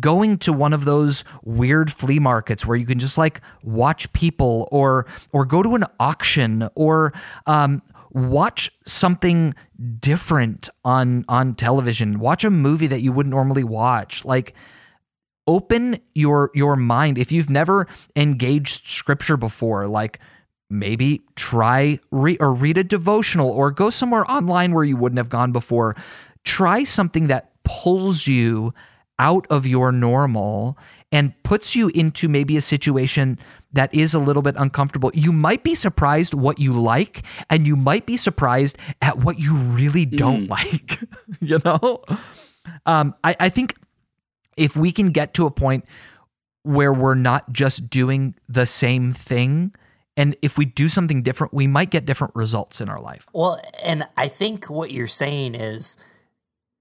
going 0.00 0.38
to 0.38 0.52
one 0.52 0.72
of 0.72 0.84
those 0.84 1.22
weird 1.44 1.92
flea 1.92 2.18
markets 2.18 2.64
where 2.64 2.76
you 2.76 2.86
can 2.86 2.98
just 2.98 3.18
like 3.18 3.40
watch 3.62 4.12
people 4.12 4.68
or 4.72 5.06
or 5.32 5.44
go 5.44 5.62
to 5.62 5.74
an 5.74 5.84
auction 6.00 6.68
or 6.74 7.12
um 7.46 7.82
watch 8.12 8.70
something 8.86 9.54
different 9.98 10.68
on 10.84 11.24
on 11.28 11.54
television. 11.54 12.18
Watch 12.18 12.44
a 12.44 12.50
movie 12.50 12.86
that 12.86 13.00
you 13.00 13.12
wouldn't 13.12 13.34
normally 13.34 13.64
watch. 13.64 14.24
Like 14.24 14.54
open 15.46 15.98
your 16.14 16.50
your 16.54 16.76
mind. 16.76 17.18
If 17.18 17.32
you've 17.32 17.50
never 17.50 17.86
engaged 18.16 18.86
scripture 18.86 19.36
before 19.36 19.86
like 19.88 20.18
maybe 20.70 21.22
try 21.36 21.98
re- 22.10 22.38
or 22.40 22.52
read 22.54 22.78
a 22.78 22.84
devotional 22.84 23.50
or 23.50 23.70
go 23.70 23.90
somewhere 23.90 24.30
online 24.30 24.72
where 24.72 24.84
you 24.84 24.96
wouldn't 24.96 25.18
have 25.18 25.28
gone 25.28 25.52
before 25.52 25.94
try 26.44 26.84
something 26.84 27.28
that 27.28 27.52
pulls 27.64 28.26
you 28.26 28.74
out 29.18 29.46
of 29.50 29.66
your 29.66 29.92
normal 29.92 30.76
and 31.12 31.40
puts 31.42 31.76
you 31.76 31.88
into 31.88 32.28
maybe 32.28 32.56
a 32.56 32.60
situation 32.60 33.38
that 33.72 33.94
is 33.94 34.14
a 34.14 34.18
little 34.18 34.42
bit 34.42 34.54
uncomfortable. 34.58 35.10
You 35.14 35.32
might 35.32 35.62
be 35.62 35.74
surprised 35.74 36.34
what 36.34 36.58
you 36.58 36.72
like 36.72 37.22
and 37.48 37.66
you 37.66 37.76
might 37.76 38.06
be 38.06 38.16
surprised 38.16 38.76
at 39.00 39.18
what 39.18 39.38
you 39.38 39.54
really 39.54 40.06
don't 40.06 40.46
like 40.48 41.00
you 41.40 41.58
know? 41.64 42.02
Um, 42.86 43.14
I, 43.22 43.36
I 43.38 43.48
think 43.48 43.76
if 44.56 44.76
we 44.76 44.92
can 44.92 45.10
get 45.10 45.34
to 45.34 45.46
a 45.46 45.50
point 45.50 45.84
where 46.62 46.92
we're 46.92 47.14
not 47.14 47.52
just 47.52 47.90
doing 47.90 48.34
the 48.48 48.66
same 48.66 49.12
thing 49.12 49.74
and 50.16 50.36
if 50.42 50.58
we 50.58 50.64
do 50.64 50.88
something 50.88 51.22
different 51.22 51.52
we 51.52 51.66
might 51.66 51.90
get 51.90 52.04
different 52.04 52.34
results 52.34 52.80
in 52.80 52.88
our 52.88 53.00
life. 53.00 53.26
Well, 53.32 53.60
and 53.82 54.06
I 54.16 54.28
think 54.28 54.70
what 54.70 54.90
you're 54.90 55.06
saying 55.06 55.54
is 55.54 55.96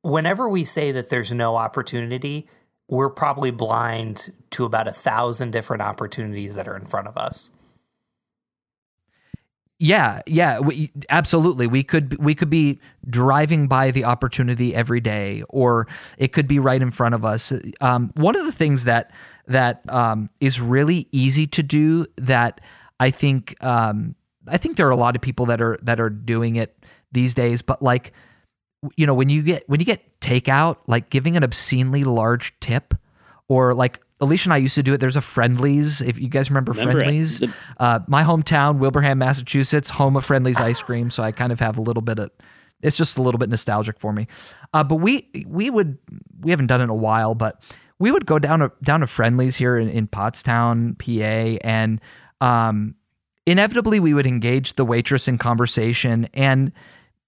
whenever 0.02 0.50
we 0.50 0.64
say 0.64 0.92
that 0.92 1.10
there's 1.10 1.32
no 1.32 1.56
opportunity, 1.56 2.48
we're 2.88 3.10
probably 3.10 3.52
blind 3.52 4.32
to 4.52 4.66
about 4.66 4.88
a 4.88 4.92
thousand 4.92 5.52
different 5.52 5.82
opportunities 5.82 6.56
that 6.56 6.68
are 6.68 6.76
in 6.76 6.86
front 6.86 7.08
of 7.08 7.18
us. 7.18 7.52
yeah 9.82 10.22
yeah 10.28 10.60
we, 10.60 10.92
absolutely 11.10 11.66
we 11.66 11.82
could 11.82 12.16
we 12.24 12.36
could 12.36 12.52
be 12.52 12.80
driving 13.10 13.68
by 13.68 13.90
the 13.90 14.04
opportunity 14.04 14.76
every 14.76 15.00
day 15.00 15.44
or 15.50 15.88
it 16.20 16.32
could 16.34 16.48
be 16.48 16.60
right 16.60 16.84
in 16.84 16.92
front 16.92 17.16
of 17.16 17.26
us 17.26 17.52
um, 17.82 18.12
one 18.16 18.36
of 18.36 18.46
the 18.46 18.52
things 18.52 18.84
that 18.84 19.10
that 19.48 19.82
um, 19.90 20.30
is 20.40 20.62
really 20.62 21.08
easy 21.12 21.48
to 21.48 21.64
do 21.64 22.06
that 22.16 22.62
i 23.00 23.10
think 23.10 23.56
um, 23.64 24.16
i 24.48 24.56
think 24.56 24.78
there 24.78 24.88
are 24.88 24.92
a 24.92 24.96
lot 24.96 25.16
of 25.16 25.22
people 25.22 25.48
that 25.48 25.60
are 25.60 25.80
that 25.82 26.00
are 26.00 26.12
doing 26.12 26.58
it 26.58 26.78
these 27.12 27.34
days 27.34 27.64
but 27.64 27.82
like 27.82 28.14
you 28.96 29.06
know 29.06 29.14
when 29.14 29.30
you 29.30 29.42
get 29.44 29.68
when 29.70 29.80
you 29.80 29.86
get 29.86 30.20
takeout 30.22 30.78
like 30.88 31.10
giving 31.10 31.38
an 31.38 31.44
obscenely 31.44 32.04
large 32.04 32.54
tip 32.60 32.94
or 33.48 33.74
like 33.74 34.00
alicia 34.20 34.48
and 34.48 34.54
i 34.54 34.58
used 34.58 34.76
to 34.76 34.84
do 34.84 34.94
it. 34.94 34.98
There's 34.98 35.16
a 35.16 35.22
Friendly's 35.22 36.02
if 36.02 36.20
you 36.20 36.28
guys 36.30 36.50
remember, 36.50 36.72
Remember 36.72 37.00
Friendly's 37.00 37.40
The- 37.40 37.54
uh, 37.80 38.00
my 38.08 38.24
hometown 38.24 38.80
wilbraham 38.80 39.18
massachusetts 39.20 39.90
home 39.90 40.16
of 40.16 40.26
Friendly's 40.26 40.60
ice 40.60 40.82
cream. 40.88 41.12
So 41.12 41.22
i 41.24 41.32
kind 41.32 41.52
of 41.52 41.60
have 41.60 41.78
a 41.78 41.82
little 41.82 42.02
bit 42.02 42.20
of 42.20 42.32
it's 42.82 42.98
just 42.98 43.18
a 43.20 43.22
little 43.22 43.38
bit 43.38 43.50
nostalgic 43.50 44.00
for 44.00 44.12
me. 44.12 44.28
Uh, 44.74 44.84
but 44.84 44.96
we 44.96 45.30
we 45.46 45.70
would 45.70 45.98
we 46.40 46.50
haven't 46.50 46.68
done 46.68 46.82
it 46.82 46.86
in 46.86 46.90
a 46.90 46.96
while 46.96 47.36
but 47.36 47.62
we 48.00 48.12
would 48.12 48.26
go 48.26 48.40
down 48.40 48.60
to 48.60 48.72
down 48.82 49.02
to 49.02 49.08
Friendly's 49.08 49.56
here 49.58 49.78
in, 49.78 49.88
in 49.90 50.08
pottstown 50.08 50.98
pa 50.98 51.60
and 51.64 52.02
um 52.42 52.96
inevitably 53.46 54.00
we 54.00 54.14
would 54.14 54.26
engage 54.26 54.74
the 54.76 54.86
waitress 54.86 55.28
in 55.28 55.38
conversation. 55.38 56.28
And 56.34 56.72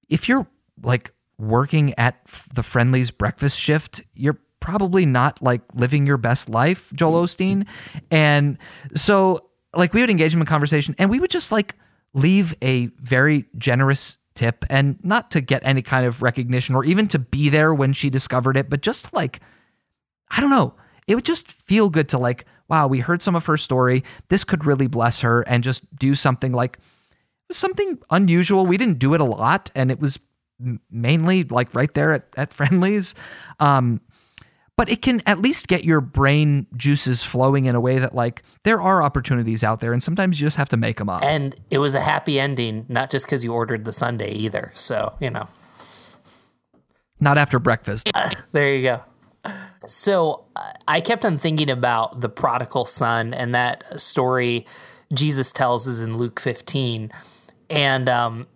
if 0.10 0.28
you're 0.30 0.48
like 0.82 1.12
working 1.38 1.94
at 1.98 2.20
f- 2.28 2.48
the 2.54 2.64
Friendly's 2.64 3.12
breakfast 3.12 3.60
shift 3.60 4.02
you're 4.14 4.40
probably 4.60 5.06
not 5.06 5.42
like 5.42 5.62
living 5.74 6.08
your 6.08 6.18
best 6.18 6.50
life 6.50 6.92
joel 6.94 7.26
mm-hmm. 7.26 7.26
osteen 7.26 7.68
and 8.12 8.58
so 8.96 9.50
like 9.76 9.94
we 9.94 10.02
would 10.02 10.10
engage 10.10 10.34
him 10.34 10.40
in 10.40 10.46
conversation 10.46 10.96
and 10.98 11.10
we 11.10 11.20
would 11.20 11.32
just 11.32 11.52
like 11.52 11.76
leave 12.14 12.56
a 12.62 12.88
very 13.00 13.46
generous 13.58 14.18
tip 14.36 14.66
and 14.70 14.98
not 15.04 15.32
to 15.32 15.42
get 15.42 15.62
any 15.66 15.82
kind 15.82 16.06
of 16.06 16.22
recognition 16.22 16.76
or 16.76 16.86
even 16.86 17.08
to 17.08 17.20
be 17.20 17.50
there 17.50 17.74
when 17.74 17.92
she 17.92 18.10
discovered 18.10 18.56
it 18.56 18.70
but 18.70 18.82
just 18.82 19.14
like 19.14 19.42
I 20.36 20.42
don't 20.42 20.50
know. 20.50 20.74
It 21.08 21.16
would 21.16 21.26
just 21.26 21.52
feel 21.52 21.90
good 21.90 22.10
to 22.10 22.18
like, 22.18 22.46
wow, 22.68 22.88
we 22.88 23.00
heard 23.00 23.22
some 23.22 23.36
of 23.36 23.46
her 23.46 23.58
story. 23.58 24.04
This 24.30 24.44
could 24.44 24.66
really 24.66 24.88
bless 24.88 25.20
her 25.20 25.42
and 25.42 25.64
just 25.64 25.84
do 25.96 26.16
something 26.16 26.54
like 26.54 26.80
something 27.52 28.00
unusual. 28.10 28.66
We 28.66 28.78
didn't 28.78 29.00
do 29.00 29.14
it 29.14 29.22
a 29.22 29.26
lot 29.26 29.70
and 29.76 29.92
it 29.92 30.00
was 30.00 30.20
mainly 30.90 31.44
like 31.44 31.74
right 31.76 31.94
there 31.94 32.14
at, 32.14 32.28
at 32.38 32.54
Friendly's. 32.54 33.16
Um, 33.60 34.02
but 34.76 34.90
it 34.90 35.02
can 35.02 35.22
at 35.28 35.40
least 35.40 35.68
get 35.68 35.84
your 35.84 36.02
brain 36.02 36.66
juices 36.76 37.24
flowing 37.24 37.66
in 37.66 37.76
a 37.76 37.80
way 37.80 38.00
that 38.00 38.16
like 38.16 38.42
there 38.64 38.82
are 38.82 39.04
opportunities 39.04 39.64
out 39.64 39.80
there 39.80 39.94
and 39.94 40.02
sometimes 40.02 40.40
you 40.40 40.48
just 40.48 40.58
have 40.58 40.70
to 40.70 40.78
make 40.78 40.98
them 40.98 41.10
up. 41.10 41.24
And 41.24 41.56
it 41.70 41.78
was 41.78 41.94
a 41.94 42.02
happy 42.02 42.40
ending, 42.40 42.86
not 42.90 43.12
just 43.12 43.26
because 43.26 43.44
you 43.44 43.54
ordered 43.54 43.86
the 43.86 43.94
sundae 43.94 44.32
either. 44.32 44.72
So, 44.74 45.14
you 45.20 45.30
know, 45.30 45.48
Not 47.20 47.38
after 47.38 47.60
breakfast. 47.60 48.12
there 48.52 48.74
you 48.74 48.82
go. 48.84 49.04
So 49.86 50.46
uh, 50.56 50.72
I 50.88 51.02
kept 51.02 51.24
on 51.24 51.38
thinking 51.38 51.70
about 51.70 52.22
the 52.22 52.30
prodigal 52.30 52.86
son 52.86 53.34
and 53.34 53.54
that 53.54 53.84
story 54.00 54.66
Jesus 55.14 55.52
tells 55.52 55.88
is 55.88 56.02
in 56.02 56.18
Luke 56.18 56.40
15. 56.40 57.12
And 57.70 58.10
um, 58.10 58.48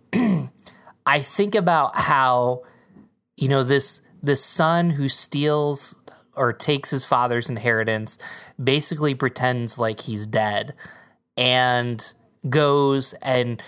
I 1.08 1.20
think 1.20 1.54
about 1.54 1.96
how, 1.96 2.64
you 3.38 3.48
know, 3.48 3.64
this 3.64 4.02
this 4.22 4.44
son 4.44 4.90
who 4.90 5.08
steals 5.08 6.02
or 6.36 6.52
takes 6.52 6.90
his 6.90 7.02
father's 7.02 7.48
inheritance 7.48 8.18
basically 8.62 9.14
pretends 9.14 9.78
like 9.78 10.00
he's 10.00 10.26
dead 10.26 10.74
and 11.34 12.12
goes 12.46 13.14
and 13.22 13.62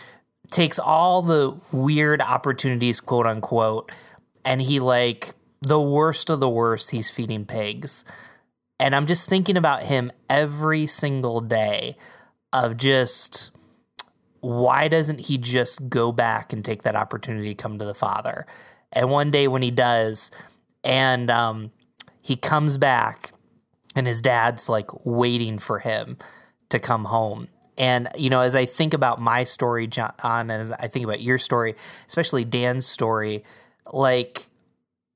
takes 0.51 0.79
all 0.79 1.23
the 1.23 1.59
weird 1.73 2.21
opportunities, 2.21 3.01
quote 3.01 3.27
unquote, 3.27 3.91
and 4.45 4.61
he 4.61 4.79
like 4.79 5.33
the 5.63 5.81
worst 5.81 6.29
of 6.29 6.41
the 6.41 6.51
worst, 6.51 6.91
he's 6.91 7.11
feeding 7.11 7.47
pigs. 7.47 8.05
And 8.79 8.95
I'm 8.95 9.07
just 9.07 9.31
thinking 9.31 9.57
about 9.57 9.85
him 9.85 10.11
every 10.29 10.87
single 10.87 11.41
day 11.41 11.97
of 12.53 12.77
just 12.77 13.51
why 14.41 14.89
doesn't 14.89 15.23
he 15.23 15.39
just 15.39 15.89
go 15.89 16.13
back 16.13 16.53
and 16.53 16.65
take 16.65 16.83
that 16.83 16.97
opportunity 16.97 17.55
to 17.55 17.63
come 17.63 17.79
to 17.79 17.85
the 17.85 17.95
father? 17.95 18.47
And 18.93 19.11
one 19.11 19.31
day 19.31 19.49
when 19.49 19.63
he 19.63 19.71
does, 19.71 20.31
and 20.83 21.31
um, 21.31 21.71
he 22.23 22.37
comes 22.37 22.79
back, 22.79 23.33
and 23.95 24.07
his 24.07 24.21
dad's 24.21 24.69
like 24.69 25.05
waiting 25.05 25.59
for 25.59 25.81
him 25.81 26.17
to 26.69 26.79
come 26.79 27.07
home. 27.07 27.49
And 27.77 28.09
you 28.17 28.31
know, 28.31 28.41
as 28.41 28.55
I 28.55 28.67
think 28.67 28.95
about 28.95 29.21
my 29.21 29.45
story, 29.45 29.87
John, 29.87 30.13
and 30.23 30.51
as 30.51 30.73
I 30.73 30.87
think 30.89 31.05
about 31.05 31.21
your 31.21 31.39
story, 31.39 31.75
especially 32.07 32.45
Dan's 32.45 32.87
story, 32.87 33.45
like 33.93 34.47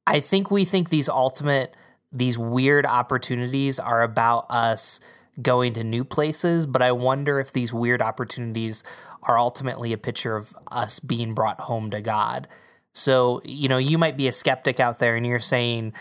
I 0.07 0.21
think 0.21 0.51
we 0.51 0.65
think 0.65 0.91
these 0.91 1.09
ultimate, 1.09 1.77
these 2.13 2.39
weird 2.39 2.87
opportunities 2.87 3.79
are 3.79 4.03
about 4.03 4.47
us 4.51 5.01
going 5.41 5.75
to 5.75 5.85
new 5.85 6.05
places, 6.05 6.67
but 6.67 6.83
I 6.83 6.93
wonder 6.93 7.41
if 7.41 7.53
these 7.53 7.73
weird 7.73 8.01
opportunities 8.01 8.85
are 9.23 9.39
ultimately 9.39 9.93
a 9.93 9.99
picture 9.99 10.37
of 10.37 10.55
us 10.71 11.01
being 11.01 11.35
brought 11.35 11.63
home 11.63 11.91
to 11.91 12.01
God. 12.01 12.49
So, 12.93 13.41
you 13.45 13.69
know, 13.69 13.79
you 13.79 13.99
might 13.99 14.17
be 14.17 14.29
a 14.29 14.33
skeptic 14.33 14.79
out 14.79 14.99
there 14.99 15.17
and 15.17 15.27
you're 15.27 15.41
saying, 15.41 15.93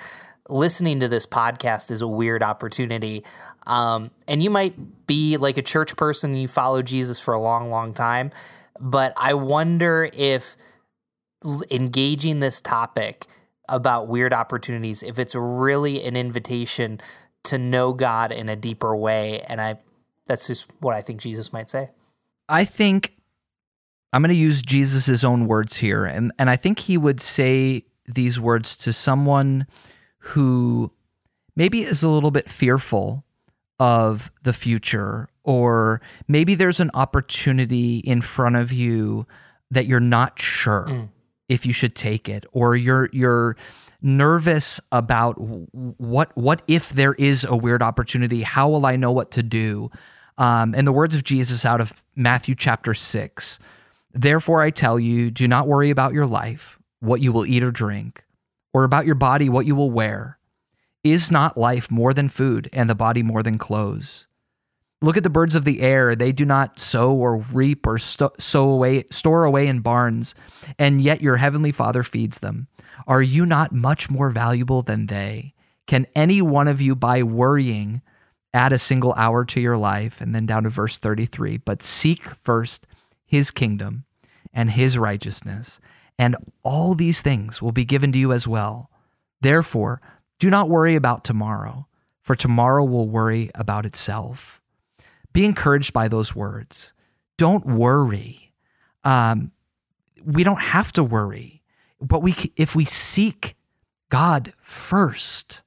listening 0.49 0.99
to 0.99 1.07
this 1.07 1.25
podcast 1.25 1.89
is 1.89 2.01
a 2.01 2.07
weird 2.07 2.43
opportunity. 2.43 3.23
Um, 3.65 4.11
and 4.27 4.43
you 4.43 4.49
might 4.49 5.07
be 5.07 5.38
like 5.38 5.57
a 5.57 5.61
church 5.61 5.95
person, 5.95 6.36
you 6.36 6.47
follow 6.47 6.81
Jesus 6.81 7.19
for 7.19 7.34
a 7.34 7.39
long, 7.39 7.69
long 7.69 7.93
time. 7.93 8.31
But 8.79 9.13
I 9.15 9.34
wonder 9.34 10.09
if 10.13 10.55
engaging 11.71 12.39
this 12.39 12.61
topic 12.61 13.25
about 13.69 14.07
weird 14.07 14.34
opportunities, 14.34 15.03
if 15.03 15.17
it's 15.17 15.36
really 15.36 16.03
an 16.03 16.15
invitation 16.15 16.99
to 17.44 17.58
know 17.58 17.94
God 17.94 18.32
in 18.32 18.50
a 18.50 18.56
deeper 18.56 18.96
way. 18.96 19.41
And 19.41 19.60
I, 19.60 19.78
that's 20.26 20.48
just 20.48 20.72
what 20.80 20.96
I 20.96 21.02
think 21.02 21.22
Jesus 21.22 21.52
might 21.52 21.70
say. 21.70 21.91
I 22.48 22.66
think 22.66 23.16
I'm 24.12 24.22
going 24.22 24.30
to 24.30 24.36
use 24.36 24.62
Jesus' 24.62 25.24
own 25.24 25.48
words 25.48 25.78
here. 25.78 26.06
And, 26.06 26.32
and 26.38 26.50
I 26.50 26.56
think 26.56 26.80
he 26.80 26.98
would 26.98 27.20
say 27.20 27.86
these 28.06 28.39
words 28.39 28.78
to 28.78 28.94
someone 28.94 29.66
who 30.20 30.91
maybe 31.56 31.82
is 31.82 32.04
a 32.04 32.10
little 32.10 32.32
bit 32.32 32.50
fearful 32.50 33.26
of 33.80 34.32
the 34.44 34.54
future, 34.54 35.30
or 35.44 36.02
maybe 36.28 36.56
there's 36.56 36.80
an 36.80 36.91
opportunity 36.94 37.98
in 37.98 38.22
front 38.22 38.56
of 38.56 38.72
you 38.72 39.26
that 39.72 39.88
you're 39.88 40.00
not 40.00 40.39
sure 40.39 40.86
mm. 40.88 41.10
if 41.50 41.66
you 41.66 41.74
should 41.74 41.96
take 41.96 42.30
it, 42.30 42.46
or 42.52 42.76
you're, 42.76 43.10
you're, 43.12 43.58
nervous 44.04 44.80
about 44.91 45.34
what 45.34 46.36
what 46.38 46.62
if 46.68 46.89
there 46.89 47.14
is 47.14 47.43
a 47.43 47.56
weird 47.56 47.82
opportunity? 47.82 48.43
How 48.43 48.70
will 48.70 48.86
i 48.86 48.95
know 48.95 49.12
what 49.12 49.32
to 49.32 49.43
do? 49.43 49.89
Um, 50.38 50.74
and 50.76 50.88
the 50.88 50.91
words 50.91 51.14
of 51.16 51.24
jesus 51.24 51.64
out 51.64 51.80
of 51.80 51.93
matthew 52.16 52.56
chapter 52.56 52.95
6 52.95 53.60
therefore 54.14 54.64
i 54.64 54.72
tell 54.72 54.99
you 54.99 55.30
do 55.30 55.47
not 55.47 55.68
worry 55.68 55.91
about 55.91 56.12
your 56.12 56.26
life 56.26 56.80
what 57.04 57.22
you 57.22 57.32
will 57.32 57.45
eat 57.45 57.62
or 57.62 57.70
drink 57.70 58.24
or 58.74 58.84
about 58.84 59.06
your 59.06 59.16
body 59.16 59.49
what 59.49 59.66
you 59.66 59.76
will 59.76 59.91
wear. 59.91 60.39
Is 61.04 61.32
not 61.32 61.58
life 61.58 61.91
more 61.91 62.14
than 62.14 62.30
food 62.30 62.70
and 62.72 62.89
the 62.89 62.95
body 62.95 63.24
more 63.24 63.43
than 63.43 63.58
clothes? 63.58 64.26
Look 65.01 65.18
at 65.18 65.24
the 65.24 65.30
birds 65.30 65.54
of 65.54 65.66
the 65.66 65.82
air. 65.82 66.16
They 66.16 66.32
do 66.32 66.45
not 66.45 66.80
sow 66.80 67.12
or 67.12 67.39
reap 67.39 67.86
or 67.86 67.97
sto- 67.97 68.32
sow 68.39 68.70
away 68.70 69.04
store 69.12 69.43
away 69.43 69.68
in 69.68 69.82
barns 69.82 70.34
and 70.80 71.01
yet 71.01 71.22
your 71.22 71.38
heavenly 71.38 71.74
father 71.74 72.04
feeds 72.04 72.39
them 72.39 72.68
are 73.08 73.22
you 73.22 73.45
not 73.45 73.72
much 73.74 74.10
more 74.10 74.30
valuable 74.30 74.82
than 74.82 75.08
they? 75.08 75.54
Can 75.88 76.08
any 76.16 76.41
one 76.41 76.68
of 76.68 76.82
you, 76.82 76.95
by 76.95 77.24
worrying, 77.24 78.01
add 78.54 78.72
a 78.72 78.78
single 78.78 79.14
hour 79.14 79.43
to 79.45 79.60
your 79.60 79.78
life? 79.78 80.22
And 80.22 80.34
then 80.34 80.45
down 80.45 80.64
to 80.64 80.70
verse 80.70 80.97
33 80.97 81.58
But 81.58 81.84
seek 81.84 82.24
first 82.24 82.88
his 83.26 83.51
kingdom 83.51 84.06
and 84.54 84.72
his 84.72 84.97
righteousness, 84.97 85.80
and 86.18 86.36
all 86.64 86.93
these 86.93 87.22
things 87.22 87.62
will 87.62 87.72
be 87.72 87.86
given 87.86 88.12
to 88.14 88.20
you 88.20 88.32
as 88.32 88.47
well. 88.47 88.89
Therefore, 89.41 89.99
do 90.39 90.49
not 90.49 90.70
worry 90.70 90.95
about 90.95 91.24
tomorrow, 91.24 91.88
for 92.22 92.36
tomorrow 92.36 92.84
will 92.84 93.10
worry 93.10 93.49
about 93.56 93.86
itself. 93.86 94.62
Be 95.34 95.45
encouraged 95.45 95.91
by 95.91 96.08
those 96.08 96.36
words. 96.36 96.93
Don't 97.38 97.66
worry. 97.66 98.54
Um, 99.04 99.51
we 100.24 100.43
don't 100.43 100.62
have 100.62 100.91
to 100.93 101.04
worry 101.04 101.53
but 102.04 102.22
we 102.22 102.36
if 102.56 102.76
we 102.76 102.86
seek 102.86 103.56
God 104.10 104.54
first, 104.58 105.62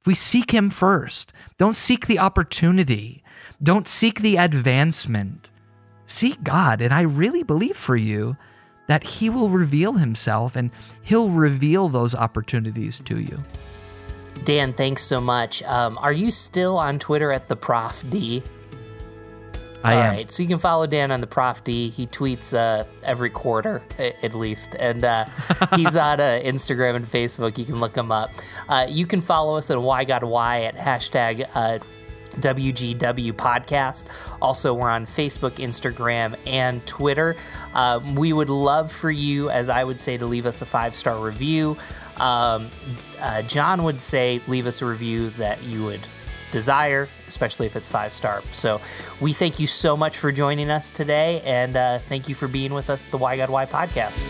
if 0.00 0.06
we 0.06 0.14
seek 0.14 0.52
him 0.52 0.70
first, 0.70 1.32
don't 1.58 1.76
seek 1.76 2.06
the 2.06 2.18
opportunity, 2.18 3.22
don't 3.62 3.86
seek 3.86 4.20
the 4.20 4.36
advancement. 4.36 5.50
Seek 6.06 6.42
God, 6.44 6.82
and 6.82 6.92
I 6.92 7.00
really 7.00 7.42
believe 7.42 7.76
for 7.76 7.96
you 7.96 8.36
that 8.88 9.04
he 9.04 9.30
will 9.30 9.48
reveal 9.48 9.94
himself 9.94 10.56
and 10.56 10.70
he'll 11.02 11.30
reveal 11.30 11.88
those 11.88 12.14
opportunities 12.14 13.00
to 13.00 13.18
you. 13.18 13.42
Dan, 14.44 14.74
thanks 14.74 15.02
so 15.02 15.20
much. 15.20 15.62
Um, 15.62 15.96
are 15.98 16.12
you 16.12 16.30
still 16.30 16.76
on 16.76 16.98
Twitter 16.98 17.32
at 17.32 17.48
the 17.48 17.56
Prof 17.56 18.04
D? 18.10 18.42
I 19.84 19.96
All 19.96 20.02
am. 20.02 20.10
right, 20.14 20.30
so 20.30 20.42
you 20.42 20.48
can 20.48 20.58
follow 20.58 20.86
Dan 20.86 21.10
on 21.10 21.20
the 21.20 21.26
Prof 21.26 21.62
D. 21.62 21.90
He 21.90 22.06
tweets 22.06 22.56
uh, 22.56 22.84
every 23.02 23.28
quarter, 23.28 23.82
at 23.98 24.34
least, 24.34 24.74
and 24.76 25.04
uh, 25.04 25.26
he's 25.76 25.94
on 25.94 26.20
uh, 26.20 26.40
Instagram 26.42 26.96
and 26.96 27.04
Facebook. 27.04 27.58
You 27.58 27.66
can 27.66 27.80
look 27.80 27.94
him 27.94 28.10
up. 28.10 28.32
Uh, 28.66 28.86
you 28.88 29.06
can 29.06 29.20
follow 29.20 29.56
us 29.56 29.70
at 29.70 29.80
Why 29.80 30.04
God 30.04 30.24
Why 30.24 30.62
at 30.62 30.76
hashtag. 30.76 31.46
WGW 32.34 33.30
uh, 33.30 33.32
podcast. 33.34 34.06
Also, 34.40 34.74
we're 34.74 34.88
on 34.90 35.04
Facebook, 35.04 35.56
Instagram, 35.56 36.34
and 36.46 36.84
Twitter. 36.86 37.36
Um, 37.74 38.14
we 38.16 38.32
would 38.32 38.50
love 38.50 38.90
for 38.90 39.10
you, 39.10 39.50
as 39.50 39.68
I 39.68 39.84
would 39.84 40.00
say, 40.00 40.16
to 40.16 40.26
leave 40.26 40.46
us 40.46 40.62
a 40.62 40.66
five 40.66 40.94
star 40.94 41.18
review. 41.18 41.76
Um, 42.16 42.70
uh, 43.20 43.42
John 43.42 43.84
would 43.84 44.00
say, 44.00 44.40
leave 44.48 44.66
us 44.66 44.82
a 44.82 44.86
review 44.86 45.30
that 45.30 45.62
you 45.62 45.84
would 45.84 46.08
desire, 46.54 47.08
especially 47.26 47.66
if 47.66 47.74
it's 47.74 47.88
five 47.88 48.12
star. 48.12 48.42
So 48.52 48.80
we 49.20 49.32
thank 49.32 49.58
you 49.58 49.66
so 49.66 49.96
much 49.96 50.16
for 50.16 50.30
joining 50.30 50.70
us 50.70 50.90
today, 50.92 51.42
and 51.44 51.76
uh, 51.76 51.98
thank 51.98 52.28
you 52.28 52.34
for 52.34 52.46
being 52.46 52.72
with 52.72 52.88
us, 52.88 53.06
the 53.06 53.18
Why 53.18 53.36
God 53.36 53.50
Why 53.50 53.66
podcast. 53.66 54.24